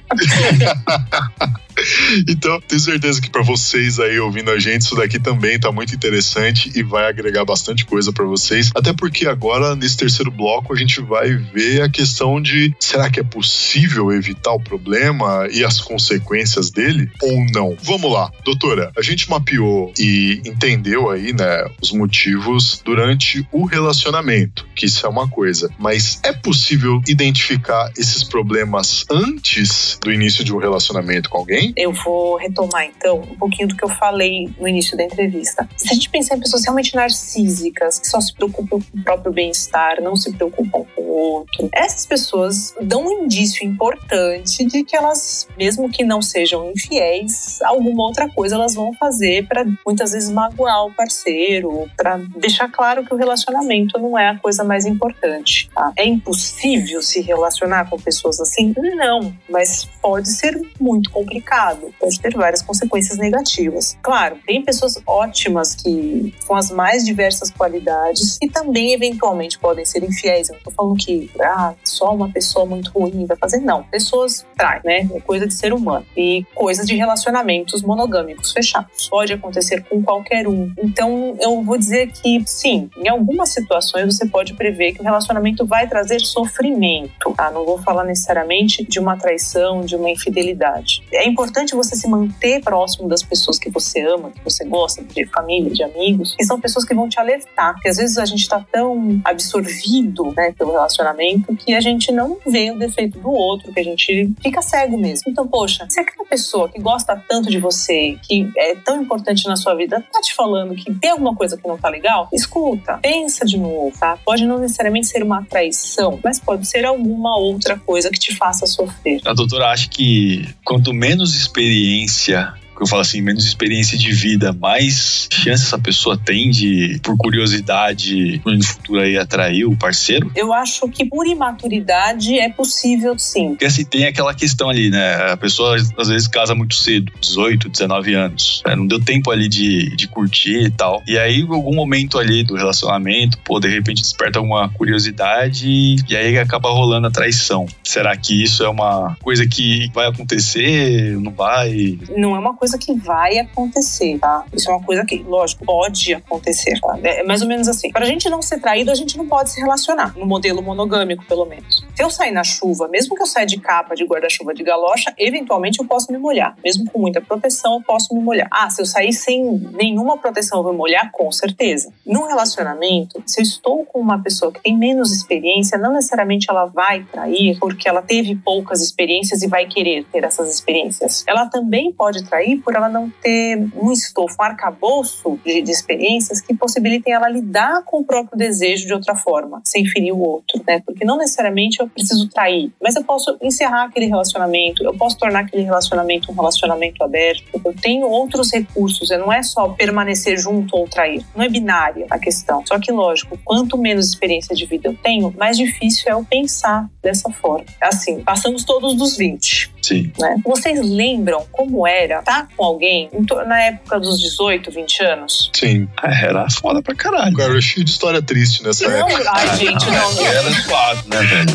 Então, 2.27 2.59
tenho 2.61 2.79
certeza 2.79 3.21
que 3.21 3.29
pra 3.29 3.41
vocês 3.41 3.99
aí 3.99 4.19
ouvindo 4.19 4.51
a 4.51 4.59
gente, 4.59 4.81
isso 4.81 4.95
daqui 4.95 5.19
também 5.19 5.59
tá 5.59 5.71
muito 5.71 5.93
interessante 5.93 6.71
e 6.75 6.83
vai 6.83 7.07
agregar 7.07 7.45
bastante 7.45 7.85
coisa 7.85 8.11
pra 8.11 8.25
vocês. 8.25 8.69
Até 8.75 8.93
porque 8.93 9.27
agora, 9.27 9.75
nesse 9.75 9.97
terceiro 9.97 10.31
bloco, 10.31 10.73
a 10.73 10.77
gente 10.77 11.01
vai 11.01 11.35
ver 11.35 11.81
a 11.81 11.89
questão 11.89 12.41
de 12.41 12.73
será 12.79 13.09
que 13.09 13.19
é 13.19 13.23
possível 13.23 14.11
evitar 14.11 14.51
o 14.51 14.59
problema 14.59 15.47
e 15.51 15.63
as 15.63 15.79
consequências 15.79 16.69
dele 16.69 17.09
ou 17.21 17.45
não? 17.53 17.77
Vamos 17.81 18.11
lá, 18.11 18.31
doutora. 18.43 18.91
A 18.97 19.01
gente 19.01 19.29
mapeou 19.29 19.93
e 19.97 20.41
entendeu 20.45 21.09
aí, 21.09 21.33
né, 21.33 21.65
os 21.81 21.91
motivos 21.91 22.81
durante 22.83 23.45
o 23.51 23.65
relacionamento, 23.65 24.67
que 24.75 24.85
isso 24.85 25.05
é 25.05 25.09
uma 25.09 25.27
coisa. 25.27 25.69
Mas 25.77 26.19
é 26.23 26.31
possível 26.31 27.01
identificar 27.07 27.91
esses 27.97 28.23
problemas 28.23 29.05
antes 29.09 29.99
do 30.01 30.11
início 30.11 30.43
de 30.43 30.53
um 30.53 30.57
relacionamento 30.57 31.29
com 31.29 31.37
alguém? 31.37 31.68
Eu 31.75 31.91
vou 31.91 32.37
retomar 32.37 32.85
então 32.85 33.19
um 33.19 33.35
pouquinho 33.35 33.67
do 33.67 33.75
que 33.75 33.83
eu 33.83 33.89
falei 33.89 34.49
no 34.59 34.67
início 34.67 34.97
da 34.97 35.03
entrevista. 35.03 35.67
Se 35.77 35.91
a 35.91 35.93
gente 35.93 36.09
pensar 36.09 36.35
em 36.35 36.39
pessoas 36.39 36.63
realmente 36.63 36.95
narcísicas, 36.95 37.99
que 37.99 38.07
só 38.07 38.19
se 38.19 38.33
preocupam 38.33 38.79
com 38.79 38.99
o 38.99 39.03
próprio 39.03 39.31
bem-estar, 39.31 40.01
não 40.01 40.15
se 40.15 40.31
preocupam 40.33 40.85
com 40.95 41.01
o 41.01 41.07
outro, 41.07 41.69
essas 41.73 42.05
pessoas 42.05 42.73
dão 42.81 43.05
um 43.05 43.23
indício 43.23 43.65
importante 43.65 44.65
de 44.65 44.83
que 44.83 44.95
elas, 44.95 45.47
mesmo 45.57 45.89
que 45.89 46.03
não 46.03 46.21
sejam 46.21 46.71
infiéis, 46.71 47.61
alguma 47.61 48.03
outra 48.03 48.29
coisa 48.29 48.55
elas 48.55 48.75
vão 48.75 48.93
fazer 48.93 49.47
para 49.47 49.65
muitas 49.85 50.11
vezes 50.11 50.29
magoar 50.29 50.85
o 50.85 50.93
parceiro, 50.93 51.89
para 51.95 52.17
deixar 52.37 52.69
claro 52.69 53.05
que 53.05 53.13
o 53.13 53.17
relacionamento 53.17 53.97
não 53.99 54.17
é 54.17 54.29
a 54.29 54.37
coisa 54.37 54.63
mais 54.63 54.85
importante. 54.85 55.69
tá? 55.73 55.91
É 55.97 56.05
impossível 56.05 57.01
se 57.01 57.21
relacionar 57.21 57.89
com 57.89 57.99
pessoas 57.99 58.39
assim? 58.39 58.73
Não, 58.95 59.33
mas 59.49 59.85
pode 60.01 60.29
ser 60.29 60.59
muito 60.79 61.09
complicado, 61.11 61.58
pode 61.99 62.19
ter 62.19 62.33
várias 62.35 62.61
consequências 62.61 63.17
negativas. 63.17 63.97
Claro, 64.01 64.37
tem 64.45 64.63
pessoas 64.63 64.99
ótimas 65.05 65.75
que 65.75 66.33
com 66.47 66.55
as 66.55 66.71
mais 66.71 67.05
diversas 67.05 67.51
qualidades 67.51 68.37
e 68.41 68.49
também 68.49 68.93
eventualmente 68.93 69.59
podem 69.59 69.85
ser 69.85 70.03
infiéis. 70.03 70.49
Eu 70.49 70.55
não 70.55 70.61
tô 70.61 70.71
falando 70.71 70.97
que 70.97 71.29
ah, 71.41 71.73
só 71.83 72.13
uma 72.13 72.29
pessoa 72.29 72.65
muito 72.65 72.91
ruim 72.91 73.25
vai 73.25 73.37
fazer, 73.37 73.59
não. 73.59 73.83
Pessoas 73.83 74.45
traem, 74.57 74.81
né? 74.83 75.09
É 75.13 75.19
coisa 75.19 75.45
de 75.45 75.53
ser 75.53 75.73
humano. 75.73 76.05
E 76.15 76.45
coisas 76.55 76.87
de 76.87 76.95
relacionamentos 76.95 77.81
monogâmicos 77.81 78.51
fechados. 78.51 79.09
Pode 79.09 79.33
acontecer 79.33 79.83
com 79.83 80.01
qualquer 80.01 80.47
um. 80.47 80.71
Então, 80.77 81.35
eu 81.39 81.61
vou 81.61 81.77
dizer 81.77 82.11
que 82.11 82.41
sim, 82.45 82.89
em 82.97 83.07
algumas 83.09 83.49
situações 83.49 84.15
você 84.15 84.25
pode 84.25 84.53
prever 84.53 84.93
que 84.93 85.01
o 85.01 85.03
relacionamento 85.03 85.65
vai 85.65 85.87
trazer 85.87 86.19
sofrimento. 86.21 87.33
Tá? 87.35 87.51
Não 87.51 87.65
vou 87.65 87.77
falar 87.79 88.03
necessariamente 88.03 88.83
de 88.83 88.99
uma 88.99 89.17
traição, 89.17 89.81
de 89.81 89.95
uma 89.95 90.09
infidelidade. 90.09 91.03
É 91.11 91.27
importante 91.27 91.48
você 91.75 91.95
se 91.95 92.07
manter 92.07 92.61
próximo 92.61 93.07
das 93.07 93.23
pessoas 93.23 93.57
que 93.57 93.69
você 93.69 94.01
ama, 94.01 94.31
que 94.31 94.43
você 94.43 94.65
gosta, 94.65 95.03
de 95.03 95.25
família, 95.27 95.71
de 95.71 95.83
amigos, 95.83 96.35
que 96.35 96.43
são 96.43 96.59
pessoas 96.59 96.85
que 96.85 96.93
vão 96.93 97.07
te 97.07 97.19
alertar. 97.19 97.73
Porque 97.73 97.89
às 97.89 97.97
vezes 97.97 98.17
a 98.17 98.25
gente 98.25 98.41
está 98.41 98.63
tão 98.71 99.19
absorvido 99.23 100.33
né, 100.35 100.53
pelo 100.57 100.71
relacionamento 100.71 101.55
que 101.55 101.73
a 101.73 101.81
gente 101.81 102.11
não 102.11 102.37
vê 102.45 102.71
o 102.71 102.77
defeito 102.77 103.19
do 103.19 103.29
outro, 103.29 103.71
que 103.71 103.79
a 103.79 103.83
gente 103.83 104.31
fica 104.41 104.61
cego 104.61 104.97
mesmo. 104.97 105.31
Então, 105.31 105.47
poxa, 105.47 105.85
se 105.89 105.99
aquela 105.99 106.27
pessoa 106.27 106.69
que 106.69 106.79
gosta 106.79 107.21
tanto 107.27 107.49
de 107.49 107.59
você, 107.59 108.17
que 108.23 108.49
é 108.57 108.75
tão 108.75 109.01
importante 109.01 109.47
na 109.47 109.55
sua 109.55 109.75
vida, 109.75 110.03
tá 110.11 110.21
te 110.21 110.33
falando 110.33 110.75
que 110.75 110.93
tem 110.95 111.11
alguma 111.11 111.35
coisa 111.35 111.57
que 111.57 111.67
não 111.67 111.77
tá 111.77 111.89
legal, 111.89 112.29
escuta, 112.33 112.99
pensa 113.01 113.45
de 113.45 113.57
novo, 113.57 113.93
tá? 113.99 114.17
Pode 114.25 114.45
não 114.45 114.59
necessariamente 114.59 115.07
ser 115.07 115.23
uma 115.23 115.43
traição, 115.43 116.19
mas 116.23 116.39
pode 116.39 116.67
ser 116.67 116.85
alguma 116.85 117.37
outra 117.37 117.77
coisa 117.79 118.09
que 118.09 118.19
te 118.19 118.35
faça 118.35 118.65
sofrer. 118.65 119.21
A 119.25 119.33
doutora 119.33 119.69
acha 119.69 119.87
que 119.89 120.47
quanto 120.63 120.93
menos 120.93 121.33
experiência, 121.39 122.53
eu 122.79 122.87
falo 122.87 123.01
assim, 123.01 123.21
menos 123.21 123.45
experiência 123.45 123.97
de 123.97 124.11
vida, 124.11 124.53
mais 124.53 125.27
chance 125.31 125.63
essa 125.63 125.79
pessoa 125.79 126.17
tem 126.17 126.49
de, 126.49 126.99
por 127.03 127.17
curiosidade, 127.17 128.41
no 128.45 128.63
futuro 128.63 129.01
aí 129.01 129.17
atrair 129.17 129.65
o 129.65 129.75
parceiro? 129.75 130.31
Eu 130.35 130.53
acho 130.53 130.87
que 130.89 131.05
por 131.05 131.27
imaturidade 131.27 132.37
é 132.39 132.49
possível 132.49 133.17
sim. 133.17 133.49
Porque 133.49 133.65
assim, 133.65 133.83
tem 133.83 134.05
aquela 134.05 134.33
questão 134.33 134.69
ali, 134.69 134.89
né? 134.89 135.31
A 135.31 135.37
pessoa 135.37 135.75
às 135.75 136.07
vezes 136.07 136.27
casa 136.27 136.55
muito 136.55 136.75
cedo, 136.75 137.11
18, 137.21 137.69
19 137.69 138.13
anos. 138.13 138.63
né? 138.65 138.75
Não 138.75 138.87
deu 138.87 138.99
tempo 138.99 139.31
ali 139.31 139.47
de, 139.47 139.95
de 139.95 140.07
curtir 140.07 140.65
e 140.65 140.71
tal. 140.71 141.01
E 141.07 141.17
aí, 141.17 141.41
em 141.41 141.53
algum 141.53 141.75
momento 141.75 142.17
ali 142.17 142.43
do 142.43 142.55
relacionamento, 142.55 143.37
pô, 143.43 143.59
de 143.59 143.67
repente 143.67 144.01
desperta 144.01 144.39
alguma 144.39 144.69
curiosidade 144.69 145.95
e 146.07 146.15
aí 146.15 146.37
acaba 146.37 146.69
rolando 146.69 147.07
a 147.07 147.11
traição. 147.11 147.65
Será 147.83 148.15
que 148.15 148.43
isso 148.43 148.63
é 148.63 148.69
uma 148.69 149.17
coisa 149.21 149.47
que 149.47 149.89
vai 149.93 150.07
acontecer? 150.07 151.17
Não 151.19 151.31
vai? 151.31 151.97
Não 152.15 152.35
é 152.35 152.39
uma 152.39 152.55
coisa 152.55 152.68
que 152.77 152.93
vai 152.93 153.39
acontecer, 153.39 154.19
tá? 154.19 154.45
Isso 154.53 154.69
é 154.69 154.73
uma 154.73 154.83
coisa 154.83 155.05
que, 155.05 155.17
lógico, 155.23 155.65
pode 155.65 156.13
acontecer, 156.13 156.79
tá? 156.79 156.97
É 157.03 157.23
mais 157.23 157.41
ou 157.41 157.47
menos 157.47 157.67
assim. 157.67 157.91
Pra 157.91 158.05
gente 158.05 158.29
não 158.29 158.41
ser 158.41 158.59
traído, 158.59 158.91
a 158.91 158.95
gente 158.95 159.17
não 159.17 159.27
pode 159.27 159.51
se 159.51 159.59
relacionar, 159.59 160.15
no 160.17 160.25
modelo 160.25 160.61
monogâmico, 160.61 161.25
pelo 161.25 161.45
menos. 161.45 161.85
Se 161.95 162.03
eu 162.03 162.09
sair 162.09 162.31
na 162.31 162.43
chuva, 162.43 162.87
mesmo 162.87 163.15
que 163.15 163.21
eu 163.21 163.27
saia 163.27 163.45
de 163.45 163.59
capa, 163.59 163.95
de 163.95 164.05
guarda-chuva, 164.05 164.53
de 164.53 164.63
galocha, 164.63 165.13
eventualmente 165.17 165.79
eu 165.79 165.85
posso 165.85 166.11
me 166.11 166.17
molhar. 166.17 166.55
Mesmo 166.63 166.89
com 166.89 166.99
muita 166.99 167.21
proteção, 167.21 167.75
eu 167.75 167.81
posso 167.81 168.13
me 168.13 168.21
molhar. 168.21 168.47
Ah, 168.51 168.69
se 168.69 168.81
eu 168.81 168.85
sair 168.85 169.13
sem 169.13 169.43
nenhuma 169.73 170.17
proteção, 170.17 170.59
eu 170.59 170.63
vou 170.63 170.73
molhar? 170.73 171.11
Com 171.11 171.31
certeza. 171.31 171.91
Num 172.05 172.27
relacionamento, 172.27 173.21
se 173.25 173.41
eu 173.41 173.43
estou 173.43 173.85
com 173.85 173.99
uma 173.99 174.21
pessoa 174.21 174.51
que 174.51 174.61
tem 174.61 174.77
menos 174.77 175.11
experiência, 175.11 175.77
não 175.77 175.93
necessariamente 175.93 176.47
ela 176.49 176.65
vai 176.65 177.03
trair 177.11 177.57
porque 177.59 177.87
ela 177.87 178.01
teve 178.01 178.35
poucas 178.35 178.81
experiências 178.81 179.41
e 179.41 179.47
vai 179.47 179.65
querer 179.65 180.05
ter 180.05 180.23
essas 180.23 180.53
experiências. 180.53 181.23
Ela 181.27 181.47
também 181.47 181.91
pode 181.91 182.23
trair 182.23 182.58
por 182.59 182.75
ela 182.75 182.89
não 182.89 183.09
ter 183.21 183.57
um 183.75 183.91
estofo, 183.91 184.35
um 184.39 184.43
arcabouço 184.43 185.39
de, 185.43 185.61
de 185.61 185.71
experiências 185.71 186.41
que 186.41 186.53
possibilitem 186.53 187.13
ela 187.13 187.29
lidar 187.29 187.83
com 187.85 187.99
o 187.99 188.03
próprio 188.03 188.37
desejo 188.37 188.85
de 188.85 188.93
outra 188.93 189.15
forma, 189.15 189.61
sem 189.65 189.85
ferir 189.85 190.13
o 190.13 190.19
outro, 190.19 190.61
né? 190.67 190.81
Porque 190.85 191.05
não 191.05 191.17
necessariamente 191.17 191.79
eu 191.79 191.87
preciso 191.87 192.29
trair, 192.29 192.71
mas 192.81 192.95
eu 192.95 193.03
posso 193.03 193.37
encerrar 193.41 193.85
aquele 193.85 194.05
relacionamento, 194.05 194.83
eu 194.83 194.93
posso 194.93 195.17
tornar 195.17 195.41
aquele 195.41 195.63
relacionamento 195.63 196.31
um 196.31 196.35
relacionamento 196.35 197.03
aberto. 197.03 197.43
Eu 197.63 197.73
tenho 197.73 198.07
outros 198.07 198.51
recursos, 198.51 199.09
não 199.09 199.31
é 199.31 199.43
só 199.43 199.69
permanecer 199.69 200.37
junto 200.37 200.75
ou 200.75 200.87
trair. 200.87 201.23
Não 201.35 201.43
é 201.43 201.49
binária 201.49 202.05
a 202.09 202.19
questão. 202.19 202.63
Só 202.65 202.79
que, 202.79 202.91
lógico, 202.91 203.37
quanto 203.43 203.77
menos 203.77 204.07
experiência 204.07 204.55
de 204.55 204.65
vida 204.65 204.89
eu 204.89 204.95
tenho, 204.95 205.33
mais 205.37 205.57
difícil 205.57 206.05
é 206.07 206.13
eu 206.13 206.25
pensar 206.29 206.89
dessa 207.01 207.29
forma. 207.31 207.65
Assim, 207.81 208.21
passamos 208.21 208.63
todos 208.63 208.95
dos 208.95 209.17
20. 209.17 209.78
Sim. 209.81 210.11
Né? 210.19 210.35
Vocês 210.45 210.79
lembram 210.87 211.45
como 211.51 211.87
era 211.87 212.19
estar 212.19 212.47
com 212.55 212.63
alguém 212.63 213.09
na 213.47 213.61
época 213.63 213.99
dos 213.99 214.19
18, 214.19 214.71
20 214.71 215.03
anos? 215.03 215.51
Sim. 215.53 215.87
Ah, 215.97 216.11
Era 216.13 216.49
foda 216.49 216.81
pra 216.81 216.93
caralho. 216.95 217.35
Cara, 217.35 217.57
é 217.57 217.61
cheio 217.61 217.83
de 217.85 217.91
história 217.91 218.21
triste 218.21 218.63
nessa 218.63 218.87
Não, 218.87 219.07
época. 219.09 219.31
ai, 219.33 219.55
gente, 219.57 219.85
não, 219.89 220.13
não. 220.13 220.25
Era 220.29 220.51
suave, 220.51 221.09
né, 221.09 221.21
velho? 221.21 221.49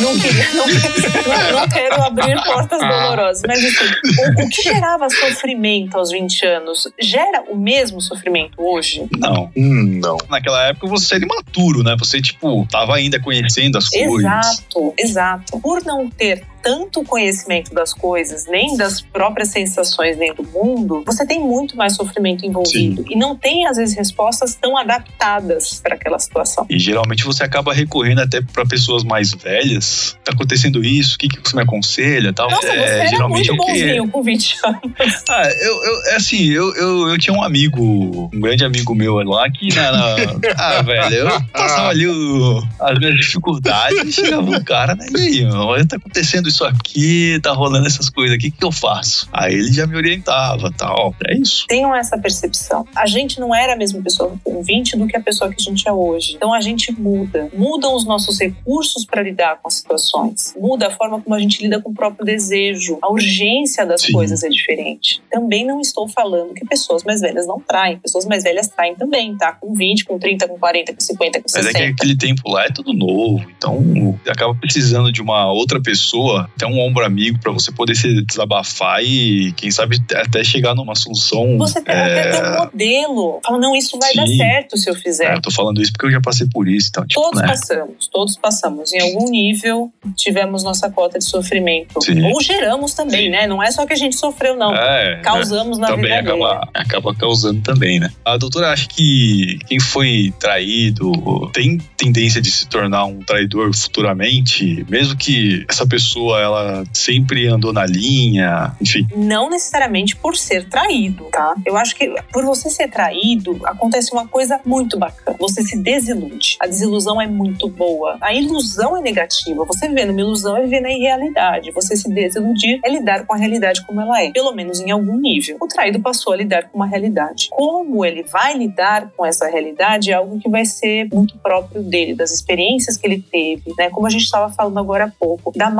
não 0.00 0.18
queria, 0.20 0.54
não, 0.54 0.66
não, 0.66 1.60
não 1.60 1.68
quero 1.68 2.02
abrir 2.02 2.42
portas 2.44 2.80
dolorosas, 2.80 3.42
mas 3.46 3.58
assim, 3.64 3.92
o, 4.40 4.44
o 4.44 4.48
que 4.48 4.62
gerava 4.62 5.08
sofrimento 5.08 5.96
aos 5.96 6.10
20 6.10 6.46
anos 6.46 6.88
gera 7.00 7.42
o 7.48 7.56
mesmo 7.56 8.00
sofrimento 8.00 8.54
hoje? 8.58 9.06
Não. 9.18 9.50
Hum, 9.56 10.00
não. 10.02 10.16
Naquela 10.28 10.68
época 10.68 10.86
você 10.88 11.14
era 11.16 11.24
imaturo, 11.24 11.82
né? 11.82 11.96
Você, 11.98 12.20
tipo, 12.20 12.66
tava 12.70 12.94
ainda 12.96 13.20
conhecendo 13.20 13.78
as 13.78 13.88
coisas. 13.88 14.18
Exato, 14.18 14.94
exato. 14.98 15.60
Por 15.60 15.84
não 15.84 16.08
ter 16.10 16.44
tanto 16.62 17.02
conhecimento 17.04 17.74
das 17.74 17.92
coisas, 17.92 18.46
nem 18.46 18.76
das 18.76 19.00
próprias 19.00 19.48
sensações 19.48 20.16
dentro 20.16 20.42
do 20.42 20.50
mundo, 20.50 21.02
você 21.06 21.26
tem 21.26 21.40
muito 21.40 21.76
mais 21.76 21.94
sofrimento 21.96 22.46
envolvido 22.46 23.04
e 23.08 23.16
não 23.16 23.36
tem 23.36 23.66
às 23.66 23.76
vezes 23.76 23.96
respostas 23.96 24.54
tão 24.54 24.76
adaptadas 24.76 25.80
para 25.82 25.94
aquela 25.94 26.18
situação. 26.18 26.66
E 26.70 26.78
geralmente 26.78 27.24
você 27.24 27.42
acaba 27.42 27.72
recorrendo 27.72 28.20
até 28.20 28.40
pra 28.40 28.64
pessoas 28.64 29.02
mais 29.04 29.32
velhas. 29.32 30.16
Tá 30.24 30.32
acontecendo 30.32 30.84
isso, 30.84 31.16
o 31.16 31.18
que, 31.18 31.28
que 31.28 31.40
você 31.48 31.56
me 31.56 31.62
aconselha 31.62 32.32
tal. 32.32 32.50
Nossa, 32.50 32.66
você 32.66 32.72
era 32.72 33.06
geralmente 33.08 33.50
muito 33.50 33.62
é 33.64 33.72
bonzinho 33.72 34.08
com 34.08 34.22
20 34.22 34.56
anos. 34.64 34.80
Ah, 35.28 35.48
eu, 35.60 35.84
eu, 35.84 36.04
é 36.06 36.16
assim, 36.16 36.44
eu, 36.50 36.74
eu, 36.76 37.08
eu 37.10 37.18
tinha 37.18 37.34
um 37.36 37.42
amigo, 37.42 38.30
um 38.32 38.40
grande 38.40 38.64
amigo 38.64 38.94
meu 38.94 39.14
lá, 39.22 39.50
que 39.50 39.74
na. 39.74 39.92
na- 39.92 40.16
ah, 40.56 40.82
velho, 40.82 41.14
eu 41.14 41.40
passava 41.52 41.88
ali 41.88 42.06
o- 42.06 42.62
as 42.80 42.98
minhas 42.98 43.16
dificuldades 43.16 44.04
e 44.04 44.12
chegava 44.12 44.42
um 44.50 44.62
cara, 44.64 44.94
né? 44.94 45.06
E 45.16 45.40
aí, 45.40 45.44
olha, 45.46 45.86
tá 45.86 45.96
acontecendo 45.96 46.50
isso 46.52 46.64
aqui, 46.64 47.40
tá 47.42 47.52
rolando 47.52 47.86
essas 47.86 48.08
coisas 48.08 48.36
aqui, 48.36 48.48
o 48.48 48.52
que 48.52 48.64
eu 48.64 48.72
faço? 48.72 49.28
Aí 49.32 49.54
ele 49.54 49.72
já 49.72 49.86
me 49.86 49.96
orientava 49.96 50.70
tal. 50.76 51.14
É 51.26 51.36
isso. 51.36 51.64
tenham 51.66 51.94
essa 51.94 52.16
percepção. 52.18 52.86
A 52.94 53.06
gente 53.06 53.40
não 53.40 53.54
era 53.54 53.72
a 53.72 53.76
mesma 53.76 54.00
pessoa 54.02 54.34
com 54.44 54.62
20 54.62 54.96
do 54.96 55.06
que 55.06 55.16
a 55.16 55.20
pessoa 55.20 55.50
que 55.50 55.56
a 55.58 55.62
gente 55.62 55.88
é 55.88 55.92
hoje. 55.92 56.34
Então 56.34 56.52
a 56.52 56.60
gente 56.60 56.92
muda. 56.92 57.48
Mudam 57.54 57.94
os 57.94 58.04
nossos 58.04 58.38
recursos 58.38 59.04
para 59.04 59.22
lidar 59.22 59.58
com 59.60 59.68
as 59.68 59.74
situações. 59.74 60.54
Muda 60.58 60.88
a 60.88 60.90
forma 60.90 61.20
como 61.20 61.34
a 61.34 61.38
gente 61.38 61.62
lida 61.62 61.80
com 61.80 61.90
o 61.90 61.94
próprio 61.94 62.24
desejo. 62.24 62.98
A 63.02 63.10
urgência 63.10 63.86
das 63.86 64.02
Sim. 64.02 64.12
coisas 64.12 64.42
é 64.42 64.48
diferente. 64.48 65.22
Também 65.30 65.66
não 65.66 65.80
estou 65.80 66.08
falando 66.08 66.54
que 66.54 66.64
pessoas 66.66 67.02
mais 67.04 67.20
velhas 67.20 67.46
não 67.46 67.58
traem. 67.60 67.98
Pessoas 67.98 68.26
mais 68.26 68.42
velhas 68.42 68.68
traem 68.68 68.94
também, 68.94 69.36
tá? 69.36 69.52
Com 69.52 69.74
20, 69.74 70.04
com 70.04 70.18
30, 70.18 70.48
com 70.48 70.58
40, 70.58 70.92
com 70.94 71.00
50, 71.00 71.40
com 71.40 71.46
Mas 71.52 71.66
é 71.66 71.70
60. 71.72 71.78
que 71.78 71.92
aquele 71.92 72.16
tempo 72.16 72.50
lá 72.50 72.64
é 72.64 72.70
tudo 72.70 72.92
novo, 72.92 73.44
então 73.56 74.18
acaba 74.28 74.54
precisando 74.54 75.10
de 75.12 75.22
uma 75.22 75.50
outra 75.52 75.80
pessoa, 75.80 76.41
até 76.54 76.66
um 76.66 76.78
ombro 76.80 77.04
amigo 77.04 77.38
pra 77.40 77.52
você 77.52 77.72
poder 77.72 77.94
se 77.94 78.22
desabafar 78.24 79.02
e 79.02 79.52
quem 79.52 79.70
sabe 79.70 80.00
até 80.14 80.44
chegar 80.44 80.74
numa 80.74 80.94
solução. 80.94 81.58
Você 81.58 81.80
tem 81.80 81.94
é, 81.94 82.20
até 82.20 82.30
ter 82.30 82.46
um 82.46 82.58
modelo. 82.58 83.40
Fala, 83.44 83.58
não, 83.58 83.74
isso 83.74 83.98
vai 83.98 84.14
dar 84.14 84.26
Sim. 84.26 84.36
certo 84.36 84.76
se 84.76 84.88
eu 84.90 84.94
fizer. 84.94 85.32
é, 85.32 85.36
eu 85.36 85.42
tô 85.42 85.50
falando 85.50 85.80
isso 85.80 85.92
porque 85.92 86.06
eu 86.06 86.10
já 86.10 86.20
passei 86.20 86.46
por 86.52 86.68
isso, 86.68 86.88
então, 86.90 87.06
tipo, 87.06 87.20
Todos 87.20 87.40
né? 87.40 87.48
passamos, 87.48 88.08
todos 88.08 88.36
passamos. 88.36 88.92
Em 88.92 89.00
algum 89.00 89.30
nível 89.30 89.92
tivemos 90.16 90.62
nossa 90.62 90.90
cota 90.90 91.18
de 91.18 91.24
sofrimento. 91.24 92.00
Sim. 92.02 92.22
Ou 92.24 92.40
geramos 92.40 92.94
também, 92.94 93.24
Sim. 93.24 93.30
né? 93.30 93.46
Não 93.46 93.62
é 93.62 93.70
só 93.70 93.86
que 93.86 93.92
a 93.92 93.96
gente 93.96 94.16
sofreu, 94.16 94.56
não. 94.56 94.74
É, 94.74 95.16
né? 95.16 95.22
Causamos 95.22 95.78
na 95.78 95.88
também 95.88 96.04
vida 96.04 96.32
alheia. 96.32 96.46
acaba, 96.46 96.68
acaba 96.74 97.14
causando 97.14 97.60
também, 97.60 98.00
né? 98.00 98.10
A 98.24 98.36
doutora 98.36 98.70
acha 98.70 98.88
que 98.88 99.58
quem 99.66 99.80
foi 99.80 100.32
traído 100.38 101.12
tem 101.52 101.78
tendência 101.96 102.40
de 102.40 102.50
se 102.50 102.68
tornar 102.68 103.04
um 103.04 103.20
traidor 103.20 103.74
futuramente, 103.74 104.84
mesmo 104.88 105.16
que 105.16 105.64
essa 105.68 105.86
pessoa 105.86 106.31
ela 106.40 106.84
sempre 106.92 107.46
andou 107.46 107.72
na 107.72 107.86
linha, 107.86 108.74
enfim. 108.80 109.06
Não 109.16 109.50
necessariamente 109.50 110.16
por 110.16 110.36
ser 110.36 110.68
traído, 110.68 111.24
tá? 111.32 111.54
Eu 111.64 111.76
acho 111.76 111.94
que 111.96 112.12
por 112.32 112.44
você 112.44 112.70
ser 112.70 112.88
traído, 112.88 113.58
acontece 113.64 114.12
uma 114.12 114.26
coisa 114.26 114.60
muito 114.64 114.98
bacana. 114.98 115.36
Você 115.38 115.62
se 115.62 115.78
desilude. 115.78 116.56
A 116.60 116.66
desilusão 116.66 117.20
é 117.20 117.26
muito 117.26 117.68
boa. 117.68 118.16
A 118.20 118.32
ilusão 118.34 118.96
é 118.96 119.00
negativa. 119.00 119.64
Você 119.64 119.88
viver 119.88 120.06
numa 120.06 120.20
ilusão 120.20 120.56
é 120.56 120.62
viver 120.62 120.80
na 120.80 120.90
irrealidade. 120.90 121.70
Você 121.72 121.96
se 121.96 122.08
desiludir 122.08 122.80
é 122.84 122.90
lidar 122.90 123.26
com 123.26 123.34
a 123.34 123.36
realidade 123.36 123.84
como 123.86 124.00
ela 124.00 124.22
é, 124.22 124.30
pelo 124.30 124.52
menos 124.52 124.80
em 124.80 124.90
algum 124.90 125.16
nível. 125.16 125.56
O 125.60 125.66
traído 125.66 126.00
passou 126.00 126.32
a 126.32 126.36
lidar 126.36 126.68
com 126.68 126.76
uma 126.76 126.86
realidade. 126.86 127.48
Como 127.50 128.04
ele 128.04 128.22
vai 128.22 128.56
lidar 128.56 129.10
com 129.16 129.24
essa 129.24 129.46
realidade 129.48 130.10
é 130.10 130.14
algo 130.14 130.38
que 130.38 130.48
vai 130.48 130.64
ser 130.64 131.08
muito 131.12 131.36
próprio 131.38 131.82
dele, 131.82 132.14
das 132.14 132.32
experiências 132.32 132.96
que 132.96 133.06
ele 133.06 133.20
teve, 133.20 133.72
né? 133.76 133.90
Como 133.90 134.06
a 134.06 134.10
gente 134.10 134.24
estava 134.24 134.52
falando 134.52 134.78
agora 134.78 135.04
há 135.04 135.10
pouco, 135.10 135.52
da 135.56 135.70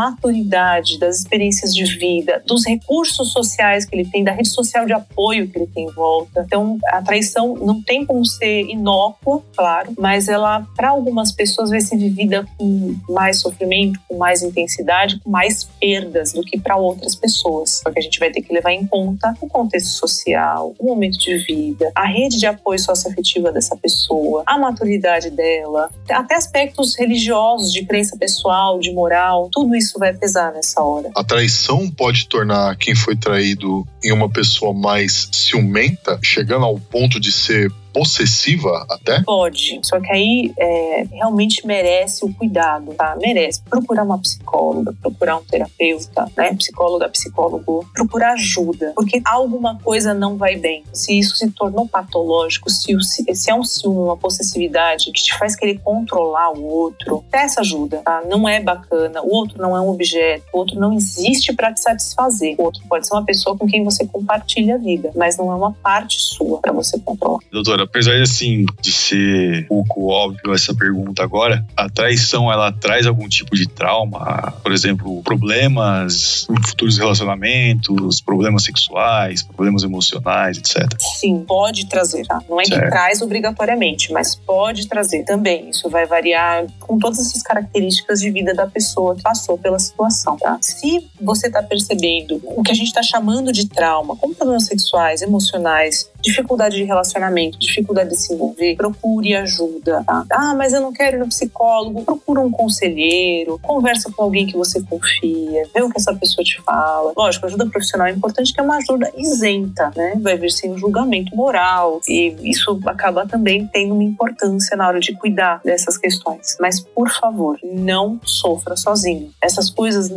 das 0.43 1.19
experiências 1.19 1.75
de 1.75 1.85
vida, 1.85 2.43
dos 2.47 2.67
recursos 2.67 3.33
sociais 3.33 3.85
que 3.85 3.95
ele 3.95 4.09
tem, 4.09 4.25
da 4.25 4.33
rede 4.33 4.49
social 4.49 4.87
de 4.87 4.93
apoio 4.93 5.49
que 5.49 5.59
ele 5.59 5.67
tem 5.67 5.85
em 5.85 5.93
volta. 5.93 6.45
Então, 6.47 6.79
a 6.87 7.03
traição 7.03 7.55
não 7.57 7.83
tem 7.83 8.05
como 8.05 8.25
ser 8.25 8.63
inócua, 8.63 9.43
claro, 9.57 9.93
mas 9.99 10.29
ela, 10.29 10.67
para 10.77 10.91
algumas 10.91 11.33
pessoas, 11.33 11.71
vai 11.71 11.81
ser 11.81 11.97
vivida 11.97 12.47
com 12.59 12.95
mais 13.09 13.41
sofrimento, 13.41 14.01
com 14.09 14.17
mais 14.17 14.43
intensidade, 14.43 15.21
com 15.21 15.31
mais 15.31 15.65
perdas 15.81 16.33
do 16.33 16.43
que 16.43 16.59
para 16.59 16.77
outras 16.77 17.15
pessoas. 17.15 17.81
Porque 17.83 17.99
a 17.99 18.03
gente 18.03 18.19
vai 18.19 18.31
ter 18.31 18.43
que 18.43 18.53
levar 18.53 18.73
em 18.73 18.87
conta 18.87 19.35
o 19.41 19.49
contexto 19.49 19.91
social, 19.91 20.75
o 20.79 20.87
momento 20.87 21.19
de 21.19 21.37
vida, 21.39 21.91
a 21.95 22.07
rede 22.07 22.39
de 22.39 22.47
apoio 22.47 22.79
socioafetiva 22.79 23.53
dessa 23.53 23.77
pessoa, 23.77 24.43
a 24.47 24.59
maturidade 24.59 25.31
dela, 25.31 25.91
até 26.11 26.35
aspectos 26.35 26.97
religiosos, 26.97 27.73
de 27.73 27.85
crença 27.85 28.17
pessoal, 28.17 28.79
de 28.79 28.93
moral, 28.93 29.49
tudo 29.53 29.75
isso 29.75 29.99
vai 29.99 30.13
pesar 30.13 30.32
nessa 30.53 30.81
hora. 30.81 31.11
A 31.15 31.25
traição 31.25 31.91
pode 31.91 32.27
tornar 32.29 32.77
quem 32.77 32.95
foi 32.95 33.17
traído 33.17 33.87
em 34.03 34.13
uma 34.13 34.29
pessoa 34.29 34.73
mais 34.73 35.29
ciumenta, 35.33 36.19
chegando 36.23 36.65
ao 36.65 36.79
ponto 36.79 37.21
de 37.21 37.31
ser 37.31 37.71
possessiva 37.93 38.87
até? 38.91 39.23
Pode, 39.23 39.81
só 39.83 40.01
que 40.01 40.11
aí 40.11 40.53
é, 40.59 41.05
realmente 41.13 41.67
merece 41.67 42.25
o 42.25 42.33
cuidado, 42.35 42.93
tá? 42.95 43.17
Merece. 43.21 43.63
Procurar 43.63 44.05
uma 44.05 44.19
psicóloga, 44.19 44.95
procurar 45.01 45.37
um 45.37 45.43
terapeuta, 45.45 46.27
né? 46.37 46.55
Psicóloga, 46.55 47.09
psicólogo, 47.09 47.87
procurar 47.95 48.33
ajuda, 48.33 48.93
porque 48.95 49.21
alguma 49.25 49.79
coisa 49.79 50.15
não 50.15 50.37
vai 50.37 50.57
bem. 50.57 50.85
Se 50.93 51.19
isso 51.19 51.37
se 51.37 51.51
tornou 51.51 51.87
patológico, 51.89 52.71
se, 52.71 52.95
o- 52.95 53.03
se, 53.03 53.25
se 53.35 53.51
é 53.51 53.55
um 53.55 53.65
ciúme, 53.65 53.99
uma 54.01 54.17
possessividade 54.17 55.07
que 55.13 55.23
te 55.23 55.37
faz 55.39 55.57
querer 55.57 55.79
controlar 55.81 56.51
o 56.53 56.65
outro, 56.65 57.25
peça 57.31 57.61
ajuda, 57.61 57.99
tá? 58.05 58.23
Não 58.29 58.49
é 58.49 58.61
bacana, 58.61 59.23
o 59.23 59.33
outro 59.35 59.61
não 59.61 59.77
é 59.77 59.81
um 59.81 59.89
objeto, 59.89 60.45
o 60.53 60.59
outro 60.59 60.79
não 60.79 60.93
existe 60.95 61.53
para 61.53 61.73
te 61.73 61.81
satisfazer. 61.81 62.55
O 62.59 62.65
outro 62.65 62.83
pode 62.89 63.07
ser 63.07 63.15
uma 63.15 63.25
pessoa 63.25 63.57
com 63.57 63.67
quem 63.67 63.85
você 63.85 64.07
compartilha 64.07 64.75
a 64.75 64.79
vida, 64.79 65.11
mas 65.15 65.37
não 65.37 65.51
é 65.51 65.55
uma 65.55 65.73
parte 65.73 66.21
sua 66.21 66.59
para 66.61 66.73
você 66.73 66.99
controlar. 66.99 67.39
Doutora, 67.51 67.82
apesar 67.83 68.21
assim 68.21 68.67
de 68.81 68.93
ser 68.93 69.67
um 69.71 69.85
pouco 69.85 70.11
óbvio 70.11 70.53
essa 70.55 70.75
pergunta 70.75 71.23
agora, 71.23 71.65
a 71.77 71.89
traição 71.89 72.51
ela 72.51 72.73
traz 72.73 73.07
algum 73.07 73.29
tipo 73.29 73.55
de 73.55 73.69
trauma? 73.69 74.55
Por 74.63 74.73
exemplo, 74.73 75.23
problemas 75.23 76.47
em 76.51 76.63
futuros 76.69 76.99
relacionamentos, 76.99 78.21
problemas 78.21 78.65
sexuais, 78.65 79.43
problemas 79.43 79.83
emocionais, 79.83 80.59
etc. 80.59 80.89
Sim, 81.19 81.45
pode 81.47 81.87
trazer, 81.87 82.27
tá? 82.27 82.41
Não 82.49 82.61
é 82.61 82.65
que 82.65 82.75
Certo. 82.75 82.91
traz 82.91 83.23
obrigatoriamente, 83.23 84.13
mas 84.13 84.35
pode 84.35 84.89
trazer 84.89 85.25
também. 85.25 85.71
Isso 85.71 85.89
vai 85.89 86.07
variar 86.07 86.67
com 86.81 86.99
todas 86.99 87.19
essas 87.19 87.43
características 87.43 88.21
de 88.21 88.31
vida 88.31 88.55
da 88.55 88.67
pessoa 88.67 89.15
que 89.15 89.23
passou 89.23 89.59
pela 89.59 89.79
situação, 89.79 90.37
tá? 90.37 90.59
Se 90.61 91.07
você 91.21 91.51
tá 91.51 91.63
percebendo 91.63 92.41
o 92.45 92.63
que 92.63 92.71
a 92.71 92.75
gente 92.75 92.93
tá 92.93 93.03
chamando 93.03 93.53
de 93.53 93.69
trauma, 93.69 94.17
como 94.17 94.35
problemas 94.35 94.67
sexuais, 94.67 95.23
emocionais, 95.23 96.11
dificuldade 96.21 96.77
de 96.77 96.85
relacionamento, 96.85 97.59
dificuldade 97.73 98.11
de 98.11 98.17
se 98.17 98.35
envolver, 98.35 98.77
procure 98.77 99.35
ajuda. 99.35 100.05
Tá? 100.07 100.25
Ah, 100.31 100.55
mas 100.55 100.73
eu 100.73 100.81
não 100.81 100.93
quero 100.93 101.17
ir 101.17 101.21
no 101.21 101.29
psicólogo. 101.29 102.05
Procura 102.05 102.41
um 102.41 102.51
conselheiro, 102.51 103.59
conversa 103.63 104.11
com 104.13 104.23
alguém 104.23 104.47
que 104.47 104.57
você 104.57 104.83
confia, 104.83 105.69
vê 105.75 105.83
o 105.83 105.91
que 105.91 105.99
essa 105.99 106.15
pessoa 106.15 106.45
te 106.45 106.61
fala. 106.63 107.13
Lógico, 107.17 107.47
ajuda 107.47 107.67
profissional 107.67 108.07
é 108.07 108.11
importante 108.11 108.53
que 108.53 108.61
é 108.61 108.63
uma 108.63 108.77
ajuda 108.77 109.11
isenta, 109.17 109.91
né? 109.97 110.15
Vai 110.21 110.37
vir 110.37 110.51
sem 110.51 110.77
julgamento 110.77 111.35
moral 111.35 112.01
e 112.09 112.37
isso 112.43 112.79
acaba 112.87 113.27
também 113.27 113.67
tendo 113.67 113.95
uma 113.95 114.05
importância 114.05 114.77
na 114.77 114.87
hora 114.87 115.01
de 115.01 115.13
cuidar 115.15 115.61
dessas 115.65 115.97
questões. 115.97 116.57
Mas, 116.61 116.81
por 116.81 117.11
favor, 117.11 117.59
não 117.65 118.21
sofra 118.25 118.77
sozinho. 118.77 119.31
Essas 119.41 119.71
coisas 119.71 120.11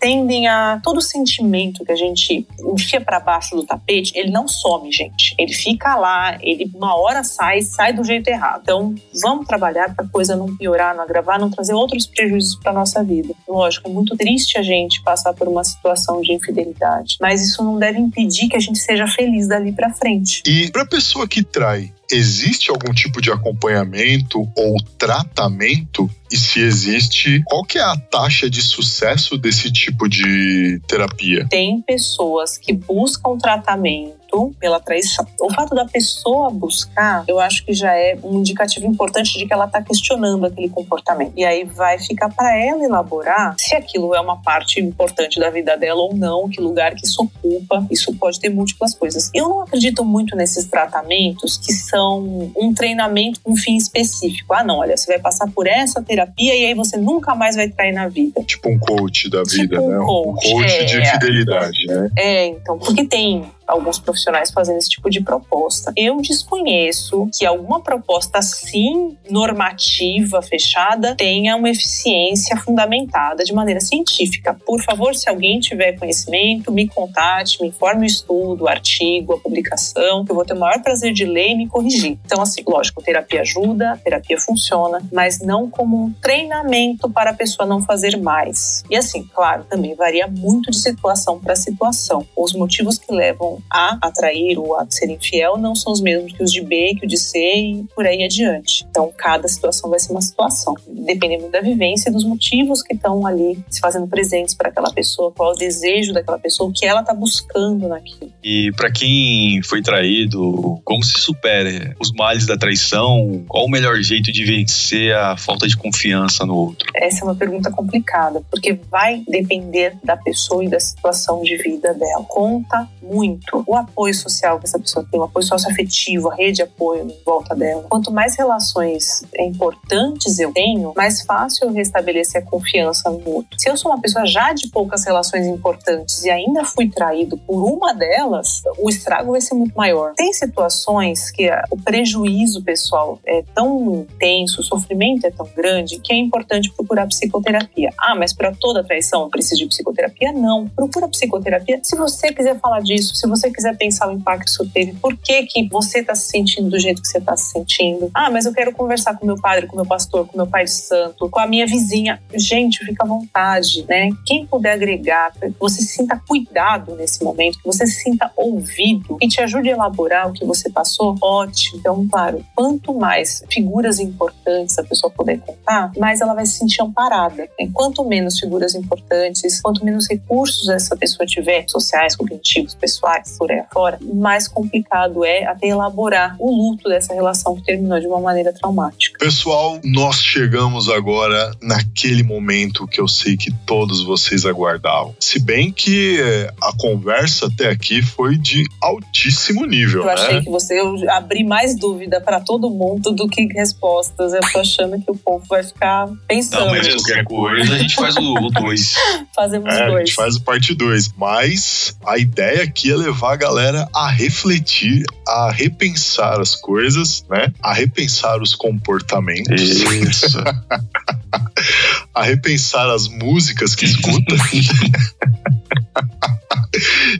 tendem 0.00 0.48
a 0.48 0.80
todo 0.82 1.00
sentimento 1.00 1.84
que 1.84 1.92
a 1.92 1.96
gente 1.96 2.46
enfia 2.72 3.00
para 3.00 3.20
baixo 3.20 3.54
do 3.54 3.64
tapete, 3.64 4.12
ele 4.16 4.30
não 4.30 4.46
some, 4.48 4.90
gente. 4.90 5.34
Ele 5.38 5.52
fica 5.52 5.96
lá, 5.96 6.38
ele 6.40 6.70
uma 6.74 6.94
hora 6.96 7.01
sai, 7.24 7.62
sai 7.62 7.92
do 7.92 8.04
jeito 8.04 8.28
errado. 8.28 8.60
Então, 8.62 8.94
vamos 9.20 9.46
trabalhar 9.46 9.94
para 9.94 10.04
a 10.04 10.08
coisa 10.08 10.36
não 10.36 10.56
piorar, 10.56 10.94
não 10.94 11.02
agravar, 11.02 11.38
não 11.38 11.50
trazer 11.50 11.74
outros 11.74 12.06
prejuízos 12.06 12.56
para 12.56 12.72
nossa 12.72 13.02
vida. 13.02 13.34
Lógico, 13.48 13.88
é 13.88 13.92
muito 13.92 14.16
triste 14.16 14.58
a 14.58 14.62
gente 14.62 15.02
passar 15.02 15.32
por 15.34 15.48
uma 15.48 15.64
situação 15.64 16.20
de 16.20 16.32
infidelidade, 16.32 17.16
mas 17.20 17.42
isso 17.42 17.62
não 17.62 17.78
deve 17.78 17.98
impedir 17.98 18.48
que 18.48 18.56
a 18.56 18.60
gente 18.60 18.78
seja 18.78 19.06
feliz 19.06 19.48
dali 19.48 19.72
para 19.72 19.92
frente. 19.92 20.42
E 20.46 20.70
para 20.70 20.86
pessoa 20.86 21.26
que 21.26 21.42
trai, 21.42 21.92
existe 22.12 22.70
algum 22.70 22.92
tipo 22.92 23.20
de 23.20 23.30
acompanhamento 23.30 24.40
ou 24.56 24.76
tratamento? 24.98 26.08
E 26.30 26.36
se 26.36 26.60
existe, 26.60 27.42
qual 27.44 27.62
que 27.62 27.78
é 27.78 27.82
a 27.82 27.94
taxa 27.94 28.48
de 28.48 28.62
sucesso 28.62 29.36
desse 29.36 29.70
tipo 29.70 30.08
de 30.08 30.80
terapia? 30.86 31.46
Tem 31.50 31.82
pessoas 31.82 32.56
que 32.56 32.72
buscam 32.72 33.36
tratamento 33.36 34.22
pela 34.58 34.80
traição. 34.80 35.26
O 35.38 35.52
fato 35.52 35.74
da 35.74 35.84
pessoa 35.84 36.48
buscar, 36.48 37.22
eu 37.28 37.38
acho 37.38 37.62
que 37.66 37.74
já 37.74 37.94
é 37.94 38.18
um 38.22 38.38
indicativo 38.38 38.86
importante 38.86 39.38
de 39.38 39.46
que 39.46 39.52
ela 39.52 39.66
está 39.66 39.82
questionando 39.82 40.46
aquele 40.46 40.70
comportamento. 40.70 41.34
E 41.36 41.44
aí 41.44 41.64
vai 41.64 41.98
ficar 41.98 42.30
para 42.30 42.56
ela 42.56 42.82
elaborar 42.82 43.54
se 43.58 43.74
aquilo 43.74 44.14
é 44.14 44.20
uma 44.20 44.40
parte 44.40 44.80
importante 44.80 45.38
da 45.38 45.50
vida 45.50 45.76
dela 45.76 46.00
ou 46.00 46.14
não, 46.14 46.48
que 46.48 46.62
lugar 46.62 46.94
que 46.94 47.04
isso 47.04 47.22
ocupa. 47.22 47.86
Isso 47.90 48.14
pode 48.14 48.40
ter 48.40 48.48
múltiplas 48.48 48.94
coisas. 48.94 49.30
Eu 49.34 49.50
não 49.50 49.60
acredito 49.60 50.02
muito 50.02 50.34
nesses 50.34 50.64
tratamentos 50.64 51.58
que 51.58 51.74
são 51.74 52.01
um 52.10 52.74
treinamento 52.74 53.40
com 53.42 53.52
um 53.52 53.56
fim 53.56 53.76
específico. 53.76 54.54
Ah, 54.54 54.64
não, 54.64 54.78
olha, 54.78 54.96
você 54.96 55.06
vai 55.06 55.18
passar 55.18 55.48
por 55.50 55.66
essa 55.66 56.02
terapia 56.02 56.54
e 56.54 56.66
aí 56.66 56.74
você 56.74 56.96
nunca 56.96 57.34
mais 57.34 57.56
vai 57.56 57.68
trair 57.68 57.92
na 57.92 58.08
vida. 58.08 58.42
Tipo 58.44 58.70
um 58.70 58.78
coach 58.78 59.28
da 59.30 59.42
Tipo 59.42 59.62
vida, 59.62 59.80
um 59.80 59.88
né? 59.88 60.04
coach, 60.04 60.48
um 60.48 60.52
coach 60.52 60.74
é. 60.74 60.84
de 60.84 61.10
fidelidade, 61.10 61.86
né? 61.86 62.10
É, 62.16 62.46
então, 62.46 62.78
porque 62.78 63.04
tem 63.04 63.44
alguns 63.72 63.98
profissionais 63.98 64.50
fazendo 64.50 64.78
esse 64.78 64.88
tipo 64.88 65.10
de 65.10 65.22
proposta. 65.22 65.92
Eu 65.96 66.20
desconheço 66.20 67.28
que 67.36 67.44
alguma 67.44 67.80
proposta 67.80 68.38
assim 68.38 69.16
normativa, 69.30 70.42
fechada, 70.42 71.14
tenha 71.16 71.56
uma 71.56 71.70
eficiência 71.70 72.56
fundamentada 72.56 73.44
de 73.44 73.52
maneira 73.52 73.80
científica. 73.80 74.56
Por 74.66 74.82
favor, 74.82 75.14
se 75.14 75.28
alguém 75.28 75.60
tiver 75.60 75.92
conhecimento, 75.98 76.72
me 76.72 76.88
contate, 76.88 77.60
me 77.60 77.68
informe 77.68 78.04
o 78.04 78.06
estudo, 78.06 78.64
o 78.64 78.68
artigo, 78.68 79.34
a 79.34 79.38
publicação, 79.38 80.24
que 80.24 80.30
eu 80.30 80.36
vou 80.36 80.44
ter 80.44 80.54
o 80.54 80.58
maior 80.58 80.82
prazer 80.82 81.12
de 81.12 81.24
ler 81.24 81.50
e 81.50 81.54
me 81.54 81.68
corrigir. 81.68 82.18
Então, 82.24 82.42
assim, 82.42 82.62
lógico, 82.66 83.02
terapia 83.02 83.42
ajuda, 83.42 84.00
terapia 84.02 84.38
funciona, 84.38 85.00
mas 85.12 85.40
não 85.40 85.70
como 85.70 86.04
um 86.04 86.12
treinamento 86.12 87.10
para 87.10 87.30
a 87.30 87.34
pessoa 87.34 87.66
não 87.66 87.82
fazer 87.82 88.16
mais. 88.16 88.82
E 88.90 88.96
assim, 88.96 89.24
claro, 89.34 89.64
também 89.64 89.94
varia 89.94 90.26
muito 90.26 90.70
de 90.70 90.78
situação 90.78 91.38
para 91.38 91.56
situação. 91.56 92.26
Os 92.36 92.52
motivos 92.52 92.98
que 92.98 93.12
levam 93.12 93.61
a 93.70 93.98
atrair 94.00 94.58
ou 94.58 94.78
a 94.78 94.86
ser 94.88 95.10
infiel 95.10 95.56
não 95.56 95.74
são 95.74 95.92
os 95.92 96.00
mesmos 96.00 96.32
que 96.32 96.42
os 96.42 96.52
de 96.52 96.60
B, 96.62 96.94
que 96.98 97.06
o 97.06 97.08
de 97.08 97.18
C 97.18 97.38
e 97.38 97.84
por 97.94 98.06
aí 98.06 98.24
adiante. 98.24 98.86
Então, 98.90 99.12
cada 99.16 99.46
situação 99.48 99.90
vai 99.90 99.98
ser 99.98 100.12
uma 100.12 100.22
situação, 100.22 100.74
dependendo 100.86 101.48
da 101.50 101.60
vivência 101.60 102.08
e 102.08 102.12
dos 102.12 102.24
motivos 102.24 102.82
que 102.82 102.94
estão 102.94 103.26
ali 103.26 103.58
se 103.70 103.80
fazendo 103.80 104.06
presentes 104.06 104.54
para 104.54 104.68
aquela 104.68 104.92
pessoa, 104.92 105.32
qual 105.32 105.52
é 105.52 105.54
o 105.54 105.58
desejo 105.58 106.12
daquela 106.12 106.38
pessoa, 106.38 106.68
o 106.68 106.72
que 106.72 106.86
ela 106.86 107.00
está 107.00 107.14
buscando 107.14 107.88
naquilo. 107.88 108.32
E 108.42 108.72
pra 108.72 108.90
quem 108.90 109.62
foi 109.62 109.82
traído, 109.82 110.80
como 110.84 111.02
se 111.02 111.18
supera 111.18 111.94
os 112.00 112.12
males 112.12 112.46
da 112.46 112.56
traição? 112.56 113.44
Qual 113.48 113.64
o 113.64 113.70
melhor 113.70 113.96
jeito 114.02 114.32
de 114.32 114.44
vencer 114.44 115.14
a 115.14 115.36
falta 115.36 115.66
de 115.66 115.76
confiança 115.76 116.44
no 116.44 116.56
outro? 116.56 116.88
Essa 116.94 117.20
é 117.20 117.24
uma 117.24 117.34
pergunta 117.34 117.70
complicada, 117.70 118.42
porque 118.50 118.78
vai 118.90 119.22
depender 119.28 119.96
da 120.02 120.16
pessoa 120.16 120.64
e 120.64 120.68
da 120.68 120.80
situação 120.80 121.42
de 121.42 121.56
vida 121.56 121.94
dela. 121.94 122.24
Conta 122.28 122.88
muito 123.02 123.41
o 123.66 123.76
apoio 123.76 124.14
social 124.14 124.58
que 124.58 124.66
essa 124.66 124.78
pessoa 124.78 125.06
tem, 125.10 125.18
o 125.18 125.24
apoio 125.24 125.44
socioafetivo, 125.44 126.30
a 126.30 126.34
rede 126.34 126.56
de 126.56 126.62
apoio 126.62 127.08
em 127.08 127.24
volta 127.24 127.54
dela. 127.54 127.86
Quanto 127.88 128.10
mais 128.12 128.36
relações 128.36 129.24
importantes 129.38 130.38
eu 130.38 130.52
tenho, 130.52 130.92
mais 130.96 131.22
fácil 131.22 131.68
eu 131.68 131.72
restabelecer 131.72 132.42
a 132.42 132.44
confiança 132.44 133.10
no 133.10 133.28
outro. 133.28 133.58
Se 133.58 133.68
eu 133.68 133.76
sou 133.76 133.90
uma 133.90 134.00
pessoa 134.00 134.26
já 134.26 134.52
de 134.52 134.68
poucas 134.68 135.04
relações 135.04 135.46
importantes 135.46 136.24
e 136.24 136.30
ainda 136.30 136.64
fui 136.64 136.88
traído 136.88 137.36
por 137.38 137.62
uma 137.64 137.94
delas, 137.94 138.62
o 138.78 138.88
estrago 138.88 139.32
vai 139.32 139.40
ser 139.40 139.54
muito 139.54 139.74
maior. 139.74 140.12
Tem 140.14 140.32
situações 140.32 141.30
que 141.30 141.48
o 141.70 141.76
prejuízo 141.76 142.62
pessoal 142.62 143.18
é 143.26 143.42
tão 143.54 143.94
intenso, 143.94 144.60
o 144.60 144.64
sofrimento 144.64 145.26
é 145.26 145.30
tão 145.30 145.48
grande 145.56 145.98
que 145.98 146.12
é 146.12 146.16
importante 146.16 146.72
procurar 146.72 147.06
psicoterapia. 147.06 147.90
Ah, 147.98 148.14
mas 148.14 148.32
para 148.32 148.52
toda 148.52 148.84
traição 148.84 149.22
eu 149.22 149.30
preciso 149.30 149.62
de 149.62 149.66
psicoterapia? 149.68 150.32
Não. 150.32 150.68
Procura 150.68 151.08
psicoterapia 151.08 151.80
se 151.82 151.96
você 151.96 152.32
quiser 152.32 152.58
falar 152.58 152.80
disso, 152.80 153.14
se 153.14 153.26
você 153.32 153.50
quiser 153.50 153.76
pensar 153.76 154.08
o 154.08 154.12
impacto 154.12 154.44
que 154.44 154.50
isso 154.50 154.70
teve, 154.72 154.92
por 154.94 155.16
que, 155.16 155.44
que 155.44 155.68
você 155.68 156.00
está 156.00 156.14
se 156.14 156.28
sentindo 156.28 156.70
do 156.70 156.78
jeito 156.78 157.02
que 157.02 157.08
você 157.08 157.18
está 157.18 157.36
se 157.36 157.50
sentindo. 157.50 158.10
Ah, 158.14 158.30
mas 158.30 158.46
eu 158.46 158.52
quero 158.52 158.72
conversar 158.72 159.16
com 159.16 159.26
meu 159.26 159.36
padre, 159.36 159.66
com 159.66 159.76
meu 159.76 159.86
pastor, 159.86 160.26
com 160.26 160.36
meu 160.36 160.46
pai 160.46 160.64
de 160.64 160.70
santo, 160.70 161.28
com 161.28 161.40
a 161.40 161.46
minha 161.46 161.66
vizinha. 161.66 162.20
Gente, 162.34 162.84
fica 162.84 163.04
à 163.04 163.06
vontade, 163.06 163.84
né? 163.88 164.10
Quem 164.26 164.46
puder 164.46 164.72
agregar, 164.72 165.32
que 165.32 165.54
você 165.58 165.82
se 165.82 165.88
sinta 165.88 166.20
cuidado 166.26 166.94
nesse 166.96 167.22
momento, 167.22 167.58
que 167.58 167.66
você 167.66 167.86
se 167.86 168.02
sinta 168.02 168.30
ouvido 168.36 169.16
e 169.20 169.28
te 169.28 169.40
ajude 169.40 169.70
a 169.70 169.72
elaborar 169.72 170.28
o 170.28 170.32
que 170.32 170.44
você 170.44 170.70
passou, 170.70 171.16
ótimo. 171.20 171.78
Então, 171.78 172.06
claro, 172.08 172.44
quanto 172.54 172.94
mais 172.94 173.42
figuras 173.50 173.98
importantes 173.98 174.78
a 174.78 174.84
pessoa 174.84 175.12
puder 175.12 175.38
contar, 175.40 175.92
mais 175.98 176.20
ela 176.20 176.34
vai 176.34 176.46
se 176.46 176.58
sentir 176.58 176.82
amparada. 176.82 177.48
né? 177.58 177.68
Quanto 177.72 178.04
menos 178.04 178.38
figuras 178.38 178.74
importantes, 178.74 179.60
quanto 179.60 179.84
menos 179.84 180.08
recursos 180.08 180.68
essa 180.68 180.96
pessoa 180.96 181.26
tiver, 181.26 181.64
sociais, 181.68 182.16
cognitivos, 182.16 182.74
pessoais, 182.74 183.21
por 183.38 183.50
aí 183.50 183.58
afora, 183.60 183.98
mais 184.14 184.46
complicado 184.48 185.24
é 185.24 185.44
até 185.44 185.68
elaborar 185.68 186.36
o 186.38 186.50
luto 186.50 186.88
dessa 186.88 187.14
relação 187.14 187.54
que 187.56 187.62
terminou 187.64 187.98
de 188.00 188.06
uma 188.06 188.20
maneira 188.20 188.52
traumática. 188.52 189.18
Pessoal, 189.18 189.78
nós 189.84 190.16
chegamos 190.22 190.88
agora 190.88 191.52
naquele 191.62 192.22
momento 192.22 192.86
que 192.86 193.00
eu 193.00 193.08
sei 193.08 193.36
que 193.36 193.52
todos 193.66 194.02
vocês 194.02 194.44
aguardavam. 194.46 195.14
Se 195.20 195.38
bem 195.40 195.72
que 195.72 196.20
eh, 196.20 196.52
a 196.62 196.72
conversa 196.76 197.46
até 197.46 197.68
aqui 197.68 198.02
foi 198.02 198.36
de 198.36 198.64
altíssimo 198.80 199.64
nível, 199.66 200.00
Eu 200.00 200.06
né? 200.06 200.12
achei 200.12 200.40
que 200.42 200.50
você 200.50 200.80
eu 200.80 200.94
abri 201.10 201.44
mais 201.44 201.76
dúvida 201.78 202.20
para 202.20 202.40
todo 202.40 202.70
mundo 202.70 203.12
do 203.12 203.28
que 203.28 203.46
respostas. 203.52 204.32
Eu 204.32 204.40
tô 204.52 204.58
achando 204.60 205.00
que 205.00 205.10
o 205.10 205.14
povo 205.14 205.44
vai 205.48 205.62
ficar 205.62 206.08
pensando. 206.26 206.66
Não, 206.66 206.70
mas 206.72 206.94
qualquer 206.94 207.24
coisa 207.24 207.74
a 207.74 207.78
gente 207.78 207.94
faz 207.94 208.16
o 208.16 208.34
2. 208.50 208.94
Fazemos 209.34 209.72
É, 209.74 209.82
a 209.82 209.86
dois. 209.88 210.08
gente 210.08 210.14
faz 210.14 210.36
o 210.36 210.42
parte 210.42 210.74
2. 210.74 211.12
Mas 211.16 211.96
a 212.04 212.18
ideia 212.18 212.62
aqui 212.62 212.90
é 212.90 212.96
levar 212.96 213.11
a 213.32 213.36
galera 213.36 213.88
a 213.94 214.08
refletir, 214.08 215.04
a 215.26 215.50
repensar 215.50 216.40
as 216.40 216.54
coisas, 216.54 217.24
né? 217.28 217.52
A 217.62 217.72
repensar 217.72 218.40
os 218.40 218.54
comportamentos, 218.54 219.60
Isso. 219.60 220.38
a 222.14 222.22
repensar 222.22 222.88
as 222.90 223.08
músicas 223.08 223.74
que 223.74 223.84
escuta. 223.84 224.34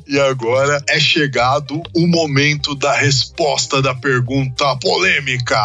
E 0.06 0.18
agora 0.18 0.82
é 0.88 0.98
chegado 0.98 1.82
o 1.94 2.06
momento 2.06 2.74
da 2.74 2.94
resposta 2.94 3.82
da 3.82 3.94
pergunta 3.94 4.76
polêmica. 4.76 5.58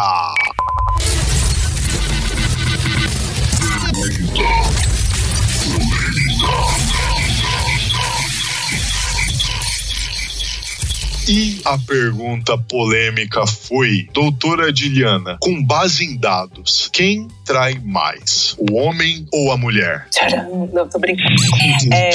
E 11.28 11.60
a 11.66 11.76
pergunta 11.76 12.56
polêmica 12.56 13.46
foi: 13.46 14.08
Doutora 14.14 14.72
Diliana, 14.72 15.36
com 15.42 15.62
base 15.62 16.02
em 16.02 16.16
dados, 16.16 16.88
quem 16.90 17.28
trai 17.48 17.80
mais, 17.82 18.54
o 18.58 18.76
homem 18.76 19.26
ou 19.32 19.50
a 19.50 19.56
mulher? 19.56 20.06
Tcharam! 20.10 20.68
Não, 20.72 20.88
tô 20.88 20.98
brincando. 20.98 21.28
É, 21.90 22.10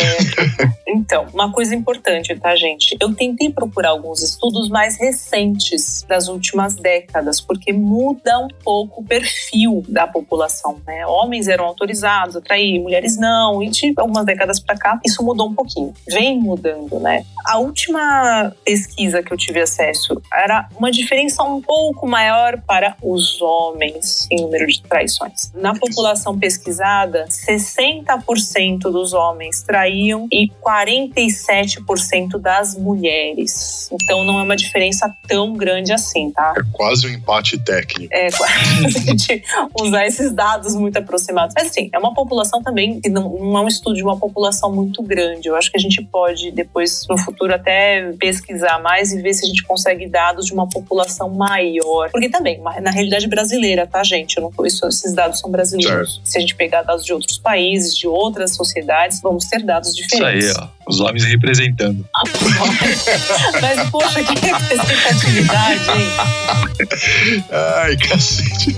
então, 0.88 1.26
uma 1.34 1.52
coisa 1.52 1.74
importante, 1.74 2.36
tá, 2.36 2.56
gente? 2.56 2.96
Eu 3.00 3.14
tentei 3.14 3.50
procurar 3.50 3.90
alguns 3.90 4.22
estudos 4.22 4.70
mais 4.70 5.00
recentes 5.00 6.06
das 6.08 6.28
últimas 6.28 6.76
décadas, 6.76 7.42
porque 7.42 7.74
muda 7.74 8.40
um 8.40 8.48
pouco 8.64 9.02
o 9.02 9.04
perfil 9.04 9.84
da 9.88 10.06
população, 10.06 10.80
né? 10.86 11.06
Homens 11.08 11.48
eram 11.48 11.66
autorizados 11.66 12.36
a 12.36 12.42
trair, 12.42 12.80
mulheres 12.80 13.18
não, 13.18 13.64
e 13.64 13.70
de 13.70 13.94
algumas 13.98 14.26
décadas 14.26 14.60
para 14.60 14.78
cá, 14.78 15.00
isso 15.04 15.24
mudou 15.24 15.50
um 15.50 15.56
pouquinho. 15.56 15.94
Vem 16.08 16.40
mudando, 16.40 17.00
né? 17.00 17.26
A 17.46 17.58
última 17.58 18.54
pesquisa 18.64 18.94
pesquisa 18.94 19.24
que 19.24 19.34
eu 19.34 19.38
tive 19.38 19.62
acesso, 19.62 20.22
era 20.32 20.68
uma 20.78 20.92
diferença 20.92 21.44
um 21.44 21.62
pouco 21.62 22.08
maior 22.08 22.62
para 22.62 22.96
os 23.02 23.42
homens 23.42 24.28
em 24.32 24.42
número 24.42 24.68
de 24.68 24.82
traições. 24.82 25.23
Na 25.54 25.74
população 25.74 26.38
pesquisada, 26.38 27.26
60% 27.30 28.80
dos 28.84 29.14
homens 29.14 29.62
traíam 29.62 30.28
e 30.32 30.50
47% 30.62 32.40
das 32.40 32.76
mulheres. 32.76 33.90
Então 33.92 34.24
não 34.24 34.40
é 34.40 34.44
uma 34.44 34.56
diferença 34.56 35.14
tão 35.28 35.54
grande 35.54 35.92
assim, 35.92 36.32
tá? 36.32 36.54
É 36.58 36.62
quase 36.72 37.08
um 37.08 37.10
empate 37.10 37.58
técnico. 37.58 38.14
É, 38.14 38.28
a 38.86 38.90
gente 38.90 39.44
usar 39.80 40.06
esses 40.06 40.32
dados 40.32 40.76
muito 40.76 40.98
aproximados. 40.98 41.54
Mas 41.58 41.68
assim, 41.68 41.90
é 41.92 42.00
uma 42.00 42.14
população 42.14 42.62
também 42.62 43.00
que 43.00 43.10
não, 43.10 43.30
não 43.30 43.58
é 43.58 43.62
um 43.62 43.68
estudo 43.68 43.96
de 43.96 44.04
uma 44.04 44.18
população 44.18 44.72
muito 44.74 45.02
grande. 45.04 45.48
Eu 45.48 45.56
acho 45.56 45.72
que 45.72 45.78
a 45.78 45.80
gente 45.80 46.02
pode 46.04 46.52
depois, 46.52 47.06
no 47.10 47.18
futuro, 47.18 47.54
até 47.54 48.12
pesquisar 48.20 48.82
mais 48.82 49.12
e 49.12 49.22
ver 49.22 49.34
se 49.34 49.46
a 49.46 49.48
gente 49.48 49.64
consegue 49.64 50.08
dados 50.08 50.46
de 50.46 50.54
uma 50.54 50.68
população 50.68 51.30
maior. 51.30 52.10
Porque 52.12 52.30
também, 52.30 52.62
na 52.62 52.92
realidade 52.92 53.28
brasileira, 53.28 53.88
tá, 53.88 54.04
gente? 54.04 54.38
Eu 54.38 54.44
não, 54.44 54.66
isso, 54.66 54.88
esses 54.88 55.13
dados 55.14 55.40
são 55.40 55.50
brasileiros. 55.50 56.16
Certo. 56.16 56.30
Se 56.30 56.38
a 56.38 56.42
gente 56.42 56.56
pegar 56.56 56.84
dados 56.84 57.06
de 57.06 57.14
outros 57.14 57.38
países, 57.38 57.96
de 57.96 58.08
outras 58.08 58.56
sociedades, 58.56 59.22
vamos 59.22 59.46
ter 59.46 59.64
dados 59.64 59.90
Isso 59.90 59.98
diferentes. 59.98 60.56
aí, 60.56 60.64
ó. 60.64 60.68
Os 60.88 61.00
homens 61.00 61.24
representando. 61.24 62.06
Mas, 63.62 63.90
poxa, 63.90 64.24
que 64.24 64.34
representatividade, 64.46 65.90
hein? 65.92 67.44
Ai, 67.52 67.98
cacete. 67.98 68.76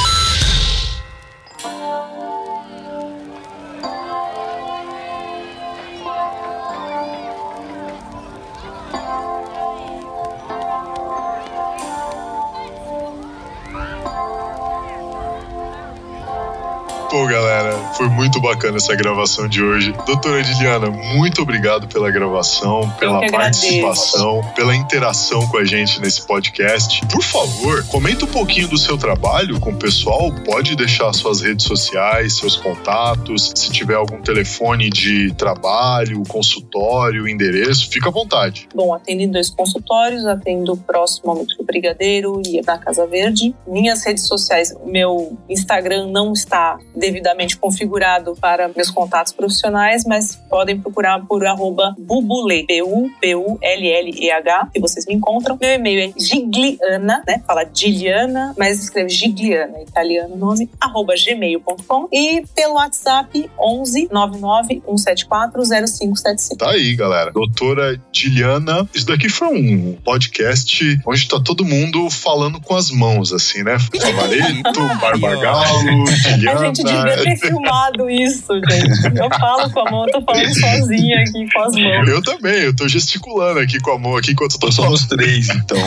Pô, 17.14 17.28
galera, 17.28 17.78
foi 17.96 18.10
muito 18.10 18.42
bacana 18.42 18.78
essa 18.78 18.96
gravação 18.96 19.48
de 19.48 19.62
hoje. 19.62 19.94
Doutora 20.04 20.42
Diliana, 20.42 20.90
muito 20.90 21.44
obrigado 21.44 21.88
pela 21.88 22.10
gravação, 22.10 22.90
pela 22.98 23.20
que 23.20 23.26
agradeço. 23.26 23.62
participação, 23.62 24.42
pela 24.56 24.76
interação 24.76 25.48
com 25.48 25.58
a 25.58 25.64
gente 25.64 26.02
nesse 26.02 26.26
podcast. 26.26 27.06
Por 27.06 27.22
favor, 27.22 27.86
comenta 27.86 28.26
um 28.26 28.28
pouquinho 28.28 28.68
do 28.68 28.80
seu 28.80 28.98
trabalho 28.98 29.60
com 29.60 29.70
o 29.70 29.76
pessoal. 29.76 30.32
Pode 30.44 30.76
deixar 30.76 31.14
suas 31.14 31.42
redes 31.42 31.68
sociais, 31.68 32.34
seus 32.34 32.56
contatos, 32.56 33.52
se 33.54 33.72
tiver 33.72 33.94
algum 33.94 34.20
telefone 34.20 34.90
de 34.90 35.32
trabalho, 35.36 36.24
consultório, 36.28 37.28
endereço, 37.28 37.92
fica 37.92 38.10
à 38.10 38.12
vontade. 38.12 38.68
Bom, 38.74 38.92
atendo 38.92 39.22
em 39.22 39.30
dois 39.30 39.52
consultórios, 39.52 40.26
atendo 40.26 40.76
próximo 40.78 41.30
ao 41.30 41.38
Metrô 41.38 41.64
Brigadeiro 41.64 42.42
e 42.44 42.60
na 42.66 42.80
Casa 42.80 43.06
Verde. 43.06 43.54
Minhas 43.68 44.04
redes 44.04 44.26
sociais, 44.26 44.74
meu 44.84 45.38
Instagram 45.48 46.08
não 46.08 46.34
está 46.34 46.80
devidamente 47.04 47.58
configurado 47.58 48.34
para 48.40 48.70
meus 48.70 48.90
contatos 48.90 49.34
profissionais, 49.34 50.06
mas 50.06 50.38
podem 50.50 50.80
procurar 50.80 51.20
por 51.26 51.46
arroba 51.46 51.94
bubule, 52.00 52.66
B-U-B-U-L-L-E-H, 52.66 54.70
que 54.74 54.80
vocês 54.80 55.06
me 55.06 55.16
encontram. 55.16 55.58
Meu 55.60 55.74
e-mail 55.74 56.10
é 56.10 56.14
gigliana, 56.18 57.22
né? 57.28 57.44
Fala 57.46 57.66
Giliana, 57.74 58.56
mas 58.58 58.82
escreve 58.82 59.10
Gigliana, 59.10 59.82
italiano 59.82 60.38
nome, 60.38 60.70
arroba 60.80 61.14
gmail.com 61.14 62.08
e 62.10 62.46
pelo 62.56 62.76
WhatsApp 62.76 63.50
11 63.60 64.08
99 64.10 64.82
174 64.86 65.66
0575. 65.66 66.58
Tá 66.58 66.72
aí, 66.72 66.96
galera. 66.96 67.32
Doutora 67.32 68.00
Diliana, 68.14 68.88
isso 68.94 69.08
daqui 69.08 69.28
foi 69.28 69.50
um 69.50 69.98
podcast 70.04 71.02
onde 71.06 71.28
tá 71.28 71.40
todo 71.42 71.66
mundo 71.66 72.10
falando 72.10 72.62
com 72.62 72.76
as 72.76 72.90
mãos, 72.90 73.34
assim, 73.34 73.62
né? 73.62 73.78
Cavalito, 74.00 74.88
Barbagalo, 75.02 76.06
A 76.50 76.66
gente 76.66 76.93
devia 76.96 77.24
ter 77.24 77.38
filmado 77.38 78.10
isso, 78.10 78.54
gente. 78.70 79.18
Eu 79.18 79.30
falo 79.40 79.70
com 79.72 79.80
a 79.80 79.92
mão, 79.92 80.06
eu 80.08 80.12
tô 80.12 80.22
falando 80.24 80.54
sozinha 80.60 81.20
aqui 81.22 81.52
com 81.52 81.62
as 81.62 81.76
mãos. 81.76 82.08
Eu 82.08 82.22
também, 82.22 82.62
eu 82.62 82.76
tô 82.76 82.88
gesticulando 82.88 83.60
aqui 83.60 83.80
com 83.80 83.92
a 83.92 84.00
mão 84.00 84.16
aqui 84.18 84.32
enquanto 84.32 84.54
eu 84.54 84.60
tô 84.60 84.68
Então 84.68 84.84
somos 84.86 85.06
três, 85.06 85.50
então. 85.50 85.78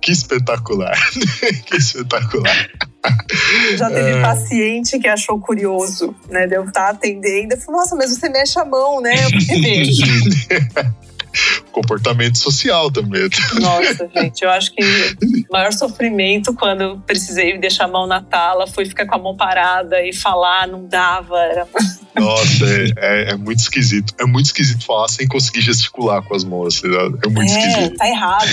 Que 0.00 0.12
espetacular. 0.12 0.96
que 1.66 1.76
espetacular. 1.76 2.68
Já 3.76 3.88
teve 3.88 4.10
É. 4.10 4.22
paciente 4.22 4.98
que 4.98 5.08
achou 5.08 5.40
curioso, 5.40 6.14
né? 6.28 6.46
De 6.46 6.54
eu 6.56 6.64
estar 6.64 6.90
atendendo 6.90 7.54
e 7.54 7.56
falou, 7.56 7.80
nossa, 7.80 7.96
mas 7.96 8.10
você 8.10 8.28
mexe 8.28 8.58
a 8.58 8.64
mão, 8.64 9.00
né? 9.00 9.14
Eu 9.24 9.30
falei, 9.30 9.62
vejo. 9.62 10.02
Comportamento 11.70 12.36
social 12.38 12.90
também. 12.90 13.28
Nossa, 13.60 14.08
gente, 14.14 14.42
eu 14.42 14.50
acho 14.50 14.72
que 14.74 14.82
o 15.48 15.52
maior 15.52 15.72
sofrimento 15.72 16.54
quando 16.54 16.82
eu 16.82 16.98
precisei 16.98 17.56
deixar 17.58 17.84
a 17.84 17.88
mão 17.88 18.06
na 18.06 18.20
tala 18.20 18.66
foi 18.66 18.84
ficar 18.84 19.06
com 19.06 19.14
a 19.14 19.18
mão 19.18 19.36
parada 19.36 20.00
e 20.06 20.12
falar, 20.12 20.68
não 20.68 20.86
dava. 20.86 21.38
Era... 21.38 21.66
Nossa, 22.14 22.64
é, 22.66 22.92
é- 22.96 23.30
é 23.32 23.36
muito 23.36 23.60
esquisito. 23.60 24.14
É 24.20 24.24
muito 24.26 24.46
esquisito 24.46 24.84
falar 24.84 25.08
sem 25.08 25.26
conseguir 25.26 25.62
gesticular 25.62 26.22
com 26.22 26.34
as 26.34 26.44
mãos. 26.44 26.82
ligado? 26.82 27.18
É 27.24 27.28
muito 27.28 27.52
É, 27.52 27.68
esquisito. 27.68 27.96
tá 27.96 28.08
errado. 28.08 28.46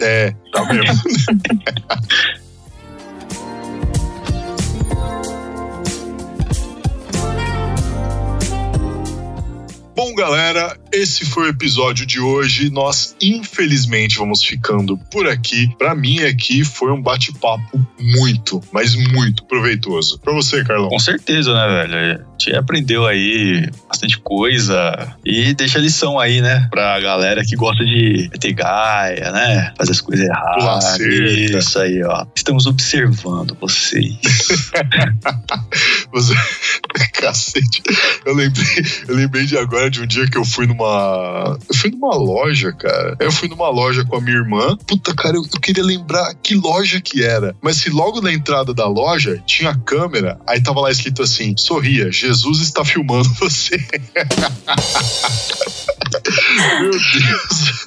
É, 0.00 0.34
tá 0.52 0.64
mesmo. 0.72 1.02
Bom, 10.04 10.16
galera, 10.16 10.76
esse 10.92 11.24
foi 11.24 11.44
o 11.44 11.48
episódio 11.50 12.04
de 12.04 12.18
hoje. 12.18 12.70
Nós, 12.70 13.14
infelizmente, 13.22 14.18
vamos 14.18 14.42
ficando 14.42 14.98
por 14.98 15.28
aqui. 15.28 15.72
Pra 15.78 15.94
mim, 15.94 16.18
aqui 16.24 16.64
foi 16.64 16.90
um 16.90 17.00
bate-papo 17.00 17.80
muito, 18.00 18.60
mas 18.72 18.96
muito 18.96 19.44
proveitoso. 19.44 20.18
Pra 20.18 20.32
você, 20.32 20.64
Carlão. 20.64 20.88
Com 20.88 20.98
certeza, 20.98 21.54
né, 21.54 21.86
velho? 21.86 22.26
A 22.42 22.44
gente 22.44 22.56
aprendeu 22.56 23.06
aí 23.06 23.70
bastante 23.88 24.18
coisa 24.18 25.14
e 25.24 25.54
deixa 25.54 25.78
lição 25.78 26.18
aí, 26.18 26.40
né? 26.40 26.66
Pra 26.70 26.98
galera 26.98 27.44
que 27.44 27.54
gosta 27.54 27.84
de 27.84 28.28
ter 28.40 28.52
gaia, 28.52 29.30
né? 29.30 29.72
Fazer 29.78 29.92
as 29.92 30.00
coisas 30.00 30.26
erradas. 30.26 30.98
Isso 30.98 31.78
aí, 31.78 32.02
ó. 32.02 32.26
Estamos 32.34 32.66
observando 32.66 33.56
vocês. 33.60 34.18
Você... 36.12 36.34
Cacete. 37.14 37.82
Eu 38.26 38.34
lembrei, 38.34 38.84
eu 39.06 39.14
lembrei 39.14 39.46
de 39.46 39.56
agora 39.56 39.88
de 39.88 40.00
um 40.00 40.06
dia 40.06 40.26
que 40.26 40.36
eu 40.36 40.44
fui 40.44 40.66
numa. 40.66 41.56
Eu 41.68 41.74
fui 41.76 41.90
numa 41.90 42.14
loja, 42.16 42.72
cara. 42.72 43.16
Eu 43.20 43.30
fui 43.30 43.48
numa 43.48 43.68
loja 43.68 44.04
com 44.04 44.16
a 44.16 44.20
minha 44.20 44.36
irmã. 44.36 44.76
Puta, 44.86 45.14
cara, 45.14 45.36
eu, 45.36 45.42
eu 45.42 45.60
queria 45.60 45.84
lembrar 45.84 46.34
que 46.42 46.54
loja 46.54 47.00
que 47.00 47.22
era. 47.22 47.54
Mas 47.62 47.76
se 47.76 47.90
logo 47.90 48.20
na 48.20 48.32
entrada 48.32 48.74
da 48.74 48.86
loja 48.86 49.40
tinha 49.46 49.70
a 49.70 49.78
câmera, 49.78 50.38
aí 50.46 50.60
tava 50.60 50.80
lá 50.80 50.90
escrito 50.90 51.22
assim: 51.22 51.54
sorria, 51.56 52.10
Jesus 52.10 52.31
está 52.40 52.84
filmando 52.84 53.28
você. 53.40 53.76
Meu 56.80 56.90
Deus. 56.90 57.84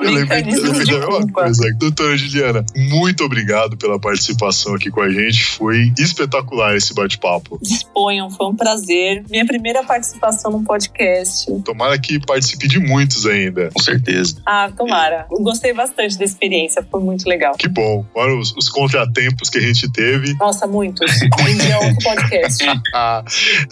Eu 0.00 0.10
lembrei, 0.12 0.42
da 0.42 0.72
mesma 0.72 1.06
culpa. 1.06 1.32
coisa. 1.32 1.74
Doutora 1.74 2.16
Juliana, 2.16 2.64
muito 2.76 3.24
obrigado 3.24 3.76
pela 3.76 3.98
participação 3.98 4.74
aqui 4.74 4.90
com 4.90 5.00
a 5.00 5.10
gente. 5.10 5.44
Foi 5.44 5.92
espetacular 5.98 6.76
esse 6.76 6.94
bate-papo. 6.94 7.58
Disponham, 7.62 8.30
foi 8.30 8.46
um 8.46 8.56
prazer. 8.56 9.24
Minha 9.28 9.46
primeira 9.46 9.82
participação 9.84 10.50
num 10.50 10.64
podcast. 10.64 11.46
Tomara 11.64 11.98
que 11.98 12.18
participe 12.24 12.68
de 12.68 12.78
muitos 12.78 13.26
ainda. 13.26 13.70
Com 13.72 13.82
certeza. 13.82 14.40
Ah, 14.46 14.70
tomara. 14.76 15.26
Eu 15.30 15.38
Gostei 15.42 15.72
bastante 15.72 16.18
da 16.18 16.24
experiência, 16.24 16.86
foi 16.90 17.00
muito 17.00 17.26
legal. 17.28 17.54
Que 17.56 17.68
bom. 17.68 18.04
Fora 18.12 18.34
os, 18.36 18.54
os 18.56 18.68
contratempos 18.68 19.48
que 19.50 19.58
a 19.58 19.60
gente 19.60 19.90
teve. 19.92 20.34
Nossa, 20.34 20.66
muitos. 20.66 21.10
Um 21.22 21.58
dia 21.58 21.78
outro 21.78 22.04
podcast. 22.04 22.64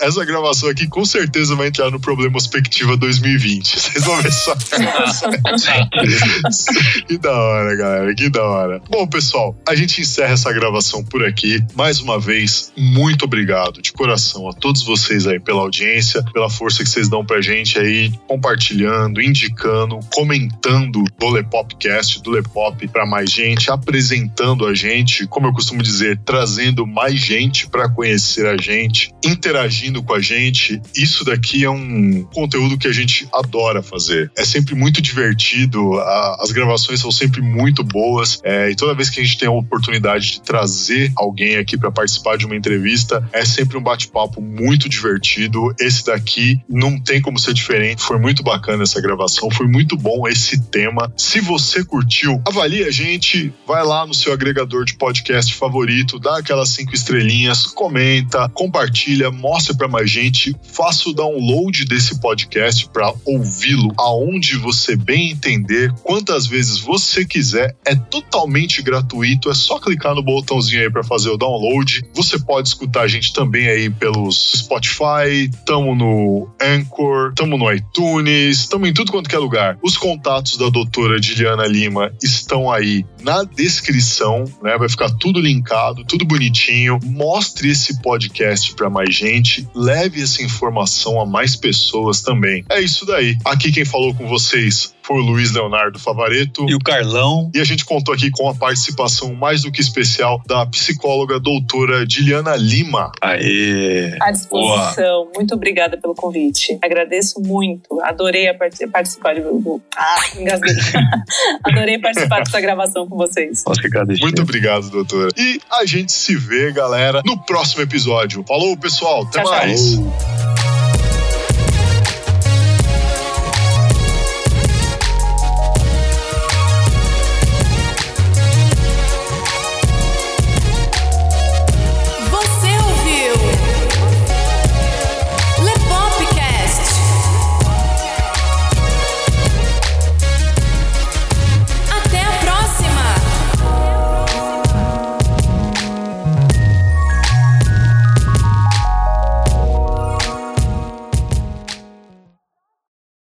Essa 0.01 0.25
gravação 0.25 0.69
aqui 0.69 0.87
com 0.87 1.05
certeza 1.05 1.55
vai 1.55 1.69
entrar 1.69 1.91
no 1.91 2.01
Problema 2.01 2.33
Perspectiva 2.33 2.97
2020. 2.97 3.67
Vocês 3.81 4.05
vão 4.05 4.21
ver 4.21 4.33
só. 4.33 4.57
que 7.07 7.19
da 7.19 7.33
hora, 7.33 7.77
galera. 7.77 8.15
Que 8.15 8.29
da 8.29 8.43
hora. 8.43 8.83
Bom, 8.91 9.07
pessoal, 9.07 9.57
a 9.67 9.75
gente 9.75 10.01
encerra 10.01 10.33
essa 10.33 10.53
gravação 10.53 11.05
por 11.05 11.25
aqui. 11.25 11.63
Mais 11.75 12.01
uma 12.01 12.19
vez, 12.19 12.73
muito 12.77 13.25
obrigado 13.25 13.81
de 13.81 13.93
coração 13.93 14.49
a 14.49 14.53
todos 14.53 14.83
vocês 14.83 15.27
aí 15.27 15.41
pela 15.41 15.61
audiência, 15.61 16.23
pela 16.33 16.51
força 16.51 16.83
que 16.83 16.91
vocês 16.91 17.09
dão 17.09 17.25
pra 17.25 17.41
gente 17.41 17.79
aí, 17.79 18.13
compartilhando, 18.27 19.23
indicando, 19.23 20.01
comentando 20.13 21.05
do 21.19 21.31
Lepopcast, 21.31 22.23
do 22.23 22.31
Lepop 22.31 22.87
pra 22.89 23.07
mais 23.07 23.31
gente, 23.31 23.71
apresentando 23.71 24.67
a 24.67 24.75
gente, 24.75 25.27
como 25.27 25.47
eu 25.47 25.53
costumo 25.53 25.83
dizer, 25.83 26.19
trazendo 26.25 26.87
mais 26.87 27.15
gente 27.15 27.69
pra 27.69 27.89
conhecer 27.89 28.47
a 28.47 28.57
gente, 28.57 29.13
interagindo 29.25 29.76
com 30.03 30.15
a 30.15 30.21
gente. 30.21 30.81
Isso 30.95 31.25
daqui 31.25 31.65
é 31.65 31.71
um 31.71 32.23
conteúdo 32.33 32.79
que 32.79 32.87
a 32.89 32.93
gente 32.93 33.27
adora 33.33 33.47
adora 33.57 33.83
fazer. 33.83 34.31
É 34.37 34.45
sempre 34.45 34.75
muito 34.75 35.01
divertido, 35.01 35.95
a- 35.99 36.39
as 36.41 36.53
gravações 36.53 37.01
são 37.01 37.11
sempre 37.11 37.41
muito 37.41 37.83
boas, 37.83 38.41
é, 38.45 38.71
e 38.71 38.77
toda 38.77 38.95
vez 38.95 39.09
que 39.09 39.21
a 39.21 39.25
gente 39.25 39.39
tem 39.39 39.49
a 39.49 39.53
oportunidade 39.53 40.33
de 40.33 40.41
trazer 40.43 41.13
alguém 41.17 41.57
aqui 41.57 41.77
para 41.79 41.91
participar 41.91 42.37
de 42.37 42.45
uma 42.45 42.55
entrevista, 42.57 43.27
é 43.33 43.45
sempre 43.45 43.79
um 43.79 43.83
bate-papo 43.83 44.41
muito 44.43 44.89
divertido. 44.89 45.75
Esse 45.81 46.05
daqui 46.05 46.61
não 46.69 47.01
tem 47.01 47.21
como 47.21 47.39
ser 47.39 47.55
diferente, 47.55 48.03
foi 48.03 48.19
muito 48.19 48.43
bacana 48.43 48.83
essa 48.83 49.01
gravação, 49.01 49.51
foi 49.51 49.67
muito 49.67 49.97
bom 49.97 50.29
esse 50.29 50.61
tema. 50.61 51.11
Se 51.17 51.41
você 51.41 51.85
curtiu, 51.85 52.41
avalie 52.47 52.85
a 52.85 52.91
gente, 52.91 53.53
vai 53.67 53.85
lá 53.85 54.07
no 54.07 54.15
seu 54.15 54.33
agregador 54.33 54.85
de 54.85 54.95
podcast 54.95 55.55
favorito, 55.55 56.19
dá 56.19 56.39
aquelas 56.39 56.69
cinco 56.71 56.95
estrelinhas, 56.95 57.65
comenta, 57.67 58.49
compartilha, 58.51 59.31
mostra 59.31 59.66
para 59.75 59.89
mais 59.89 60.11
gente, 60.11 60.55
faça 60.63 61.09
o 61.09 61.13
download 61.13 61.85
desse 61.85 62.21
podcast 62.21 62.89
para 62.89 63.13
ouvi-lo 63.25 63.93
aonde 63.97 64.57
você 64.57 64.97
bem 64.97 65.31
entender, 65.31 65.93
quantas 66.03 66.47
vezes 66.47 66.79
você 66.79 67.25
quiser, 67.25 67.77
é 67.85 67.95
totalmente 67.95 68.83
gratuito, 68.83 69.51
é 69.51 69.55
só 69.55 69.79
clicar 69.79 70.15
no 70.15 70.23
botãozinho 70.23 70.83
aí 70.83 70.91
para 70.91 71.05
fazer 71.05 71.31
o 71.31 71.37
download. 71.37 72.03
Você 72.15 72.39
pode 72.39 72.69
escutar 72.69 73.03
a 73.03 73.09
gente 73.09 73.33
também 73.33 73.69
aí 73.69 73.91
pelos 73.91 74.53
Spotify, 74.57 75.51
tamo 75.65 75.95
no 75.95 76.49
Anchor, 76.61 77.33
tamo 77.35 77.57
no 77.57 77.73
iTunes, 77.73 78.67
tamo 78.67 78.87
em 78.87 78.93
tudo 78.93 79.13
quanto 79.13 79.35
é 79.35 79.39
lugar. 79.39 79.79
Os 79.83 79.97
contatos 79.97 80.57
da 80.57 80.69
doutora 80.69 81.21
Diliana 81.21 81.67
Lima 81.67 82.13
estão 82.23 82.71
aí 82.71 83.05
na 83.23 83.45
descrição, 83.45 84.45
né? 84.63 84.77
Vai 84.79 84.89
ficar 84.89 85.11
tudo 85.11 85.41
linkado, 85.41 86.05
tudo 86.05 86.25
bonitinho. 86.25 86.99
Mostre 87.05 87.71
esse 87.71 88.01
podcast 88.01 88.75
para 88.75 88.91
mais 88.91 89.15
gente, 89.15 89.56
leve 89.75 90.23
essa 90.23 90.43
informação 90.43 91.21
a 91.21 91.27
mais 91.27 91.55
pessoas 91.55 92.21
também. 92.21 92.65
É 92.69 92.81
isso 92.81 93.07
daí. 93.07 93.39
Aqui 93.45 93.71
quem 93.71 93.85
falou 93.85 94.15
com 94.15 94.27
vocês 94.27 94.96
foi 95.07 95.17
o 95.17 95.21
Luiz 95.25 95.53
Leonardo 95.53 95.99
Favareto. 95.99 96.67
E 96.69 96.75
o 96.75 96.79
Carlão. 96.79 97.51
E 97.55 97.61
a 97.61 97.65
gente 97.65 97.85
contou 97.85 98.13
aqui 98.15 98.31
com 98.31 98.49
a 98.49 98.55
participação 98.55 99.33
mais 99.35 99.63
do 99.63 99.71
que 99.71 99.81
especial 99.81 100.43
da 100.47 100.67
psicóloga 100.67 101.39
doutora 101.39 102.05
Diliana 102.07 102.57
Lima. 102.57 103.13
Aê! 103.23 104.17
À 104.21 104.31
disposição. 104.33 105.29
Muito 105.35 105.55
obrigada 105.55 105.97
pelo 105.97 106.15
convite. 106.15 106.77
Agradeço 106.83 107.41
muito. 107.41 108.01
Adorei 108.03 108.49
a 108.49 108.55
part- 108.55 108.87
participar 108.91 109.35
de. 109.35 109.43
do- 109.43 109.81
Ah, 109.97 110.17
engasguei. 110.39 110.75
Adorei 111.65 111.99
participar 112.01 112.41
dessa 112.43 112.61
gravação 112.61 113.07
com 113.09 113.17
vocês. 113.17 113.63
Nossa, 113.67 113.81
que 113.81 113.87
agradeço. 113.87 114.21
Muito 114.23 114.43
obrigado, 114.43 114.91
doutora. 114.91 115.29
E 115.37 115.61
a 115.71 115.85
gente 115.85 116.13
se 116.13 116.35
vê, 116.37 116.73
galera, 116.73 117.23
no 117.25 117.39
próximo 117.45 117.83
episódio. 117.83 118.45
Falou, 118.47 118.77
pessoal. 118.77 119.23
Até 119.23 119.41
Tchau, 119.43 119.45
tchau. 119.45 119.53
mais. 119.53 119.95
Falou. 119.95 120.46